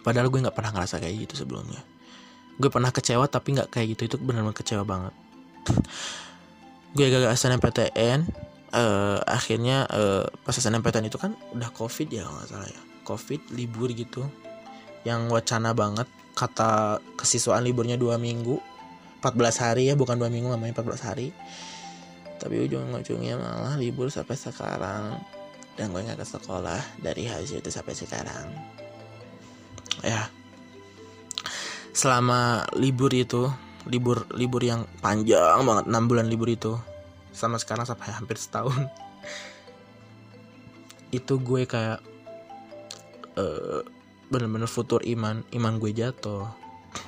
Padahal 0.00 0.32
gue 0.32 0.40
nggak 0.40 0.56
pernah 0.56 0.72
ngerasa 0.72 1.04
kayak 1.04 1.28
gitu 1.28 1.44
sebelumnya. 1.44 1.84
Gue 2.56 2.72
pernah 2.72 2.88
kecewa 2.88 3.28
tapi 3.28 3.60
nggak 3.60 3.68
kayak 3.68 3.86
gitu 3.92 4.02
itu 4.08 4.16
bener-bener 4.16 4.56
kecewa 4.56 4.88
banget. 4.88 5.14
Gue 6.96 7.12
gagal 7.12 7.36
SNMPTN 7.36 8.24
uh, 8.72 9.20
akhirnya 9.28 9.84
uh, 9.92 10.24
pas 10.48 10.56
SNMPTN 10.56 11.12
itu 11.12 11.20
kan 11.20 11.36
udah 11.52 11.68
covid 11.76 12.08
ya 12.08 12.24
nggak 12.24 12.48
salah 12.48 12.68
ya. 12.72 12.82
Covid 13.04 13.52
libur 13.52 13.92
gitu. 13.92 14.24
Yang 15.04 15.28
wacana 15.28 15.76
banget 15.76 16.08
kata 16.34 16.98
kesiswaan 17.16 17.64
liburnya 17.64 17.94
dua 17.94 18.18
minggu. 18.18 18.60
14 19.24 19.64
hari 19.64 19.88
ya 19.88 19.96
bukan 19.96 20.20
dua 20.20 20.28
minggu 20.28 20.52
namanya 20.52 20.84
14 20.84 21.08
hari. 21.08 21.32
Tapi 22.36 22.68
ujung-ujungnya 22.68 23.40
malah 23.40 23.80
libur 23.80 24.12
sampai 24.12 24.36
sekarang. 24.36 25.16
Dan 25.74 25.90
gue 25.90 26.04
nggak 26.04 26.20
ke 26.20 26.26
sekolah 26.28 27.00
dari 27.00 27.24
hasil 27.24 27.64
itu 27.64 27.70
sampai 27.72 27.94
sekarang. 27.96 28.52
Ya. 30.04 30.28
Selama 31.96 32.68
libur 32.76 33.14
itu 33.14 33.48
libur 33.88 34.28
libur 34.32 34.64
yang 34.64 34.88
panjang 35.00 35.60
banget 35.64 35.84
6 35.88 36.08
bulan 36.08 36.26
libur 36.28 36.48
itu 36.48 36.72
sama 37.36 37.60
sekarang 37.60 37.84
sampai 37.84 38.16
hampir 38.16 38.40
setahun 38.40 38.88
itu 41.18 41.34
gue 41.36 41.68
kayak 41.68 42.00
uh, 43.36 43.84
bener-bener 44.28 44.68
futur 44.68 45.00
iman 45.04 45.44
iman 45.52 45.74
gue 45.80 45.90
jatuh. 45.92 46.46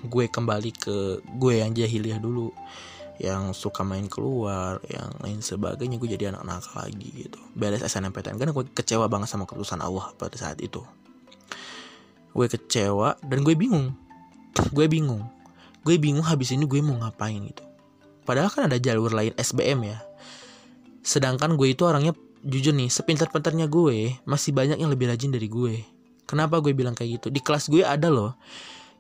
Gue 0.07 0.27
kembali 0.27 0.71
ke 0.75 0.97
gue 1.23 1.63
yang 1.63 1.71
jahiliyah 1.73 2.19
dulu 2.19 2.51
yang 3.17 3.57
suka 3.57 3.81
main 3.81 4.13
keluar 4.13 4.77
yang 4.93 5.09
lain 5.25 5.41
sebagainya 5.41 5.97
gue 5.97 6.09
jadi 6.17 6.37
anak 6.37 6.45
nakal 6.45 6.85
lagi 6.85 7.27
gitu. 7.27 7.41
Beres 7.57 7.81
SNMPTN 7.81 8.37
karena 8.37 8.53
gue 8.53 8.65
kecewa 8.77 9.09
banget 9.09 9.33
sama 9.33 9.49
keputusan 9.49 9.81
Allah 9.81 10.13
pada 10.21 10.37
saat 10.37 10.61
itu. 10.61 10.85
Gue 12.37 12.47
kecewa 12.53 13.17
dan 13.25 13.41
gue 13.41 13.57
bingung. 13.57 13.97
Gue 14.73 14.85
bingung. 14.85 15.25
Gue 15.81 15.97
bingung 15.97 16.27
habis 16.29 16.53
ini 16.53 16.69
gue 16.69 16.85
mau 16.85 17.01
ngapain 17.01 17.41
gitu. 17.41 17.65
Padahal 18.29 18.51
kan 18.53 18.69
ada 18.69 18.77
jalur 18.77 19.15
lain 19.15 19.33
SBM 19.39 19.87
ya. 19.87 19.99
Sedangkan 21.01 21.55
gue 21.55 21.73
itu 21.73 21.87
orangnya 21.87 22.13
jujur 22.43 22.75
nih, 22.75 22.91
sepintar-pintarnya 22.91 23.71
gue 23.71 24.19
masih 24.27 24.51
banyak 24.51 24.83
yang 24.83 24.91
lebih 24.91 25.07
rajin 25.09 25.31
dari 25.31 25.47
gue. 25.47 25.96
Kenapa 26.27 26.59
gue 26.59 26.75
bilang 26.75 26.93
kayak 26.93 27.23
gitu? 27.23 27.27
Di 27.31 27.41
kelas 27.41 27.71
gue 27.71 27.87
ada 27.87 28.11
loh 28.11 28.35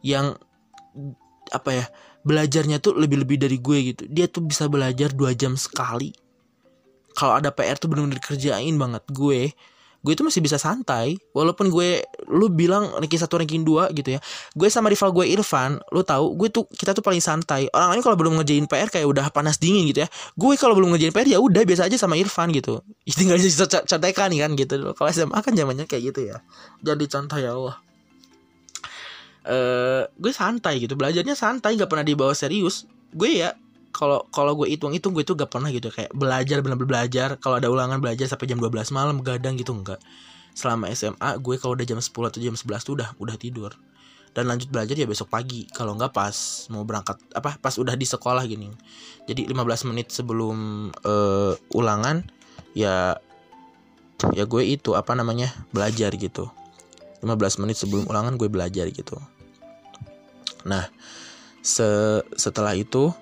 yang 0.01 0.39
apa 1.51 1.70
ya 1.70 1.85
belajarnya 2.27 2.83
tuh 2.83 2.99
lebih-lebih 2.99 3.39
dari 3.39 3.59
gue 3.59 3.79
gitu. 3.95 4.03
Dia 4.11 4.27
tuh 4.31 4.47
bisa 4.47 4.66
belajar 4.66 5.14
dua 5.14 5.35
jam 5.35 5.55
sekali. 5.59 6.14
Kalau 7.16 7.39
ada 7.39 7.51
PR 7.51 7.79
tuh 7.79 7.91
bener-bener 7.91 8.22
kerjain 8.22 8.74
banget 8.79 9.05
gue 9.11 9.51
gue 10.07 10.14
itu 10.14 10.22
masih 10.22 10.38
bisa 10.38 10.54
santai. 10.54 11.18
Walaupun 11.34 11.66
gue 11.74 12.07
lu 12.30 12.46
bilang 12.46 12.94
ranking 12.94 13.18
satu 13.18 13.42
ranking 13.42 13.66
dua 13.66 13.90
gitu 13.90 14.14
ya. 14.14 14.20
Gue 14.54 14.70
sama 14.70 14.86
rival 14.86 15.11
gue 15.11 15.26
Irfan 15.34 15.82
lu 15.90 16.07
tahu 16.07 16.38
gue 16.38 16.48
tuh 16.54 16.70
kita 16.70 16.94
tuh 16.94 17.02
paling 17.02 17.18
santai. 17.18 17.66
Orang 17.74 17.98
lain 17.98 18.02
kalau 18.07 18.14
belum 18.14 18.38
ngerjain 18.38 18.70
PR 18.70 18.86
kayak 18.86 19.11
udah 19.11 19.26
panas 19.34 19.59
dingin 19.59 19.90
gitu 19.90 20.07
ya. 20.07 20.09
Gue 20.38 20.54
kalau 20.54 20.78
belum 20.78 20.94
ngerjain 20.94 21.11
PR 21.11 21.26
ya 21.26 21.42
udah 21.42 21.66
biasa 21.66 21.90
aja 21.90 21.98
sama 21.98 22.14
Irfan 22.14 22.54
gitu. 22.54 22.78
Tinggal 23.18 23.42
contekan 23.82 24.30
kan 24.30 24.50
gitu. 24.54 24.74
Kalau 24.94 25.09
SMA 25.11 25.38
kan 25.42 25.52
zamannya 25.59 25.90
kayak 25.90 26.14
gitu 26.14 26.30
ya. 26.30 26.38
Jadi 26.86 27.04
contoh 27.11 27.38
ya 27.42 27.59
Allah. 27.59 27.76
Uh, 29.46 30.02
gue 30.22 30.30
santai 30.30 30.78
gitu. 30.78 30.94
Belajarnya 30.94 31.34
santai 31.34 31.74
nggak 31.74 31.90
pernah 31.90 32.07
dibawa 32.07 32.30
serius. 32.30 32.86
Gue 33.11 33.42
ya 33.42 33.59
kalau 33.97 34.28
kalau 34.28 34.53
gue 34.61 34.68
hitung 34.68 34.92
hitung 34.92 35.16
gue 35.16 35.24
tuh 35.24 35.32
gak 35.32 35.49
pernah 35.49 35.72
gitu 35.72 35.88
kayak 35.88 36.12
belajar 36.12 36.61
benar 36.61 36.76
benar 36.76 36.90
belajar. 36.92 37.28
Kalau 37.40 37.57
ada 37.57 37.72
ulangan 37.72 37.97
belajar 37.97 38.28
sampai 38.28 38.44
jam 38.44 38.61
12 38.61 38.92
malam 38.92 39.24
gadang 39.24 39.57
gitu 39.57 39.72
enggak 39.72 39.97
selama 40.57 40.88
SMA 40.97 41.36
gue 41.40 41.57
kalau 41.61 41.76
udah 41.76 41.84
jam 41.84 42.01
10 42.01 42.12
atau 42.12 42.40
jam 42.40 42.57
11 42.57 42.84
tuh 42.84 42.94
udah 43.01 43.09
udah 43.16 43.36
tidur. 43.40 43.72
Dan 44.36 44.53
lanjut 44.53 44.68
belajar 44.68 44.92
ya 44.92 45.09
besok 45.09 45.32
pagi. 45.32 45.64
Kalau 45.72 45.97
nggak 45.97 46.12
pas 46.12 46.68
mau 46.68 46.84
berangkat 46.84 47.16
apa 47.32 47.57
pas 47.57 47.72
udah 47.76 47.97
di 47.97 48.05
sekolah 48.05 48.44
gini. 48.44 48.68
Jadi 49.24 49.49
15 49.49 49.88
menit 49.92 50.12
sebelum 50.12 50.88
uh, 50.92 51.57
ulangan 51.72 52.20
ya 52.76 53.16
ya 54.32 54.44
gue 54.44 54.62
itu 54.64 54.92
apa 54.92 55.16
namanya 55.16 55.53
belajar 55.72 56.12
gitu. 56.16 56.53
15 57.24 57.64
menit 57.64 57.76
sebelum 57.80 58.05
ulangan 58.09 58.36
gue 58.36 58.49
belajar 58.53 58.88
gitu. 58.92 59.16
Nah 60.68 60.88
se 61.64 62.20
setelah 62.36 62.76
itu 62.76 63.12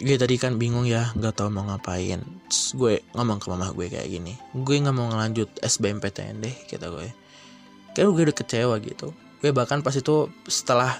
gue 0.00 0.16
tadi 0.16 0.40
kan 0.40 0.56
bingung 0.56 0.88
ya 0.88 1.12
nggak 1.12 1.36
tahu 1.36 1.52
mau 1.52 1.68
ngapain. 1.68 2.24
Terus 2.48 2.72
gue 2.72 2.94
ngomong 3.12 3.36
ke 3.36 3.46
mama 3.52 3.68
gue 3.76 3.86
kayak 3.92 4.08
gini. 4.08 4.32
Gue 4.56 4.80
nggak 4.80 4.96
mau 4.96 5.12
ngelanjut 5.12 5.60
SBMPTN 5.60 6.40
deh 6.40 6.56
kata 6.72 6.88
gue. 6.88 7.08
Kayak 7.92 8.06
gue 8.08 8.22
udah 8.32 8.36
kecewa 8.36 8.74
gitu. 8.80 9.12
Gue 9.44 9.52
bahkan 9.52 9.84
pas 9.84 9.92
itu 9.92 10.32
setelah 10.48 10.96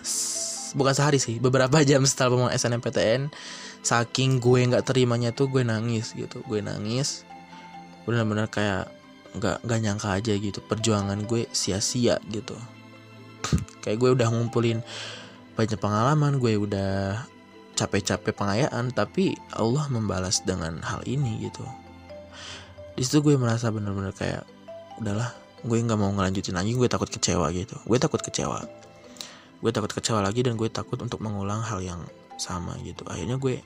bukan 0.76 0.92
sehari 0.92 1.16
sih 1.16 1.40
beberapa 1.40 1.80
jam 1.88 2.04
setelah 2.04 2.48
mau 2.48 2.50
SNMPTN 2.52 3.32
saking 3.80 4.44
gue 4.44 4.60
nggak 4.68 4.84
terimanya 4.84 5.32
tuh 5.32 5.48
gue 5.48 5.64
nangis 5.64 6.12
gitu. 6.12 6.44
Gue 6.44 6.60
nangis 6.60 7.24
benar-benar 8.04 8.52
kayak 8.52 8.92
nggak 9.32 9.64
nggak 9.64 9.80
nyangka 9.80 10.08
aja 10.12 10.32
gitu. 10.36 10.60
Perjuangan 10.60 11.24
gue 11.24 11.48
sia-sia 11.56 12.20
gitu. 12.28 12.52
Kayak 13.80 13.96
gue 13.96 14.10
udah 14.20 14.28
ngumpulin 14.28 14.84
banyak 15.54 15.78
pengalaman 15.78 16.38
gue 16.38 16.54
udah 16.56 17.24
capek-capek 17.80 18.36
pengayaan 18.36 18.92
tapi 18.92 19.40
Allah 19.56 19.88
membalas 19.88 20.44
dengan 20.44 20.84
hal 20.84 21.00
ini 21.08 21.48
gitu. 21.48 21.64
Di 22.92 23.02
situ 23.08 23.24
gue 23.24 23.40
merasa 23.40 23.72
bener-bener 23.72 24.12
kayak 24.12 24.44
udahlah 25.00 25.32
gue 25.64 25.76
nggak 25.80 25.96
mau 25.96 26.12
ngelanjutin 26.12 26.56
lagi 26.56 26.76
gue 26.76 26.88
takut 26.88 27.08
kecewa 27.08 27.48
gitu. 27.56 27.76
Gue 27.88 27.96
takut 27.96 28.20
kecewa. 28.20 28.60
Gue 29.60 29.70
takut 29.72 29.92
kecewa 29.92 30.20
lagi 30.24 30.44
dan 30.44 30.56
gue 30.60 30.68
takut 30.68 31.00
untuk 31.00 31.20
mengulang 31.24 31.64
hal 31.64 31.80
yang 31.80 32.00
sama 32.40 32.76
gitu. 32.80 33.04
Akhirnya 33.08 33.36
gue 33.36 33.60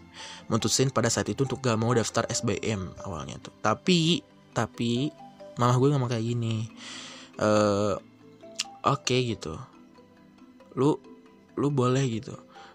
mutusin 0.51 0.91
pada 0.91 1.07
saat 1.07 1.31
itu 1.31 1.47
untuk 1.47 1.63
gak 1.63 1.79
mau 1.79 1.95
daftar 1.95 2.27
SBM 2.27 3.07
awalnya 3.07 3.39
tuh. 3.43 3.55
Tapi 3.63 4.23
tapi 4.55 5.11
mama 5.59 5.75
gue 5.79 5.89
ngomong 5.91 6.11
kayak 6.11 6.23
gini. 6.27 6.67
Eh 7.39 7.95
oke 8.87 9.03
okay, 9.07 9.35
gitu. 9.35 9.55
Lu 10.75 11.14
lu 11.55 11.71
boleh 11.71 12.05
gitu 12.09 12.35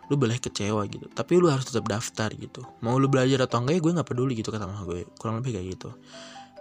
lu 0.10 0.18
boleh 0.18 0.42
kecewa 0.42 0.82
gitu 0.90 1.06
tapi 1.14 1.38
lu 1.38 1.54
harus 1.54 1.70
tetap 1.70 1.86
daftar 1.86 2.34
gitu. 2.34 2.66
Mau 2.82 2.98
lu 2.98 3.06
belajar 3.06 3.46
atau 3.46 3.62
enggak 3.62 3.78
ya 3.78 3.82
gue 3.86 3.92
nggak 3.94 4.10
peduli 4.10 4.34
gitu 4.34 4.50
kata 4.50 4.66
mama 4.66 4.82
gue 4.90 5.06
kurang 5.22 5.38
lebih 5.38 5.54
kayak 5.54 5.78
gitu. 5.78 5.90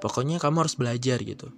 Pokoknya 0.04 0.36
kamu 0.36 0.68
harus 0.68 0.76
belajar 0.76 1.16
gitu. 1.24 1.48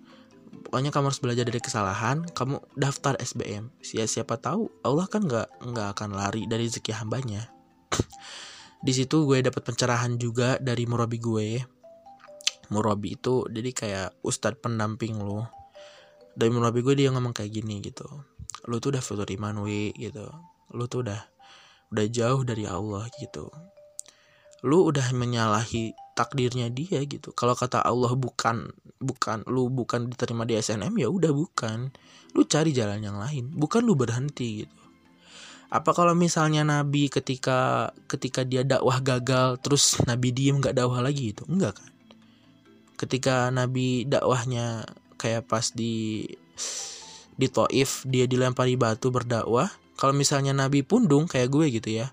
Pokoknya 0.70 0.94
kamu 0.94 1.10
harus 1.10 1.18
belajar 1.18 1.42
dari 1.50 1.58
kesalahan 1.58 2.30
kamu 2.30 2.62
daftar 2.78 3.18
SBM 3.18 3.74
siapa 3.82 4.06
siapa 4.06 4.34
tahu 4.38 4.70
Allah 4.86 5.10
kan 5.10 5.26
nggak 5.26 5.66
nggak 5.66 5.88
akan 5.98 6.14
lari 6.14 6.46
dari 6.46 6.70
rezeki 6.70 6.94
hambanya. 6.94 7.50
Di 8.86 8.94
situ 8.94 9.26
gue 9.26 9.42
dapat 9.42 9.66
pencerahan 9.66 10.14
juga 10.14 10.62
dari 10.62 10.86
murabi 10.86 11.18
gue. 11.18 11.58
Murabi 12.70 13.18
itu 13.18 13.50
jadi 13.50 13.70
kayak 13.74 14.08
ustadz 14.22 14.62
pendamping 14.62 15.18
lo 15.18 15.50
dari 16.34 16.50
murabi 16.54 16.80
gue 16.80 16.94
dia 16.94 17.10
ngomong 17.10 17.34
kayak 17.34 17.50
gini 17.50 17.82
gitu 17.82 18.06
lu 18.68 18.76
tuh 18.82 18.92
udah 18.96 19.02
futur 19.04 19.28
iman 19.28 19.62
wi 19.64 19.94
gitu. 19.96 20.28
Lu 20.74 20.84
tuh 20.90 21.06
udah 21.06 21.20
udah 21.90 22.06
jauh 22.10 22.42
dari 22.44 22.64
Allah 22.68 23.06
gitu. 23.16 23.48
Lu 24.66 24.84
udah 24.84 25.12
menyalahi 25.16 25.96
takdirnya 26.12 26.68
dia 26.68 27.00
gitu. 27.08 27.32
Kalau 27.32 27.56
kata 27.56 27.80
Allah 27.80 28.12
bukan 28.12 28.68
bukan 29.00 29.40
lu 29.48 29.72
bukan 29.72 30.12
diterima 30.12 30.44
di 30.44 30.60
SNM 30.60 30.92
ya 31.00 31.08
udah 31.08 31.32
bukan. 31.32 31.88
Lu 32.36 32.44
cari 32.44 32.70
jalan 32.76 33.00
yang 33.00 33.16
lain. 33.16 33.50
Bukan 33.56 33.82
lu 33.82 33.96
berhenti 33.96 34.64
gitu. 34.64 34.76
Apa 35.70 35.94
kalau 35.94 36.18
misalnya 36.18 36.66
Nabi 36.66 37.06
ketika 37.06 37.90
ketika 38.10 38.42
dia 38.42 38.66
dakwah 38.66 38.98
gagal 38.98 39.62
terus 39.62 40.02
Nabi 40.02 40.34
diem 40.34 40.58
nggak 40.58 40.74
dakwah 40.74 40.98
lagi 40.98 41.30
itu 41.30 41.46
enggak 41.46 41.78
kan? 41.78 41.90
Ketika 42.98 43.48
Nabi 43.48 44.04
dakwahnya 44.04 44.84
kayak 45.16 45.46
pas 45.46 45.72
di 45.72 46.26
di 47.40 47.48
Taif 47.48 48.04
dia 48.04 48.28
dilempari 48.28 48.76
batu 48.76 49.08
berdakwah. 49.08 49.72
Kalau 49.96 50.12
misalnya 50.12 50.52
Nabi 50.52 50.84
pundung 50.84 51.24
kayak 51.24 51.48
gue 51.48 51.66
gitu 51.72 51.88
ya 52.04 52.12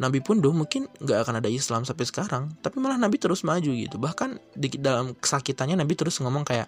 Nabi 0.00 0.24
pundung 0.24 0.56
mungkin 0.56 0.88
nggak 1.04 1.28
akan 1.28 1.44
ada 1.44 1.52
Islam 1.52 1.84
sampai 1.84 2.08
sekarang 2.08 2.56
tapi 2.64 2.80
malah 2.80 2.96
Nabi 2.96 3.20
terus 3.20 3.44
maju 3.44 3.68
gitu. 3.68 4.00
Bahkan 4.00 4.56
di 4.56 4.72
dalam 4.80 5.12
kesakitannya 5.12 5.76
Nabi 5.76 5.92
terus 5.92 6.16
ngomong 6.24 6.48
kayak 6.48 6.66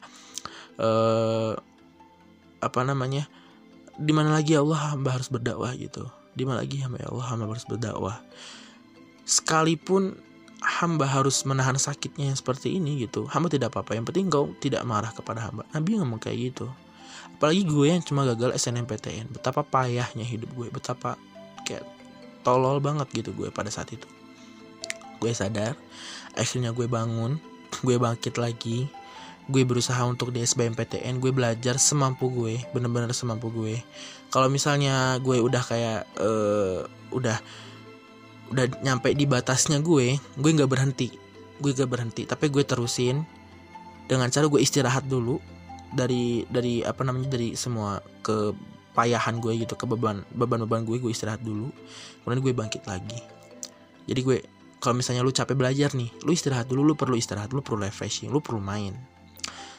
eh 0.76 1.57
apa 2.62 2.80
namanya 2.85 3.26
di 3.97 4.12
mana 4.12 4.37
lagi 4.37 4.53
ya 4.53 4.61
Allah 4.61 4.93
hamba 4.93 5.16
harus 5.16 5.33
berdakwah 5.33 5.72
gitu. 5.80 6.05
Di 6.37 6.45
mana 6.45 6.61
lagi 6.61 6.85
hamba 6.85 7.01
ya 7.01 7.09
Allah 7.09 7.26
hamba 7.33 7.49
harus 7.49 7.64
berdakwah. 7.64 8.20
Sekalipun 9.24 10.12
hamba 10.61 11.09
harus 11.09 11.41
menahan 11.49 11.80
sakitnya 11.80 12.30
yang 12.30 12.39
seperti 12.39 12.76
ini 12.76 13.01
gitu 13.09 13.24
hamba 13.33 13.49
tidak 13.49 13.72
apa-apa. 13.72 13.97
Yang 13.97 14.12
penting 14.12 14.28
kau 14.28 14.53
tidak 14.61 14.85
marah 14.85 15.09
kepada 15.09 15.49
hamba. 15.49 15.64
Nabi 15.72 15.97
ngomong 15.97 16.20
kayak 16.20 16.53
gitu 16.53 16.68
apalagi 17.39 17.62
gue 17.66 17.87
yang 17.91 18.03
cuma 18.05 18.22
gagal 18.28 18.55
SNMPTN 18.55 19.33
betapa 19.35 19.66
payahnya 19.66 20.22
hidup 20.22 20.51
gue. 20.55 20.68
Betapa 20.70 21.18
kayak 21.66 21.87
tolol 22.47 22.78
banget 22.78 23.09
gitu 23.14 23.35
gue 23.35 23.49
pada 23.51 23.70
saat 23.70 23.91
itu. 23.95 24.07
Gue 25.18 25.35
sadar 25.35 25.78
akhirnya 26.35 26.72
gue 26.72 26.89
bangun 26.89 27.37
gue 27.85 27.97
bangkit 27.97 28.37
lagi 28.41 28.89
gue 29.51 29.62
berusaha 29.66 29.99
untuk 30.07 30.30
di 30.30 30.41
SBMPTN 30.41 31.18
gue 31.18 31.35
belajar 31.35 31.76
semampu 31.76 32.30
gue 32.30 32.62
bener-bener 32.70 33.11
semampu 33.11 33.51
gue. 33.51 33.83
Kalau 34.30 34.47
misalnya 34.47 35.18
gue 35.18 35.43
udah 35.43 35.62
kayak 35.62 36.01
uh, 36.22 36.87
udah 37.11 37.37
udah 38.55 38.64
nyampe 38.85 39.11
di 39.16 39.26
batasnya 39.26 39.83
gue 39.83 40.14
gue 40.18 40.51
nggak 40.55 40.70
berhenti. 40.70 41.11
Gue 41.62 41.70
gak 41.78 41.91
berhenti 41.91 42.26
tapi 42.26 42.51
gue 42.51 42.66
terusin. 42.66 43.22
Dengan 44.11 44.28
cara 44.35 44.51
gue 44.51 44.59
istirahat 44.59 45.07
dulu 45.07 45.39
dari 45.93 46.49
dari 46.49 46.80
apa 46.80 47.05
namanya 47.05 47.36
dari 47.36 47.53
semua 47.53 48.01
kepayahan 48.24 49.38
gue 49.38 49.64
gitu 49.64 49.76
ke 49.76 49.84
beban 49.84 50.24
beban 50.32 50.64
beban 50.64 50.82
gue 50.88 50.97
gue 50.99 51.12
istirahat 51.12 51.45
dulu. 51.45 51.68
Kemudian 52.24 52.40
gue 52.40 52.53
bangkit 52.57 52.82
lagi. 52.88 53.20
Jadi 54.09 54.20
gue 54.24 54.36
kalau 54.82 54.99
misalnya 54.99 55.22
lu 55.22 55.30
capek 55.30 55.55
belajar 55.55 55.95
nih 55.95 56.11
lu 56.26 56.34
istirahat 56.34 56.66
dulu 56.66 56.82
lu 56.82 56.95
perlu 56.99 57.14
istirahat 57.14 57.55
lu 57.55 57.62
perlu 57.62 57.84
refreshing 57.84 58.32
lu 58.32 58.40
perlu 58.43 58.59
main. 58.59 58.97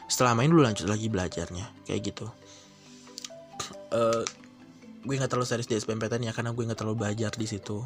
Setelah 0.08 0.38
main 0.38 0.48
lu 0.48 0.62
lanjut 0.62 0.86
lagi 0.88 1.10
belajarnya 1.10 1.90
kayak 1.90 2.02
gitu. 2.14 2.30
Uh, 3.94 4.24
gue 5.04 5.16
nggak 5.20 5.30
terlalu 5.30 5.46
serius 5.50 5.68
di 5.68 5.76
SPMPTN 5.76 6.30
ya 6.30 6.34
karena 6.34 6.56
gue 6.56 6.64
nggak 6.64 6.80
terlalu 6.80 7.04
belajar 7.04 7.34
di 7.36 7.50
situ. 7.50 7.84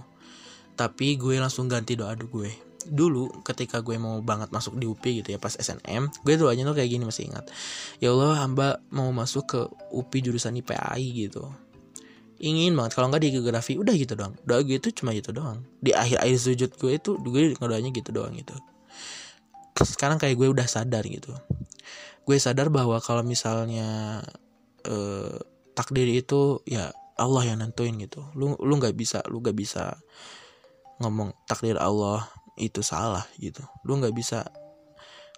Tapi 0.78 1.18
gue 1.18 1.42
langsung 1.42 1.66
ganti 1.66 1.98
doa 1.98 2.14
gue 2.14 2.67
dulu 2.90 3.44
ketika 3.44 3.84
gue 3.84 3.96
mau 4.00 4.20
banget 4.24 4.50
masuk 4.50 4.80
di 4.80 4.88
UPI 4.88 5.24
gitu 5.24 5.30
ya 5.36 5.40
pas 5.40 5.54
SNM 5.54 6.10
gue 6.24 6.34
doanya 6.40 6.64
tuh 6.68 6.76
kayak 6.76 6.90
gini 6.90 7.04
masih 7.04 7.30
ingat. 7.30 7.48
Ya 8.02 8.12
Allah 8.16 8.40
hamba 8.42 8.80
mau 8.90 9.10
masuk 9.12 9.44
ke 9.48 9.60
UPI 9.94 10.32
jurusan 10.32 10.58
IPAI 10.60 11.04
gitu. 11.28 11.48
Ingin 12.38 12.78
banget 12.78 12.94
kalau 12.94 13.10
nggak 13.10 13.22
di 13.24 13.30
geografi 13.34 13.78
udah 13.78 13.94
gitu 13.98 14.14
doang. 14.14 14.34
Doa 14.46 14.62
gue 14.62 14.78
itu 14.78 14.94
cuma 14.94 15.14
gitu 15.14 15.34
doang. 15.34 15.66
Di 15.82 15.94
akhir 15.94 16.22
akhir 16.22 16.38
sujud 16.38 16.72
gue 16.78 16.92
itu 16.96 17.18
gue 17.18 17.58
ngedoanya 17.58 17.90
gitu 17.94 18.10
doang 18.14 18.34
gitu. 18.38 18.54
Sekarang 19.78 20.22
kayak 20.22 20.38
gue 20.38 20.48
udah 20.50 20.68
sadar 20.70 21.06
gitu. 21.06 21.34
Gue 22.26 22.38
sadar 22.38 22.70
bahwa 22.70 23.02
kalau 23.02 23.26
misalnya 23.26 24.22
eh, 24.86 25.38
takdir 25.74 26.10
itu 26.10 26.62
ya 26.70 26.94
Allah 27.18 27.44
yang 27.50 27.58
nentuin 27.66 27.98
gitu. 27.98 28.22
Lu 28.38 28.54
lu 28.62 28.74
nggak 28.78 28.94
bisa 28.94 29.26
lu 29.26 29.42
nggak 29.42 29.58
bisa 29.58 29.98
ngomong 31.02 31.34
takdir 31.50 31.78
Allah 31.78 32.26
itu 32.58 32.82
salah 32.82 33.24
gitu. 33.38 33.62
Lu 33.86 33.98
nggak 33.98 34.14
bisa 34.14 34.50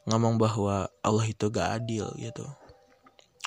ngomong 0.08 0.40
bahwa 0.40 0.88
Allah 1.04 1.26
itu 1.28 1.52
gak 1.52 1.84
adil 1.84 2.10
gitu. 2.18 2.48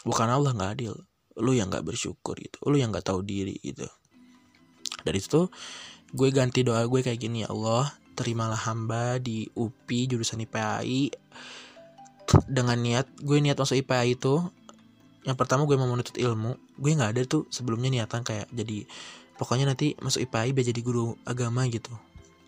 Bukan 0.07 0.29
Allah 0.29 0.53
nggak 0.53 0.73
adil 0.79 0.95
lu 1.41 1.57
yang 1.57 1.73
nggak 1.73 1.89
bersyukur 1.89 2.37
gitu. 2.37 2.61
Lu 2.69 2.77
yang 2.77 2.93
nggak 2.93 3.09
tahu 3.09 3.25
diri 3.25 3.57
gitu. 3.65 3.89
Dari 5.03 5.19
itu 5.19 5.49
gue 6.13 6.29
ganti 6.29 6.61
doa 6.61 6.85
gue 6.85 7.01
kayak 7.01 7.17
gini 7.19 7.43
ya 7.43 7.49
Allah 7.49 7.89
terimalah 8.13 8.69
hamba 8.69 9.17
di 9.17 9.49
UPI 9.57 10.13
jurusan 10.13 10.45
IPAI 10.45 11.09
dengan 12.53 12.77
niat 12.77 13.09
gue 13.25 13.41
niat 13.41 13.57
masuk 13.57 13.81
IPA 13.81 14.21
itu 14.21 14.35
yang 15.25 15.39
pertama 15.41 15.65
gue 15.65 15.77
mau 15.81 15.89
menuntut 15.89 16.15
ilmu. 16.21 16.61
Gue 16.77 16.93
nggak 16.93 17.17
ada 17.17 17.23
tuh 17.25 17.49
sebelumnya 17.49 17.89
niatan 17.89 18.21
kayak 18.21 18.53
jadi 18.53 18.85
pokoknya 19.41 19.73
nanti 19.73 19.97
masuk 20.05 20.29
IPA 20.29 20.53
biar 20.53 20.67
jadi 20.69 20.81
guru 20.85 21.17
agama 21.25 21.65
gitu 21.73 21.97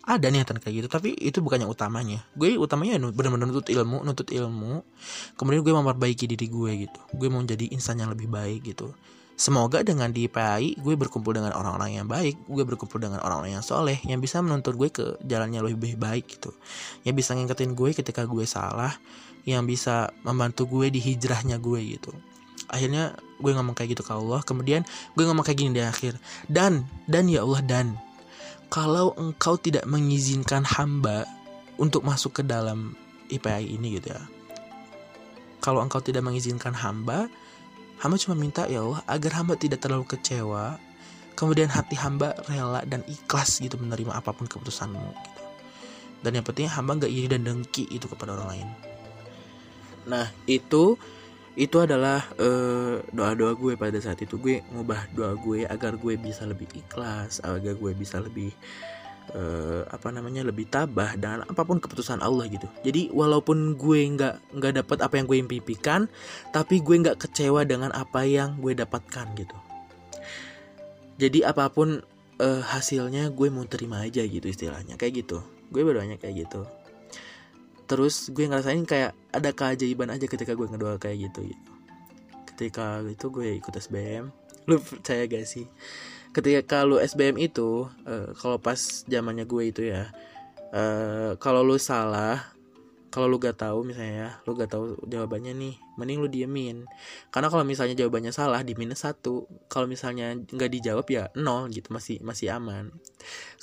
ada 0.05 0.29
niatan 0.29 0.61
kayak 0.61 0.85
gitu 0.85 0.87
tapi 0.87 1.17
itu 1.17 1.41
bukan 1.41 1.65
yang 1.65 1.71
utamanya. 1.73 2.21
Gue 2.37 2.55
utamanya 2.61 3.01
benar-benar 3.09 3.49
nuntut 3.49 3.65
ilmu 3.69 4.05
nuntut 4.05 4.29
ilmu. 4.29 4.85
Kemudian 5.33 5.65
gue 5.65 5.73
memperbaiki 5.73 6.29
diri 6.29 6.45
gue 6.45 6.71
gitu. 6.85 6.99
Gue 7.17 7.27
mau 7.33 7.41
jadi 7.41 7.65
insan 7.73 7.97
yang 7.97 8.13
lebih 8.13 8.29
baik 8.29 8.69
gitu. 8.69 8.93
Semoga 9.35 9.83
dengan 9.83 10.15
di 10.15 10.31
IPAI 10.31 10.79
gue 10.79 10.95
berkumpul 10.95 11.35
dengan 11.35 11.51
orang-orang 11.51 11.99
yang 11.99 12.07
baik, 12.07 12.47
gue 12.47 12.63
berkumpul 12.63 13.03
dengan 13.03 13.19
orang-orang 13.19 13.59
yang 13.59 13.65
soleh, 13.67 13.99
yang 14.07 14.23
bisa 14.23 14.39
menuntut 14.39 14.79
gue 14.79 14.87
ke 14.87 15.05
jalannya 15.27 15.59
lebih 15.59 15.99
baik 15.99 16.39
gitu. 16.39 16.55
Yang 17.03 17.15
bisa 17.19 17.35
ngingetin 17.35 17.75
gue 17.75 17.91
ketika 17.91 18.23
gue 18.23 18.47
salah, 18.47 18.95
yang 19.43 19.67
bisa 19.67 20.15
membantu 20.23 20.71
gue 20.71 20.87
di 20.87 21.03
hijrahnya 21.03 21.59
gue 21.59 21.79
gitu. 21.83 22.15
Akhirnya 22.71 23.11
gue 23.35 23.51
ngomong 23.51 23.75
kayak 23.75 23.99
gitu 23.99 24.07
ke 24.07 24.13
Allah 24.15 24.39
kemudian 24.39 24.87
gue 25.19 25.23
ngomong 25.27 25.43
kayak 25.43 25.59
gini 25.59 25.71
di 25.75 25.83
akhir. 25.83 26.15
Dan 26.47 26.87
dan 27.03 27.27
ya 27.27 27.43
Allah 27.43 27.59
dan 27.59 27.99
kalau 28.69 29.13
engkau 29.17 29.55
tidak 29.59 29.85
mengizinkan 29.85 30.65
hamba 30.65 31.25
untuk 31.75 32.03
masuk 32.03 32.41
ke 32.41 32.43
dalam 32.43 32.95
IPI 33.29 33.75
ini 33.75 33.99
gitu 33.99 34.13
ya. 34.13 34.23
Kalau 35.61 35.81
engkau 35.81 36.01
tidak 36.01 36.21
mengizinkan 36.21 36.77
hamba 36.77 37.25
hamba 37.99 38.15
cuma 38.19 38.35
minta 38.35 38.67
ya 38.67 38.83
Allah 38.83 39.01
agar 39.07 39.31
hamba 39.41 39.53
tidak 39.57 39.81
terlalu 39.81 40.05
kecewa. 40.07 40.77
Kemudian 41.35 41.67
hati 41.67 41.99
hamba 41.99 42.31
rela 42.47 42.79
dan 42.87 43.03
ikhlas 43.11 43.59
gitu 43.59 43.75
menerima 43.75 44.15
apa 44.15 44.31
pun 44.31 44.47
keputusanmu 44.47 45.03
gitu. 45.03 45.41
Dan 46.23 46.39
yang 46.39 46.45
penting 46.47 46.71
hamba 46.71 46.95
gak 46.95 47.11
iri 47.11 47.27
dan 47.27 47.43
dengki 47.43 47.91
itu 47.91 48.07
kepada 48.07 48.39
orang 48.39 48.47
lain. 48.55 48.67
Nah 50.07 50.31
itu 50.47 50.95
itu 51.55 51.79
adalah 51.79 52.19
uh, 52.35 52.99
doa-doa 53.15 53.55
gue 53.55 53.73
pada 53.79 53.95
saat 54.03 54.19
itu. 54.19 54.35
Gue 54.35 54.59
ngubah 54.75 55.07
doa 55.15 55.33
gue 55.39 55.63
agar 55.63 55.95
gue 55.95 56.19
bisa 56.19 56.43
lebih 56.43 56.67
ikhlas 56.75 57.39
agar 57.39 57.79
gue 57.79 57.91
bisa 57.95 58.19
lebih 58.19 58.51
uh, 59.31 59.87
apa 59.87 60.11
namanya 60.11 60.43
lebih 60.43 60.67
tabah 60.67 61.15
dengan 61.15 61.47
apa 61.47 61.63
pun 61.63 61.79
keputusan 61.79 62.19
Allah 62.19 62.51
gitu. 62.51 62.67
Jadi 62.83 63.07
walaupun 63.15 63.79
gue 63.79 63.99
nggak 64.03 64.51
nggak 64.51 64.73
dapat 64.83 64.97
apa 64.99 65.15
yang 65.15 65.25
gue 65.31 65.37
impikan 65.39 66.11
tapi 66.51 66.83
gue 66.83 66.95
nggak 66.99 67.23
kecewa 67.23 67.63
dengan 67.63 67.95
apa 67.95 68.27
yang 68.27 68.59
gue 68.59 68.75
dapatkan 68.75 69.27
gitu. 69.39 69.57
Jadi 71.15 71.47
apa 71.47 71.71
pun 71.71 72.03
uh, 72.43 72.61
hasilnya 72.67 73.31
gue 73.31 73.47
mau 73.47 73.63
terima 73.63 74.03
aja 74.03 74.19
gitu 74.27 74.43
istilahnya. 74.43 74.99
Kayak 74.99 75.23
gitu. 75.23 75.39
Gue 75.71 75.87
berdoanya 75.87 76.19
kayak 76.19 76.47
gitu 76.51 76.67
terus 77.85 78.33
gue 78.33 78.49
ngerasain 78.49 78.81
kayak 78.83 79.13
ada 79.29 79.49
keajaiban 79.53 80.09
aja 80.09 80.25
ketika 80.25 80.57
gue 80.57 80.65
ngedoa 80.65 80.97
kayak 80.97 81.29
gitu 81.29 81.53
gitu. 81.53 81.71
Ketika 82.53 83.05
itu 83.05 83.25
gue 83.29 83.47
ikut 83.61 83.73
SBM 83.73 84.33
lu 84.69 84.81
percaya 84.81 85.29
gak 85.29 85.45
sih? 85.45 85.69
Ketika 86.33 86.83
lu 86.83 86.97
SBM 86.99 87.37
itu 87.37 87.87
uh, 87.87 88.29
kalau 88.35 88.57
pas 88.57 88.77
zamannya 89.05 89.45
gue 89.45 89.63
itu 89.69 89.81
ya 89.85 90.09
uh, 90.73 91.37
kalau 91.37 91.61
lu 91.61 91.77
salah 91.77 92.41
kalau 93.13 93.31
lu 93.31 93.39
gak 93.39 93.63
tahu 93.63 93.87
misalnya 93.87 94.15
ya 94.17 94.29
lu 94.43 94.57
gak 94.57 94.75
tahu 94.75 94.99
jawabannya 95.07 95.53
nih 95.55 95.75
mending 95.95 96.19
lu 96.25 96.27
diemin. 96.27 96.89
Karena 97.29 97.47
kalau 97.53 97.63
misalnya 97.63 97.95
jawabannya 97.95 98.33
salah 98.33 98.65
di 98.65 98.73
minus 98.75 99.05
satu. 99.05 99.47
Kalau 99.71 99.87
misalnya 99.87 100.35
nggak 100.35 100.67
dijawab 100.67 101.07
ya 101.07 101.31
nol 101.39 101.71
gitu 101.71 101.95
masih 101.95 102.19
masih 102.19 102.51
aman. 102.51 102.91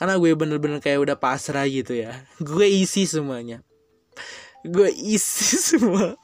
Karena 0.01 0.17
gue 0.17 0.33
bener-bener 0.33 0.81
kayak 0.81 1.05
udah 1.05 1.17
pasrah 1.21 1.69
gitu 1.69 1.93
ya. 1.93 2.25
Gue 2.41 2.73
isi 2.73 3.05
semuanya 3.05 3.61
gue 4.67 4.89
isi 4.91 5.59
semua. 5.75 6.15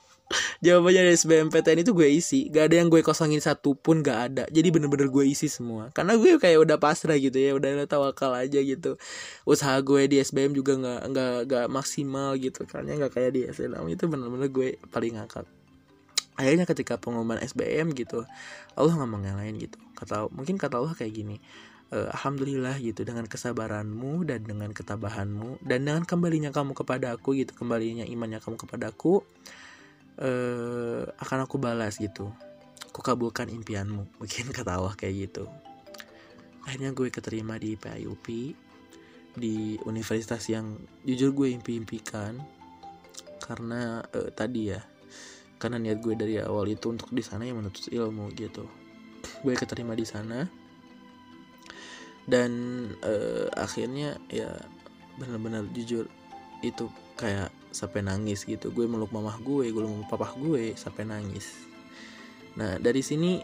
Jawabannya 0.61 1.09
dari 1.09 1.17
SBMPTN 1.17 1.89
itu 1.89 1.97
gue 1.97 2.09
isi. 2.13 2.53
Gak 2.53 2.69
ada 2.69 2.77
yang 2.85 2.93
gue 2.93 3.01
kosongin 3.01 3.41
satu 3.41 3.73
pun 3.73 4.05
gak 4.05 4.19
ada. 4.29 4.45
Jadi 4.53 4.69
bener-bener 4.69 5.09
gue 5.09 5.25
isi 5.25 5.49
semua. 5.49 5.89
Karena 5.97 6.21
gue 6.21 6.37
kayak 6.37 6.69
udah 6.69 6.77
pasrah 6.77 7.17
gitu 7.17 7.41
ya 7.41 7.57
udah 7.57 7.89
tawakal 7.89 8.37
aja 8.37 8.61
gitu. 8.61 9.01
Usaha 9.49 9.81
gue 9.81 10.05
di 10.05 10.21
SBM 10.21 10.53
juga 10.53 10.77
nggak 10.77 11.01
nggak 11.09 11.37
nggak 11.49 11.67
maksimal 11.73 12.37
gitu 12.37 12.69
karena 12.69 13.01
nggak 13.01 13.13
kayak 13.17 13.31
di 13.33 13.41
SNM 13.49 13.89
itu 13.89 14.05
bener-bener 14.05 14.53
gue 14.53 14.69
paling 14.93 15.17
ngakak. 15.17 15.49
Akhirnya 16.39 16.69
ketika 16.69 17.01
pengumuman 17.01 17.41
SBM 17.41 17.97
gitu 17.97 18.29
Allah 18.77 18.95
yang 19.01 19.41
lain 19.41 19.57
gitu. 19.57 19.81
Kata 19.97 20.29
mungkin 20.29 20.61
kata 20.61 20.77
Allah 20.77 20.93
kayak 20.93 21.25
gini 21.25 21.41
uh, 21.93 22.09
alhamdulillah 22.13 22.77
gitu 22.81 23.05
dengan 23.05 23.25
kesabaranmu 23.25 24.25
dan 24.29 24.45
dengan 24.45 24.71
ketabahanmu 24.73 25.65
dan 25.65 25.85
dengan 25.85 26.05
kembalinya 26.05 26.53
kamu 26.53 26.77
kepada 26.77 27.17
aku 27.17 27.37
gitu 27.39 27.57
kembalinya 27.57 28.05
imannya 28.05 28.41
kamu 28.41 28.57
kepada 28.61 28.93
aku 28.93 29.25
uh, 30.21 31.03
akan 31.19 31.39
aku 31.49 31.57
balas 31.57 31.97
gitu. 31.97 32.29
Aku 32.93 33.01
kabulkan 33.01 33.49
impianmu 33.49 34.05
mungkin 34.21 34.45
kata 34.53 34.77
Allah 34.79 34.95
kayak 34.95 35.15
gitu. 35.29 35.45
Akhirnya 36.69 36.93
gue 36.93 37.09
keterima 37.09 37.57
di 37.57 37.79
PIUP 37.81 38.27
di 39.39 39.79
universitas 39.87 40.43
yang 40.51 40.75
jujur 41.07 41.31
gue 41.31 41.55
impi-impikan 41.55 42.43
karena 43.39 44.03
uh, 44.03 44.29
tadi 44.35 44.75
ya 44.75 44.83
karena 45.59 45.79
niat 45.79 45.99
gue 46.03 46.15
dari 46.15 46.39
awal 46.39 46.71
itu 46.71 46.91
untuk 46.91 47.11
di 47.11 47.23
sana 47.23 47.47
yang 47.47 47.63
menuntut 47.63 47.89
ilmu 47.89 48.31
gitu. 48.37 48.67
Gue 49.43 49.55
keterima 49.59 49.95
di 49.95 50.07
sana 50.07 50.47
dan 52.29 52.51
uh, 53.01 53.49
akhirnya 53.57 54.21
ya 54.29 54.53
benar-benar 55.17 55.65
jujur 55.73 56.07
itu 56.61 56.93
kayak 57.17 57.49
sampai 57.73 58.05
nangis 58.05 58.45
gitu. 58.45 58.69
Gue 58.71 58.85
meluk 58.85 59.11
mamah 59.11 59.41
gue 59.41 59.73
gue 59.73 59.83
meluk 59.83 60.07
papa 60.07 60.37
gue 60.37 60.77
sampai 60.77 61.09
nangis. 61.09 61.67
Nah 62.61 62.77
dari 62.77 63.01
sini 63.01 63.41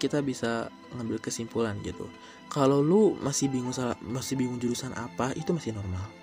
kita 0.00 0.24
bisa 0.24 0.72
ngambil 0.96 1.20
kesimpulan 1.20 1.76
gitu. 1.84 2.08
Kalau 2.48 2.80
lu 2.80 3.16
masih 3.20 3.52
bingung 3.52 3.76
salah 3.76 3.96
masih 4.00 4.40
bingung 4.40 4.56
jurusan 4.56 4.96
apa 4.96 5.36
itu 5.36 5.52
masih 5.52 5.76
normal 5.76 6.21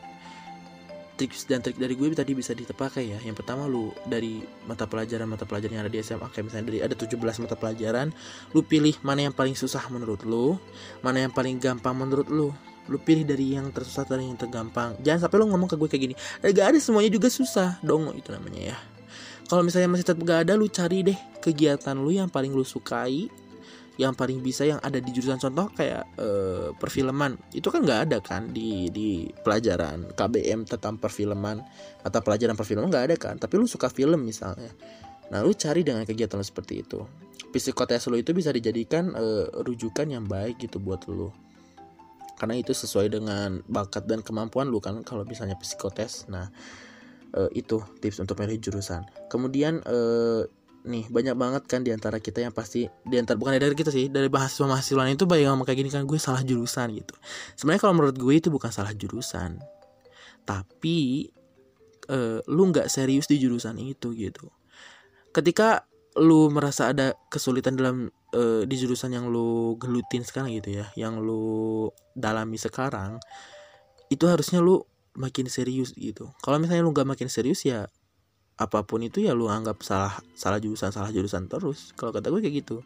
tips 1.19 1.51
dan 1.51 1.59
trik 1.59 1.75
dari 1.75 1.99
gue 1.99 2.07
tadi 2.15 2.31
bisa 2.31 2.55
dipakai 2.55 3.11
ya. 3.11 3.19
Yang 3.19 3.43
pertama 3.43 3.67
lu 3.67 3.91
dari 4.07 4.39
mata 4.63 4.87
pelajaran 4.87 5.27
mata 5.27 5.43
pelajaran 5.43 5.75
yang 5.75 5.83
ada 5.83 5.91
di 5.91 5.99
SMA 5.99 6.31
kayak 6.31 6.47
misalnya 6.47 6.65
dari 6.71 6.79
ada 6.79 6.95
17 6.95 7.19
mata 7.43 7.59
pelajaran, 7.59 8.15
lu 8.55 8.63
pilih 8.63 8.95
mana 9.03 9.27
yang 9.27 9.35
paling 9.35 9.59
susah 9.59 9.83
menurut 9.91 10.23
lu, 10.23 10.55
mana 11.03 11.27
yang 11.27 11.33
paling 11.35 11.59
gampang 11.59 11.91
menurut 11.91 12.31
lu. 12.31 12.55
Lu 12.87 12.97
pilih 12.97 13.27
dari 13.27 13.53
yang 13.53 13.69
tersusah 13.69 14.07
dari 14.07 14.25
yang 14.25 14.39
tergampang. 14.39 14.97
Jangan 15.03 15.27
sampai 15.27 15.37
lu 15.37 15.45
ngomong 15.51 15.69
ke 15.69 15.75
gue 15.77 15.89
kayak 15.91 16.03
gini. 16.09 16.15
Eh, 16.41 16.49
gak 16.49 16.73
ada 16.73 16.79
semuanya 16.81 17.13
juga 17.13 17.29
susah. 17.29 17.77
Dong 17.85 18.09
itu 18.17 18.33
namanya 18.33 18.73
ya. 18.73 18.77
Kalau 19.45 19.61
misalnya 19.61 19.93
masih 19.93 20.09
tetap 20.09 20.25
gak 20.25 20.49
ada, 20.49 20.57
lu 20.57 20.65
cari 20.65 21.05
deh 21.05 21.19
kegiatan 21.37 21.93
lu 21.93 22.09
yang 22.09 22.33
paling 22.33 22.49
lu 22.49 22.65
sukai, 22.65 23.29
yang 23.99 24.15
paling 24.15 24.39
bisa 24.39 24.63
yang 24.63 24.79
ada 24.79 24.95
di 25.03 25.11
jurusan 25.11 25.43
contoh 25.43 25.67
kayak 25.75 26.07
uh, 26.15 26.71
perfilman. 26.79 27.35
Itu 27.51 27.67
kan 27.67 27.83
nggak 27.83 28.01
ada 28.07 28.17
kan 28.23 28.47
di 28.55 28.87
di 28.87 29.27
pelajaran 29.43 30.15
KBM 30.15 30.63
tentang 30.63 30.95
perfilman 30.95 31.59
atau 32.07 32.19
pelajaran 32.23 32.55
perfilman 32.55 32.87
nggak 32.87 33.05
ada 33.11 33.15
kan? 33.19 33.35
Tapi 33.35 33.59
lu 33.59 33.67
suka 33.67 33.91
film 33.91 34.23
misalnya. 34.23 34.71
Nah 35.35 35.43
lu 35.43 35.51
cari 35.51 35.83
dengan 35.83 36.07
kegiatan 36.07 36.39
lu 36.39 36.47
seperti 36.47 36.79
itu. 36.79 37.03
Psikotes 37.51 38.07
lu 38.07 38.15
itu 38.15 38.31
bisa 38.31 38.55
dijadikan 38.55 39.11
uh, 39.11 39.51
rujukan 39.67 40.07
yang 40.07 40.23
baik 40.23 40.63
gitu 40.63 40.79
buat 40.79 41.03
lu. 41.11 41.27
Karena 42.39 42.55
itu 42.55 42.71
sesuai 42.71 43.11
dengan 43.11 43.59
bakat 43.67 44.07
dan 44.07 44.23
kemampuan 44.23 44.71
lu 44.71 44.79
kan 44.79 45.03
kalau 45.03 45.27
misalnya 45.27 45.59
psikotes 45.59 46.23
nah 46.31 46.47
uh, 47.35 47.51
itu 47.51 47.83
tips 47.99 48.23
untuk 48.23 48.39
milih 48.39 48.63
jurusan. 48.63 49.03
Kemudian 49.27 49.83
uh, 49.83 50.47
nih 50.87 51.11
banyak 51.11 51.35
banget 51.35 51.63
kan 51.67 51.83
di 51.83 51.91
antara 51.91 52.23
kita 52.23 52.39
yang 52.39 52.55
pasti 52.55 52.87
diantar 53.03 53.35
bukan 53.35 53.59
dari 53.59 53.75
kita 53.75 53.91
sih 53.91 54.07
dari 54.07 54.31
mahasiswa 54.31 54.63
mahasiswa 54.63 55.03
itu 55.11 55.27
banyak 55.27 55.51
ngomong 55.51 55.67
kayak 55.67 55.79
gini 55.83 55.91
kan 55.91 56.07
gue 56.07 56.15
salah 56.15 56.39
jurusan 56.45 56.95
gitu. 56.95 57.15
Sebenarnya 57.59 57.81
kalau 57.83 57.93
menurut 57.99 58.15
gue 58.15 58.33
itu 58.33 58.47
bukan 58.47 58.71
salah 58.71 58.95
jurusan 58.95 59.59
tapi 60.47 61.29
uh, 62.09 62.39
lu 62.47 62.63
nggak 62.71 62.87
serius 62.87 63.27
di 63.27 63.37
jurusan 63.37 63.75
itu 63.77 64.15
gitu. 64.15 64.47
Ketika 65.35 65.83
lu 66.17 66.49
merasa 66.49 66.89
ada 66.89 67.13
kesulitan 67.29 67.77
dalam 67.77 68.09
uh, 68.33 68.63
di 68.65 68.75
jurusan 68.79 69.13
yang 69.13 69.29
lu 69.29 69.77
gelutin 69.77 70.25
sekarang 70.25 70.51
gitu 70.57 70.81
ya 70.81 70.89
yang 70.97 71.21
lu 71.21 71.87
dalami 72.17 72.57
sekarang 72.57 73.21
itu 74.09 74.25
harusnya 74.25 74.63
lu 74.63 74.81
makin 75.13 75.45
serius 75.51 75.93
gitu. 75.93 76.31
Kalau 76.41 76.57
misalnya 76.57 76.87
lu 76.87 76.95
nggak 76.95 77.07
makin 77.07 77.27
serius 77.27 77.61
ya 77.67 77.91
apa 78.59 78.83
pun 78.83 78.99
itu 78.99 79.23
ya 79.23 79.31
lu 79.31 79.47
anggap 79.47 79.79
salah 79.79 80.19
salah 80.35 80.59
jurusan 80.59 80.91
salah 80.91 81.09
jurusan 81.15 81.47
terus. 81.47 81.95
Kalau 81.95 82.11
kata 82.11 82.27
gue 82.27 82.43
kayak 82.43 82.55
gitu. 82.67 82.83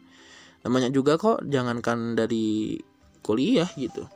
Namanya 0.62 0.88
juga 0.94 1.18
kok 1.18 1.42
jangankan 1.50 2.14
dari 2.14 2.78
kuliah 3.26 3.66
gitu. 3.74 4.06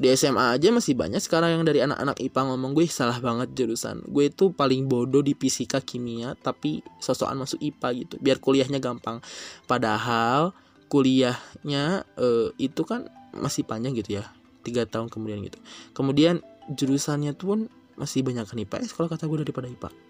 Di 0.00 0.08
SMA 0.16 0.56
aja 0.56 0.72
masih 0.72 0.96
banyak 0.96 1.20
sekarang 1.20 1.60
yang 1.60 1.64
dari 1.66 1.84
anak-anak 1.84 2.16
IPA 2.24 2.40
ngomong 2.54 2.72
gue 2.72 2.86
salah 2.88 3.18
banget 3.20 3.52
jurusan. 3.52 4.00
Gue 4.08 4.32
itu 4.32 4.54
paling 4.54 4.86
bodoh 4.86 5.20
di 5.20 5.36
fisika 5.36 5.82
kimia 5.82 6.38
tapi 6.38 6.80
sosokan 7.02 7.42
masuk 7.42 7.60
IPA 7.60 7.88
gitu. 8.06 8.14
Biar 8.22 8.38
kuliahnya 8.40 8.80
gampang. 8.80 9.20
Padahal 9.66 10.56
kuliahnya 10.88 12.06
uh, 12.16 12.48
itu 12.56 12.86
kan 12.86 13.10
masih 13.34 13.66
panjang 13.66 13.92
gitu 13.98 14.22
ya. 14.22 14.30
Tiga 14.64 14.86
tahun 14.86 15.12
kemudian 15.12 15.42
gitu. 15.42 15.58
Kemudian 15.92 16.40
jurusannya 16.70 17.34
pun 17.36 17.68
masih 17.98 18.24
banyak 18.24 18.48
kan 18.48 18.56
IPS 18.56 18.96
kalau 18.96 19.12
kata 19.12 19.28
gue 19.28 19.44
daripada 19.44 19.68
IPA 19.68 20.09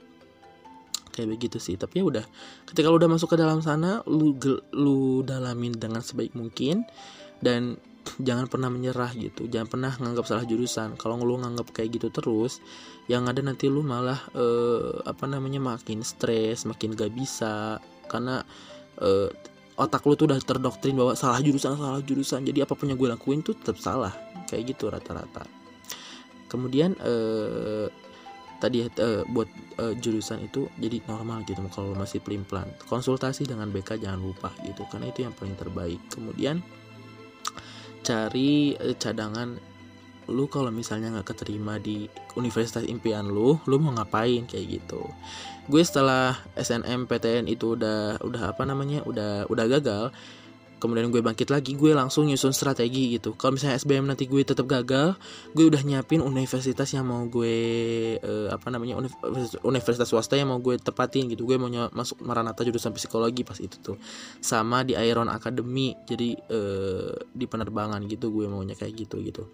kayak 1.20 1.30
begitu 1.36 1.60
sih. 1.60 1.76
Tapi 1.76 2.00
ya 2.00 2.04
udah 2.08 2.24
ketika 2.64 2.88
lu 2.88 2.96
udah 2.96 3.12
masuk 3.12 3.36
ke 3.36 3.36
dalam 3.36 3.60
sana 3.60 4.00
lu 4.08 4.32
lu 4.72 5.20
dalamin 5.20 5.76
dengan 5.76 6.00
sebaik 6.00 6.32
mungkin 6.32 6.88
dan 7.44 7.76
jangan 8.26 8.48
pernah 8.48 8.72
menyerah 8.72 9.12
gitu. 9.12 9.44
Jangan 9.44 9.68
pernah 9.68 9.92
nganggap 9.92 10.24
salah 10.24 10.48
jurusan. 10.48 10.96
Kalau 10.96 11.20
lu 11.20 11.36
nganggap 11.36 11.76
kayak 11.76 12.00
gitu 12.00 12.08
terus 12.08 12.64
yang 13.12 13.28
ada 13.28 13.44
nanti 13.44 13.68
lu 13.68 13.84
malah 13.84 14.18
uh, 14.32 15.04
apa 15.04 15.28
namanya 15.28 15.60
makin 15.60 16.00
stres 16.00 16.64
makin 16.64 16.96
gak 16.96 17.12
bisa. 17.12 17.76
Karena 18.08 18.40
uh, 19.04 19.28
otak 19.76 20.04
lu 20.08 20.16
tuh 20.16 20.32
udah 20.32 20.40
terdoktrin 20.40 20.96
bahwa 20.96 21.12
salah 21.12 21.44
jurusan 21.44 21.76
salah 21.76 22.00
jurusan. 22.00 22.40
Jadi 22.48 22.64
apa 22.64 22.72
pun 22.72 22.88
yang 22.88 22.96
gue 22.96 23.12
lakuin 23.12 23.44
tuh 23.44 23.52
tetap 23.52 23.76
salah. 23.76 24.16
Kayak 24.48 24.74
gitu 24.74 24.88
rata-rata. 24.88 25.44
Kemudian 26.50 26.98
uh, 26.98 27.86
tadi 28.60 28.84
uh, 28.84 29.24
buat 29.24 29.48
uh, 29.80 29.96
jurusan 29.96 30.44
itu 30.44 30.68
jadi 30.76 31.00
normal 31.08 31.42
gitu 31.48 31.64
kalau 31.72 31.96
masih 31.96 32.20
pelin 32.20 32.44
pelan 32.44 32.68
konsultasi 32.86 33.48
dengan 33.48 33.72
BK 33.72 34.04
jangan 34.04 34.20
lupa 34.20 34.52
gitu 34.62 34.84
karena 34.92 35.08
itu 35.08 35.24
yang 35.24 35.32
paling 35.32 35.56
terbaik. 35.56 36.00
Kemudian 36.12 36.60
cari 38.04 38.76
uh, 38.76 38.94
cadangan. 38.94 39.56
Lu 40.30 40.46
kalau 40.46 40.70
misalnya 40.70 41.10
nggak 41.10 41.34
keterima 41.34 41.82
di 41.82 42.06
universitas 42.38 42.86
impian 42.86 43.26
lu 43.26 43.58
lu 43.66 43.82
mau 43.82 43.90
ngapain? 43.96 44.46
Kayak 44.46 44.78
gitu. 44.78 45.02
Gue 45.66 45.82
setelah 45.82 46.38
SNMPTN 46.54 47.50
itu 47.50 47.74
udah 47.74 48.22
udah 48.22 48.54
apa 48.54 48.62
namanya 48.62 49.02
udah 49.02 49.50
udah 49.50 49.66
gagal 49.66 50.14
kemudian 50.80 51.12
gue 51.12 51.20
bangkit 51.20 51.52
lagi 51.52 51.76
gue 51.76 51.92
langsung 51.92 52.26
nyusun 52.26 52.56
strategi 52.56 53.20
gitu. 53.20 53.36
Kalau 53.36 53.54
misalnya 53.54 53.76
SBM 53.76 54.08
nanti 54.08 54.24
gue 54.24 54.40
tetap 54.40 54.64
gagal 54.64 55.14
gue 55.52 55.64
udah 55.68 55.84
nyiapin 55.84 56.24
universitas 56.24 56.88
yang 56.96 57.04
mau 57.04 57.22
gue 57.28 57.56
uh, 58.18 58.48
apa 58.48 58.72
namanya 58.72 58.98
universitas, 59.62 60.08
swasta 60.08 60.40
yang 60.40 60.50
mau 60.50 60.58
gue 60.58 60.80
tepatin 60.80 61.28
gitu. 61.28 61.44
Gue 61.44 61.60
mau 61.60 61.68
masuk 61.68 62.24
Maranatha 62.24 62.64
jurusan 62.64 62.96
psikologi 62.96 63.44
pas 63.44 63.60
itu 63.60 63.76
tuh. 63.78 63.96
Sama 64.40 64.82
di 64.82 64.96
Iron 64.96 65.28
Academy 65.28 65.92
jadi 66.08 66.34
uh, 66.48 67.12
di 67.30 67.44
penerbangan 67.44 68.00
gitu 68.08 68.32
gue 68.32 68.48
maunya 68.48 68.72
kayak 68.74 68.96
gitu 68.96 69.20
gitu. 69.20 69.46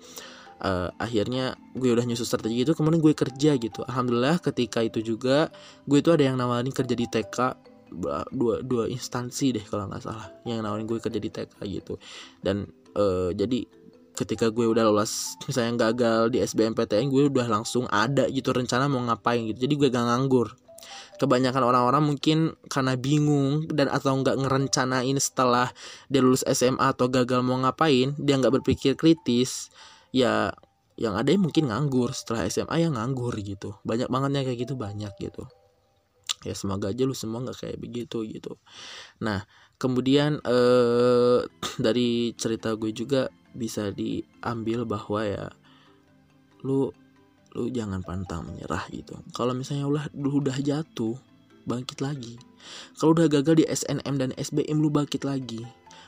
Uh, 0.56 0.88
akhirnya 0.96 1.52
gue 1.76 1.92
udah 1.92 2.08
nyusun 2.08 2.24
strategi 2.24 2.64
itu 2.64 2.72
kemudian 2.72 3.02
gue 3.02 3.12
kerja 3.12 3.58
gitu. 3.60 3.84
Alhamdulillah 3.84 4.40
ketika 4.40 4.80
itu 4.80 5.04
juga 5.04 5.52
gue 5.84 5.98
itu 6.00 6.08
ada 6.08 6.24
yang 6.24 6.40
nawarin 6.40 6.72
kerja 6.72 6.96
di 6.96 7.04
TK 7.04 7.66
dua 7.90 8.60
dua 8.62 8.84
instansi 8.90 9.54
deh 9.54 9.64
kalau 9.64 9.86
nggak 9.86 10.02
salah 10.02 10.26
yang 10.42 10.62
nawarin 10.62 10.86
gue 10.86 10.98
kerja 10.98 11.20
di 11.22 11.30
TK 11.30 11.56
gitu. 11.70 11.94
Dan 12.42 12.66
uh, 12.98 13.30
jadi 13.30 13.62
ketika 14.16 14.48
gue 14.48 14.64
udah 14.64 14.88
lolos 14.88 15.36
misalnya 15.44 15.92
gagal 15.92 16.32
di 16.32 16.40
SBMPTN 16.40 17.12
gue 17.12 17.28
udah 17.28 17.46
langsung 17.46 17.84
ada 17.92 18.26
gitu 18.32 18.50
rencana 18.50 18.88
mau 18.90 19.04
ngapain 19.04 19.44
gitu. 19.52 19.68
Jadi 19.68 19.74
gue 19.76 19.88
gak 19.92 20.06
nganggur. 20.06 20.56
Kebanyakan 21.16 21.62
orang-orang 21.64 22.02
mungkin 22.04 22.38
karena 22.68 22.92
bingung 22.92 23.64
dan 23.72 23.88
atau 23.88 24.12
nggak 24.20 24.36
ngerencanain 24.36 25.16
setelah 25.16 25.72
dia 26.12 26.20
lulus 26.20 26.44
SMA 26.44 26.92
atau 26.92 27.08
gagal 27.08 27.40
mau 27.40 27.56
ngapain 27.56 28.12
dia 28.20 28.36
nggak 28.36 28.60
berpikir 28.60 28.92
kritis 29.00 29.72
ya 30.12 30.52
yang 31.00 31.16
ada 31.16 31.32
mungkin 31.40 31.72
nganggur. 31.72 32.12
Setelah 32.12 32.44
SMA 32.52 32.84
yang 32.84 33.00
nganggur 33.00 33.32
gitu. 33.40 33.80
Banyak 33.80 34.12
banget 34.12 34.44
kayak 34.44 34.58
gitu 34.68 34.74
banyak 34.76 35.12
gitu 35.16 35.48
ya 36.46 36.54
semoga 36.54 36.94
aja 36.94 37.02
lu 37.02 37.12
semua 37.12 37.42
nggak 37.42 37.58
kayak 37.58 37.78
begitu 37.82 38.22
gitu. 38.30 38.54
Nah 39.18 39.42
kemudian 39.82 40.38
eh, 40.46 41.40
dari 41.84 42.30
cerita 42.38 42.78
gue 42.78 42.94
juga 42.94 43.26
bisa 43.56 43.90
diambil 43.90 44.86
bahwa 44.86 45.20
ya 45.26 45.50
lu 46.62 46.94
lu 47.56 47.72
jangan 47.72 48.04
pantang 48.06 48.46
menyerah 48.46 48.86
gitu. 48.94 49.18
Kalau 49.34 49.50
misalnya 49.56 49.90
udah 49.90 50.04
udah 50.12 50.56
jatuh 50.62 51.18
bangkit 51.66 51.98
lagi. 51.98 52.38
Kalau 53.00 53.16
udah 53.16 53.26
gagal 53.26 53.58
di 53.58 53.64
SNM 53.66 54.14
dan 54.20 54.30
SBM 54.38 54.78
lu 54.78 54.92
bangkit 54.92 55.26
lagi. 55.26 55.66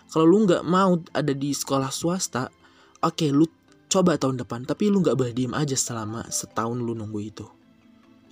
Kalau 0.09 0.24
lu 0.24 0.47
nggak 0.47 0.62
mau 0.64 0.97
ada 1.12 1.32
di 1.34 1.53
sekolah 1.53 1.93
swasta 1.93 2.49
oke 3.03 3.14
okay, 3.14 3.30
lu 3.30 3.47
coba 3.89 4.20
tahun 4.20 4.43
depan 4.45 4.68
tapi 4.68 4.93
lu 4.93 5.01
nggak 5.01 5.16
boleh 5.16 5.32
diem 5.32 5.55
aja 5.57 5.74
selama 5.74 6.28
setahun 6.28 6.76
lu 6.76 6.93
nunggu 6.93 7.20
itu 7.24 7.47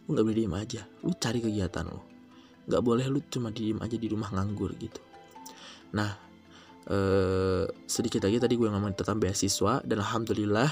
lu 0.07 0.15
nggak 0.15 0.25
boleh 0.27 0.39
diem 0.39 0.55
aja. 0.55 0.83
Lu 1.03 1.13
cari 1.19 1.39
kegiatan 1.43 1.85
lu. 1.87 2.01
Nggak 2.67 2.83
boleh 2.83 3.07
lu 3.11 3.21
cuma 3.31 3.51
diem 3.51 3.79
aja 3.83 3.95
di 3.99 4.07
rumah 4.07 4.31
nganggur 4.31 4.75
gitu. 4.79 5.03
Nah 5.95 6.15
eh, 6.87 7.65
sedikit 7.91 8.23
lagi 8.27 8.39
tadi 8.39 8.55
gue 8.55 8.71
ngomongin 8.71 8.95
tentang 8.95 9.19
beasiswa 9.19 9.83
dan 9.83 9.99
alhamdulillah 10.03 10.71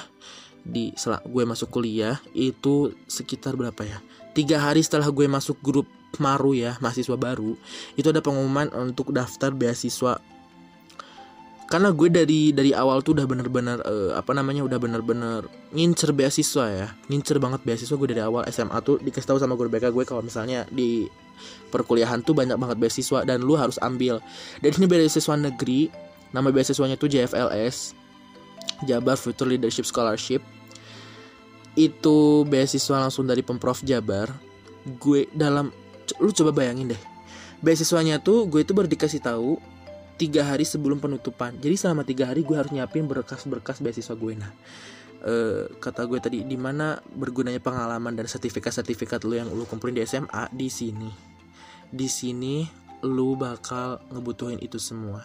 di 0.65 0.97
setelah 0.97 1.21
gue 1.27 1.45
masuk 1.45 1.69
kuliah 1.69 2.17
itu 2.33 2.95
sekitar 3.11 3.59
berapa 3.59 3.83
ya? 3.85 3.99
Tiga 4.35 4.59
hari 4.63 4.83
setelah 4.83 5.11
gue 5.11 5.27
masuk 5.27 5.59
grup 5.63 5.87
maru 6.19 6.55
ya 6.55 6.79
mahasiswa 6.79 7.19
baru 7.19 7.59
itu 7.99 8.07
ada 8.11 8.23
pengumuman 8.23 8.71
untuk 8.75 9.11
daftar 9.11 9.51
beasiswa 9.51 10.23
karena 11.65 11.97
gue 11.97 12.09
dari 12.13 12.53
dari 12.53 12.77
awal 12.77 13.01
tuh 13.01 13.17
udah 13.17 13.25
bener-bener 13.25 13.81
uh, 13.89 14.13
apa 14.21 14.37
namanya 14.37 14.69
udah 14.69 14.77
bener-bener 14.77 15.49
ngincer 15.73 16.13
beasiswa 16.13 16.65
ya. 16.69 16.89
Ngincer 17.09 17.41
banget 17.41 17.65
beasiswa 17.65 17.97
gue 17.97 18.09
dari 18.13 18.21
awal 18.21 18.45
SMA 18.53 18.77
tuh 18.85 19.01
dikasih 19.01 19.33
tahu 19.33 19.39
sama 19.41 19.57
guru 19.57 19.73
BK 19.73 19.89
gue 19.89 20.05
kalau 20.05 20.21
misalnya 20.21 20.69
di 20.69 21.09
perkuliahan 21.73 22.21
tuh 22.21 22.37
banyak 22.37 22.61
banget 22.61 22.77
beasiswa 22.77 23.25
dan 23.25 23.41
lu 23.41 23.57
harus 23.57 23.81
ambil. 23.81 24.21
Dan 24.61 24.77
ini 24.77 24.85
beasiswa 24.85 25.35
negeri 25.41 25.89
nama 26.37 26.53
beasiswanya 26.53 27.01
tuh 27.01 27.09
JFLS 27.09 27.97
Jabar 28.85 29.17
Future 29.17 29.49
Leadership 29.49 29.89
Scholarship. 29.89 30.45
Itu 31.75 32.45
beasiswa 32.45 33.09
langsung 33.09 33.25
dari 33.25 33.41
pemprov 33.41 33.81
Jabar. 33.81 34.29
Gue 35.01 35.33
dalam 35.33 35.73
lu 36.21 36.29
coba 36.29 36.53
bayangin 36.53 36.93
deh. 36.93 37.03
Beasiswanya 37.65 38.21
tuh 38.21 38.45
gue 38.53 38.61
itu 38.61 38.77
baru 38.77 38.85
dikasih 38.85 39.25
tahu 39.25 39.57
tiga 40.15 40.47
hari 40.47 40.63
sebelum 40.63 41.03
penutupan. 41.03 41.59
Jadi 41.59 41.75
selama 41.75 42.07
tiga 42.07 42.31
hari 42.31 42.47
gue 42.47 42.55
harus 42.55 42.71
nyiapin 42.71 43.07
berkas-berkas 43.11 43.83
beasiswa 43.83 44.15
gue 44.15 44.33
nah 44.39 44.53
e, 45.25 45.35
kata 45.81 46.05
gue 46.07 46.21
tadi 46.21 46.39
di 46.45 46.55
mana 46.61 47.01
bergunanya 47.01 47.59
pengalaman 47.59 48.15
dan 48.15 48.29
sertifikat-sertifikat 48.29 49.25
lu 49.25 49.41
yang 49.41 49.49
lu 49.51 49.65
kumpulin 49.65 49.97
di 49.97 50.05
SMA 50.05 50.53
di 50.53 50.69
sini. 50.69 51.11
Di 51.89 52.07
sini 52.07 52.67
lu 53.05 53.35
bakal 53.35 54.01
ngebutuhin 54.13 54.61
itu 54.61 54.77
semua. 54.79 55.25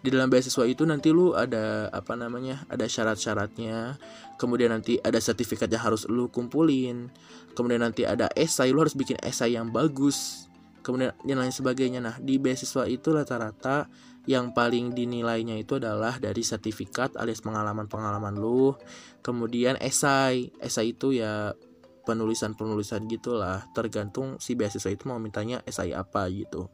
Di 0.00 0.08
dalam 0.08 0.32
beasiswa 0.32 0.64
itu 0.64 0.82
nanti 0.88 1.12
lu 1.12 1.36
ada 1.36 1.92
apa 1.92 2.16
namanya 2.16 2.64
ada 2.66 2.88
syarat-syaratnya. 2.88 4.00
Kemudian 4.40 4.72
nanti 4.72 4.96
ada 4.96 5.20
sertifikat 5.20 5.68
yang 5.68 5.92
harus 5.92 6.08
lu 6.08 6.32
kumpulin. 6.32 7.12
Kemudian 7.52 7.84
nanti 7.84 8.08
ada 8.08 8.32
esai 8.32 8.72
lu 8.72 8.80
harus 8.80 8.96
bikin 8.96 9.20
esai 9.20 9.54
yang 9.54 9.68
bagus 9.68 10.49
kemudian 10.80 11.14
yang 11.24 11.40
lain 11.40 11.54
sebagainya. 11.54 12.00
Nah 12.02 12.16
di 12.20 12.36
beasiswa 12.36 12.84
itu 12.88 13.12
rata-rata 13.12 13.88
yang 14.28 14.52
paling 14.52 14.92
dinilainya 14.92 15.56
itu 15.56 15.80
adalah 15.80 16.20
dari 16.20 16.44
sertifikat 16.44 17.16
alias 17.16 17.40
pengalaman-pengalaman 17.40 18.36
lu 18.36 18.76
kemudian 19.24 19.80
esai. 19.80 20.52
Esai 20.60 20.92
itu 20.92 21.16
ya 21.16 21.56
penulisan-penulisan 22.04 23.06
gitulah. 23.06 23.64
Tergantung 23.72 24.36
si 24.42 24.58
beasiswa 24.58 24.90
itu 24.90 25.06
mau 25.08 25.20
mintanya 25.22 25.64
esai 25.64 25.94
apa 25.94 26.26
gitu. 26.28 26.68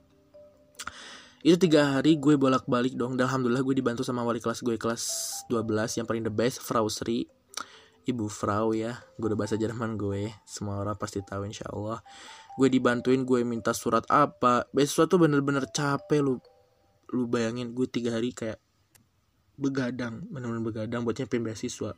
Itu 1.47 1.63
tiga 1.63 1.95
hari 1.95 2.19
gue 2.19 2.35
bolak-balik 2.35 2.99
dong. 2.99 3.15
Dan 3.15 3.31
alhamdulillah 3.31 3.63
gue 3.63 3.77
dibantu 3.79 4.03
sama 4.03 4.27
wali 4.27 4.43
kelas 4.43 4.67
gue 4.67 4.75
kelas 4.75 5.03
12 5.47 6.03
yang 6.03 6.07
paling 6.09 6.27
the 6.27 6.33
best 6.33 6.59
Frau 6.59 6.91
Sri. 6.91 7.31
Ibu 8.07 8.31
Frau 8.31 8.71
ya 8.71 9.03
gue 9.19 9.27
udah 9.31 9.39
bahasa 9.39 9.55
Jerman 9.55 9.95
gue. 9.95 10.35
Semua 10.43 10.83
orang 10.83 10.99
pasti 10.99 11.23
tahu 11.23 11.47
insya 11.47 11.71
Allah 11.71 12.03
gue 12.57 12.69
dibantuin 12.73 13.23
gue 13.23 13.45
minta 13.45 13.77
surat 13.77 14.03
apa. 14.09 14.65
Beasiswa 14.73 15.05
tuh 15.05 15.21
bener-bener 15.21 15.69
capek 15.69 16.25
lu 16.25 16.41
lu 17.13 17.29
bayangin 17.31 17.71
gue 17.71 17.87
tiga 17.87 18.17
hari 18.17 18.35
kayak 18.35 18.59
begadang 19.57 20.29
benar-benar 20.29 20.65
begadang 20.65 21.01
buat 21.05 21.17
nyiapin 21.17 21.45
beasiswa. 21.45 21.93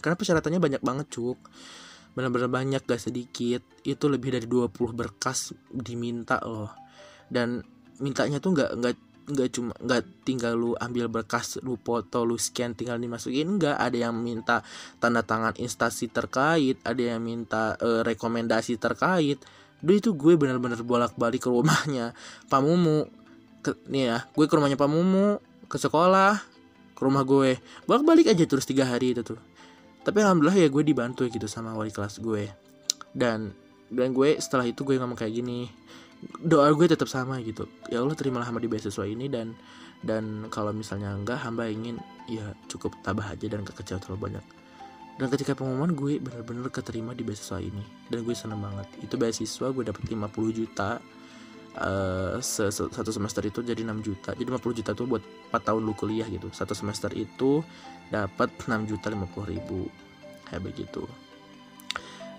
Karena 0.00 0.16
persyaratannya 0.16 0.60
banyak 0.60 0.82
banget 0.84 1.06
cuk? 1.12 1.38
Benar-benar 2.12 2.48
banyak 2.52 2.82
gak 2.84 3.00
sedikit. 3.00 3.64
Itu 3.84 4.12
lebih 4.12 4.36
dari 4.36 4.44
20 4.44 4.92
berkas 4.92 5.56
diminta 5.72 6.40
loh. 6.44 6.72
Dan 7.28 7.64
mintanya 8.00 8.36
tuh 8.40 8.52
nggak 8.52 8.70
nggak 8.80 8.96
nggak 9.22 9.48
cuma 9.54 9.72
nggak 9.78 10.26
tinggal 10.26 10.58
lu 10.58 10.74
ambil 10.74 11.06
berkas 11.06 11.62
lu 11.62 11.78
foto 11.78 12.26
lu 12.28 12.36
scan 12.36 12.76
tinggal 12.76 13.00
dimasukin. 13.00 13.56
Nggak 13.56 13.76
ada 13.80 13.96
yang 13.96 14.16
minta 14.16 14.60
tanda 15.00 15.24
tangan 15.24 15.56
instansi 15.56 16.12
terkait 16.12 16.80
ada 16.84 17.00
yang 17.00 17.24
minta 17.24 17.76
uh, 17.80 18.04
rekomendasi 18.04 18.76
terkait 18.76 19.40
Duh 19.82 19.98
itu 19.98 20.14
gue 20.14 20.38
bener-bener 20.38 20.78
bolak-balik 20.80 21.42
ke 21.42 21.50
rumahnya 21.50 22.14
Pak 22.46 22.60
Mumu. 22.62 23.10
Ke, 23.62 23.74
nih 23.90 24.02
ya 24.10 24.18
gue 24.30 24.46
ke 24.46 24.54
rumahnya 24.54 24.78
Pak 24.78 24.90
Mumu 24.90 25.42
ke 25.66 25.76
sekolah 25.76 26.38
ke 26.94 27.00
rumah 27.02 27.26
gue. 27.26 27.58
Bolak 27.84 28.06
balik 28.06 28.26
aja 28.30 28.46
terus 28.46 28.62
tiga 28.62 28.86
hari 28.86 29.12
itu 29.12 29.26
tuh. 29.26 29.38
Tapi 30.02 30.18
alhamdulillah 30.22 30.58
ya 30.58 30.68
gue 30.70 30.82
dibantu 30.86 31.26
gitu 31.26 31.50
sama 31.50 31.74
wali 31.74 31.90
kelas 31.90 32.22
gue. 32.22 32.46
Dan 33.10 33.50
dan 33.92 34.14
gue 34.14 34.38
setelah 34.38 34.64
itu 34.64 34.86
gue 34.86 34.96
ngomong 34.96 35.18
kayak 35.18 35.34
gini 35.42 35.68
doa 36.38 36.70
gue 36.70 36.86
tetap 36.86 37.10
sama 37.10 37.42
gitu. 37.42 37.66
Ya 37.90 37.98
Allah 37.98 38.14
terimalah 38.14 38.46
hamba 38.46 38.62
di 38.62 38.70
beasiswa 38.70 39.02
ini 39.02 39.26
dan 39.26 39.58
dan 40.02 40.46
kalau 40.50 40.70
misalnya 40.70 41.14
enggak 41.14 41.42
hamba 41.42 41.66
ingin 41.66 41.98
ya 42.30 42.54
cukup 42.70 42.94
tabah 43.02 43.34
aja 43.34 43.46
dan 43.50 43.66
kekecewaan 43.66 44.02
terlalu 44.02 44.20
banyak 44.30 44.44
dan 45.20 45.28
ketika 45.28 45.52
pengumuman 45.52 45.92
gue 45.92 46.16
bener-bener 46.16 46.72
keterima 46.72 47.12
di 47.12 47.20
beasiswa 47.22 47.60
ini. 47.60 47.84
Dan 48.08 48.24
gue 48.24 48.32
seneng 48.32 48.64
banget. 48.64 48.88
Itu 49.04 49.20
beasiswa 49.20 49.68
gue 49.68 49.84
dapat 49.84 50.02
50 50.08 50.58
juta 50.58 50.98
uh, 51.76 52.40
satu 52.40 53.10
semester 53.12 53.44
itu 53.44 53.60
jadi 53.60 53.84
6 53.84 54.00
juta. 54.00 54.32
Jadi 54.32 54.48
50 54.48 54.78
juta 54.80 54.90
tuh 54.96 55.06
buat 55.06 55.22
4 55.52 55.68
tahun 55.68 55.80
lu 55.84 55.92
kuliah 55.92 56.24
gitu. 56.32 56.48
Satu 56.50 56.72
semester 56.72 57.12
itu 57.12 57.60
dapat 58.08 58.56
6 58.56 58.88
juta 58.88 59.12
50 59.12 59.52
ribu. 59.52 59.86
Kayak 60.48 60.62
begitu. 60.64 61.04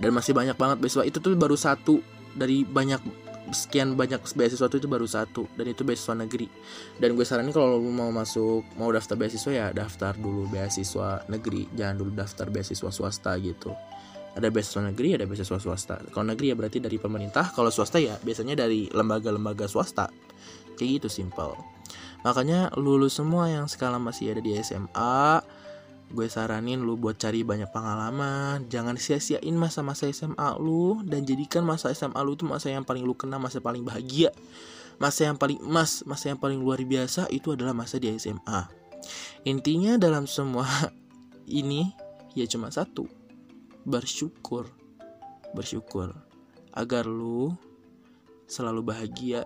Dan 0.02 0.10
masih 0.18 0.34
banyak 0.34 0.58
banget 0.58 0.78
beasiswa. 0.82 1.06
Itu 1.06 1.22
tuh 1.22 1.38
baru 1.38 1.54
satu 1.54 2.02
dari 2.34 2.66
banyak 2.66 3.23
sekian 3.52 4.00
banyak 4.00 4.24
beasiswa 4.38 4.72
itu 4.72 4.88
baru 4.88 5.04
satu 5.04 5.50
dan 5.60 5.66
itu 5.68 5.84
beasiswa 5.84 6.16
negeri. 6.16 6.48
Dan 6.96 7.20
gue 7.20 7.26
saranin 7.28 7.52
kalau 7.52 7.76
lu 7.76 7.92
mau 7.92 8.08
masuk 8.14 8.64
mau 8.80 8.88
daftar 8.94 9.20
beasiswa 9.20 9.52
ya 9.52 9.68
daftar 9.76 10.16
dulu 10.16 10.48
beasiswa 10.48 11.28
negeri. 11.28 11.68
Jangan 11.76 11.96
dulu 12.00 12.12
daftar 12.16 12.48
beasiswa 12.48 12.90
swasta 12.94 13.36
gitu. 13.44 13.76
Ada 14.34 14.48
beasiswa 14.48 14.82
negeri 14.88 15.20
ada 15.20 15.26
beasiswa 15.28 15.60
swasta. 15.60 16.00
Kalau 16.14 16.26
negeri 16.26 16.54
ya 16.54 16.56
berarti 16.56 16.80
dari 16.80 16.96
pemerintah 16.96 17.52
kalau 17.52 17.68
swasta 17.74 18.00
ya 18.00 18.16
biasanya 18.24 18.56
dari 18.56 18.88
lembaga-lembaga 18.88 19.68
swasta. 19.68 20.08
Kayak 20.80 21.04
gitu 21.04 21.08
simpel. 21.12 21.60
Makanya 22.24 22.72
lulus 22.80 23.20
semua 23.20 23.52
yang 23.52 23.68
sekarang 23.68 24.00
masih 24.00 24.32
ada 24.32 24.40
di 24.40 24.56
SMA 24.64 25.44
gue 26.14 26.30
saranin 26.30 26.86
lu 26.86 26.94
buat 26.94 27.18
cari 27.18 27.42
banyak 27.42 27.74
pengalaman. 27.74 28.70
Jangan 28.70 28.96
sia-siain 29.02 29.58
masa-masa 29.58 30.06
SMA 30.14 30.62
lu 30.62 31.02
dan 31.02 31.26
jadikan 31.26 31.66
masa 31.66 31.90
SMA 31.92 32.22
lu 32.22 32.38
itu 32.38 32.46
masa 32.46 32.70
yang 32.70 32.86
paling 32.86 33.02
lu 33.02 33.18
kenal 33.18 33.42
masa 33.42 33.58
paling 33.58 33.82
bahagia. 33.82 34.30
Masa 35.02 35.26
yang 35.26 35.42
paling 35.42 35.58
emas 35.66 36.06
masa 36.06 36.30
yang 36.30 36.38
paling 36.38 36.62
luar 36.62 36.78
biasa 36.86 37.26
itu 37.34 37.52
adalah 37.58 37.74
masa 37.74 37.98
di 37.98 38.14
SMA 38.14 38.84
intinya 39.44 40.00
dalam 40.00 40.26
semua 40.26 40.68
ini 41.50 41.92
ya 42.34 42.48
cuma 42.48 42.72
satu. 42.72 43.08
Bersyukur. 43.84 44.72
Bersyukur. 45.52 46.16
Agar 46.74 47.06
lu 47.06 47.54
selalu 48.48 48.82
bahagia 48.82 49.46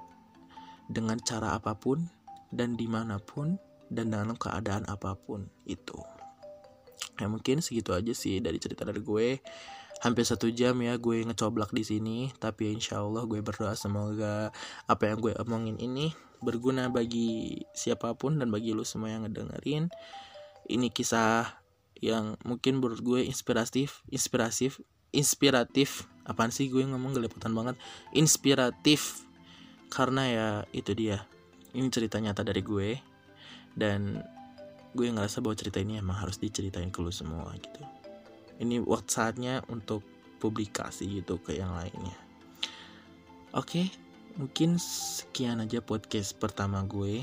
dengan 0.87 1.19
cara 1.19 1.57
apa 1.57 1.75
pun 1.75 2.07
dan 2.53 2.79
di 2.79 2.87
mana 2.87 3.19
pun 3.19 3.59
dan 3.91 4.13
dalam 4.13 4.35
keadaan 4.39 4.87
apa 4.87 5.15
pun 5.19 5.47
itu 5.67 5.99
ya 7.17 7.25
mungkin 7.25 7.59
segitu 7.59 7.93
aja 7.93 8.13
sih 8.13 8.39
dari 8.39 8.61
cerita 8.61 8.85
dari 8.85 9.01
gue. 9.01 9.41
Hampir 9.97 10.29
satu 10.29 10.53
jam 10.53 10.77
ya 10.85 10.93
gue 11.01 11.25
ngecoblak 11.25 11.73
di 11.73 11.81
sini 11.81 12.29
tapi 12.37 12.69
insya 12.69 13.01
Allah 13.01 13.25
gue 13.25 13.41
berdoa 13.41 13.73
semoga 13.73 14.53
apa 14.85 15.03
yang 15.09 15.17
gue 15.17 15.33
omongin 15.41 15.81
ini 15.81 16.13
berguna 16.37 16.85
bagi 16.93 17.65
siapa 17.73 18.13
pun 18.13 18.37
dan 18.37 18.53
bagi 18.53 18.77
lu 18.77 18.85
semua 18.85 19.09
yang 19.09 19.25
ngedengerin. 19.25 19.89
Ini 20.69 20.93
kisah 20.93 21.57
yang 21.97 22.37
mungkin 22.45 22.77
menurut 22.77 23.01
gue 23.01 23.25
inspiratif 23.25 24.05
inspiratif 24.13 24.77
inspiratif. 25.15 26.05
Apaan 26.27 26.51
sih 26.51 26.67
gue 26.67 26.83
ngomong 26.83 27.15
gelepotan 27.17 27.55
banget? 27.55 27.79
Inspiratif. 28.13 29.23
Karena 29.87 30.23
ya 30.27 30.47
itu 30.75 30.91
dia 30.91 31.23
ini 31.71 31.87
cerita 31.89 32.19
nyata 32.19 32.43
dari 32.43 32.61
gue. 32.61 32.99
Dan 33.77 34.21
gue 34.97 35.13
ngerasa 35.13 35.45
bahwa 35.45 35.53
cerita 35.53 35.77
ini 35.77 36.01
emang 36.01 36.17
harus 36.17 36.41
diceritain 36.41 36.89
ke 36.89 36.97
lu 37.05 37.13
semua 37.13 37.53
gitu. 37.61 37.81
Ini 38.57 38.81
waktu 38.81 39.09
saatnya 39.13 39.61
untuk 39.69 40.01
publikasi 40.41 41.21
gitu 41.21 41.37
ke 41.37 41.53
yang 41.53 41.77
lainnya. 41.77 42.17
Oke 43.53 43.93
mungkin 44.37 44.77
sekian 44.81 45.61
aja 45.61 45.81
podcast 45.81 46.33
pertama 46.41 46.81
gue. 46.85 47.21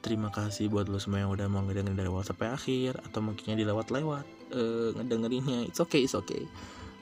Terima 0.00 0.30
kasih 0.30 0.70
buat 0.70 0.86
lo 0.86 0.96
semua 0.96 1.26
yang 1.26 1.34
udah 1.34 1.50
mau 1.50 1.66
ngedengerin 1.66 1.98
dari 1.98 2.08
awal 2.08 2.22
sampai 2.22 2.54
akhir 2.54 2.96
atau 3.10 3.20
mungkinnya 3.20 3.58
dilewat-lewat 3.58 4.24
uh, 4.54 4.90
ngedengerinnya. 4.96 5.68
It's 5.68 5.82
okay 5.82 6.06
it's 6.06 6.16
okay. 6.16 6.48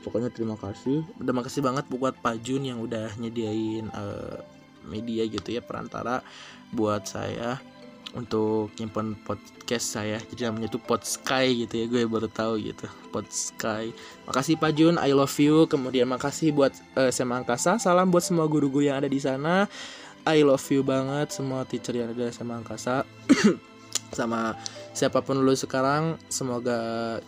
Pokoknya 0.03 0.33
terima 0.35 0.59
kasih. 0.59 1.05
Terima 1.21 1.45
kasih 1.45 1.61
banget 1.63 1.85
buat 1.93 2.17
Pak 2.19 2.43
Jun 2.43 2.65
yang 2.65 2.81
udah 2.81 3.13
nyediain 3.21 3.93
uh, 3.93 4.41
media 4.89 5.25
gitu 5.29 5.49
ya 5.53 5.63
perantara 5.65 6.21
buat 6.73 7.05
saya 7.09 7.61
untuk 8.15 8.71
nyimpan 8.79 9.19
podcast 9.27 9.99
saya. 9.99 10.19
Jadi 10.33 10.47
namanya 10.47 10.71
tuh 10.71 10.83
Pod 10.83 11.03
Sky 11.03 11.67
gitu 11.67 11.75
ya 11.83 11.87
gue 11.91 12.07
baru 12.07 12.31
tahu 12.31 12.63
gitu. 12.63 12.87
Pod 13.11 13.27
Sky. 13.29 13.91
Makasih 14.31 14.55
Pak 14.59 14.73
Jun. 14.75 14.97
I 15.03 15.11
love 15.11 15.35
you. 15.37 15.67
Kemudian 15.67 16.07
makasih 16.07 16.55
buat 16.55 16.73
uh, 16.95 17.11
SMA 17.11 17.43
Angkasa. 17.43 17.77
Salam 17.83 18.09
buat 18.15 18.23
semua 18.23 18.47
guru-guru 18.47 18.87
yang 18.87 19.03
ada 19.03 19.11
di 19.11 19.19
sana. 19.19 19.67
I 20.25 20.41
love 20.41 20.65
you 20.73 20.81
banget. 20.81 21.37
Semua 21.37 21.69
teacher 21.69 21.93
yang 21.93 22.17
ada 22.17 22.33
sama 22.33 22.57
angkasa. 22.57 23.05
Sama 24.15 24.55
siapa 24.95 25.21
pun 25.27 25.43
lu 25.43 25.53
sekarang 25.59 26.15
semoga 26.31 27.19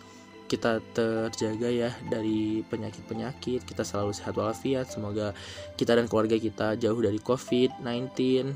kita 0.47 0.79
terjaga 0.95 1.67
ya 1.67 1.91
dari 2.07 2.63
penyakit-penyakit. 2.65 3.67
Kita 3.67 3.83
selalu 3.83 4.15
sehat 4.15 4.33
walafiat. 4.33 4.89
Semoga 4.89 5.35
kita 5.75 5.93
dan 5.93 6.07
keluarga 6.07 6.39
kita 6.39 6.79
jauh 6.79 6.97
dari 6.97 7.19
covid-19 7.19 8.55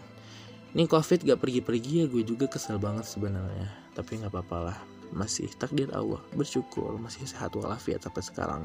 ini 0.72 0.88
covid 0.88 1.20
gak 1.28 1.40
pergi-pergi 1.44 1.92
ya 2.04 2.06
gue 2.08 2.24
juga 2.24 2.48
kesel 2.48 2.80
banget 2.80 3.04
sebenarnya. 3.04 3.68
Tapi 3.92 4.24
nggak 4.24 4.32
apa-apa 4.32 4.58
lah 4.72 4.78
masih 5.12 5.52
takdir 5.60 5.92
Allah 5.92 6.24
bersyukur 6.32 6.96
masih 6.96 7.28
sehat 7.28 7.52
walafiat 7.60 8.08
sampai 8.08 8.24
sekarang. 8.24 8.62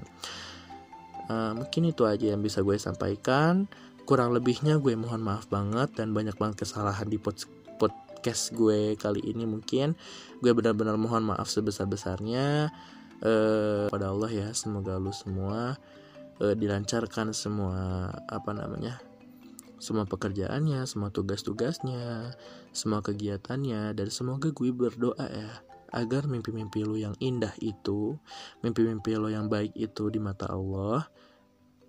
Uh, 1.26 1.59
mungkin 1.59 1.90
itu 1.90 2.07
aja 2.07 2.30
yang 2.30 2.42
bisa 2.42 2.62
gue 2.62 2.78
sampaikan. 2.78 3.66
Kurang 4.07 4.30
lebihnya 4.30 4.78
gue 4.78 4.94
mohon 4.94 5.18
maaf 5.18 5.50
banget 5.50 5.98
dan 5.98 6.14
banyak 6.14 6.38
banget 6.38 6.62
kesalahan 6.62 7.11
di 7.11 7.18
pod 7.18 7.42
podcast 7.74 8.54
gue 8.54 8.94
kali 8.94 9.26
ini 9.26 9.42
mungkin. 9.42 9.98
Gue 10.38 10.54
benar-benar 10.54 10.94
mohon 10.94 11.26
maaf 11.26 11.50
sebesar-besarnya. 11.50 12.70
Uh, 13.18 13.90
pada 13.90 14.14
Allah 14.14 14.30
ya 14.30 14.48
semoga 14.54 15.00
lu 15.00 15.11
semua 15.11 15.74
uh, 16.38 16.54
dilancarkan 16.54 17.32
semua 17.32 18.12
apa 18.28 18.52
namanya 18.52 19.00
semua 19.77 20.09
pekerjaannya, 20.09 20.85
semua 20.89 21.12
tugas-tugasnya, 21.12 22.33
semua 22.72 23.05
kegiatannya, 23.05 23.93
dan 23.93 24.09
semoga 24.09 24.53
gue 24.53 24.70
berdoa 24.72 25.27
ya 25.29 25.51
agar 25.95 26.27
mimpi-mimpi 26.27 26.83
lu 26.83 26.99
yang 26.99 27.14
indah 27.22 27.55
itu, 27.62 28.18
mimpi-mimpi 28.61 29.16
lu 29.16 29.31
yang 29.31 29.47
baik 29.47 29.72
itu 29.79 30.11
di 30.11 30.18
mata 30.18 30.51
Allah 30.51 31.07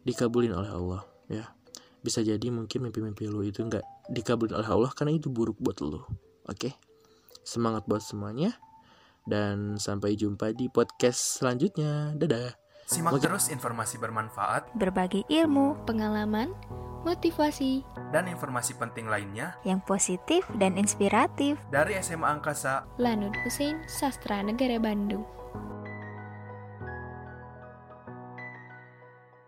dikabulin 0.08 0.56
oleh 0.56 0.72
Allah 0.72 1.02
ya. 1.28 1.46
Bisa 2.00 2.24
jadi 2.24 2.48
mungkin 2.48 2.88
mimpi-mimpi 2.88 3.28
lu 3.28 3.44
itu 3.44 3.60
nggak 3.60 3.84
dikabulin 4.08 4.56
oleh 4.56 4.70
Allah 4.70 4.92
karena 4.96 5.12
itu 5.18 5.28
buruk 5.28 5.60
buat 5.60 5.84
lu. 5.84 6.00
Oke. 6.48 6.72
Semangat 7.44 7.84
buat 7.88 8.04
semuanya 8.04 8.56
dan 9.28 9.76
sampai 9.76 10.16
jumpa 10.16 10.56
di 10.56 10.72
podcast 10.72 11.44
selanjutnya. 11.44 12.16
Dadah. 12.16 12.67
Simak 12.88 13.20
terus 13.20 13.52
informasi 13.52 14.00
bermanfaat, 14.00 14.72
berbagi 14.72 15.28
ilmu, 15.28 15.76
pengalaman, 15.84 16.56
motivasi, 17.04 17.84
dan 18.16 18.32
informasi 18.32 18.80
penting 18.80 19.12
lainnya 19.12 19.60
yang 19.68 19.84
positif 19.84 20.48
dan 20.56 20.80
inspiratif 20.80 21.60
dari 21.68 22.00
SMA 22.00 22.24
Angkasa 22.24 22.88
Lanud 22.96 23.36
Hussein 23.44 23.84
Sastra 23.92 24.40
Negara 24.40 24.80
Bandung. 24.80 25.28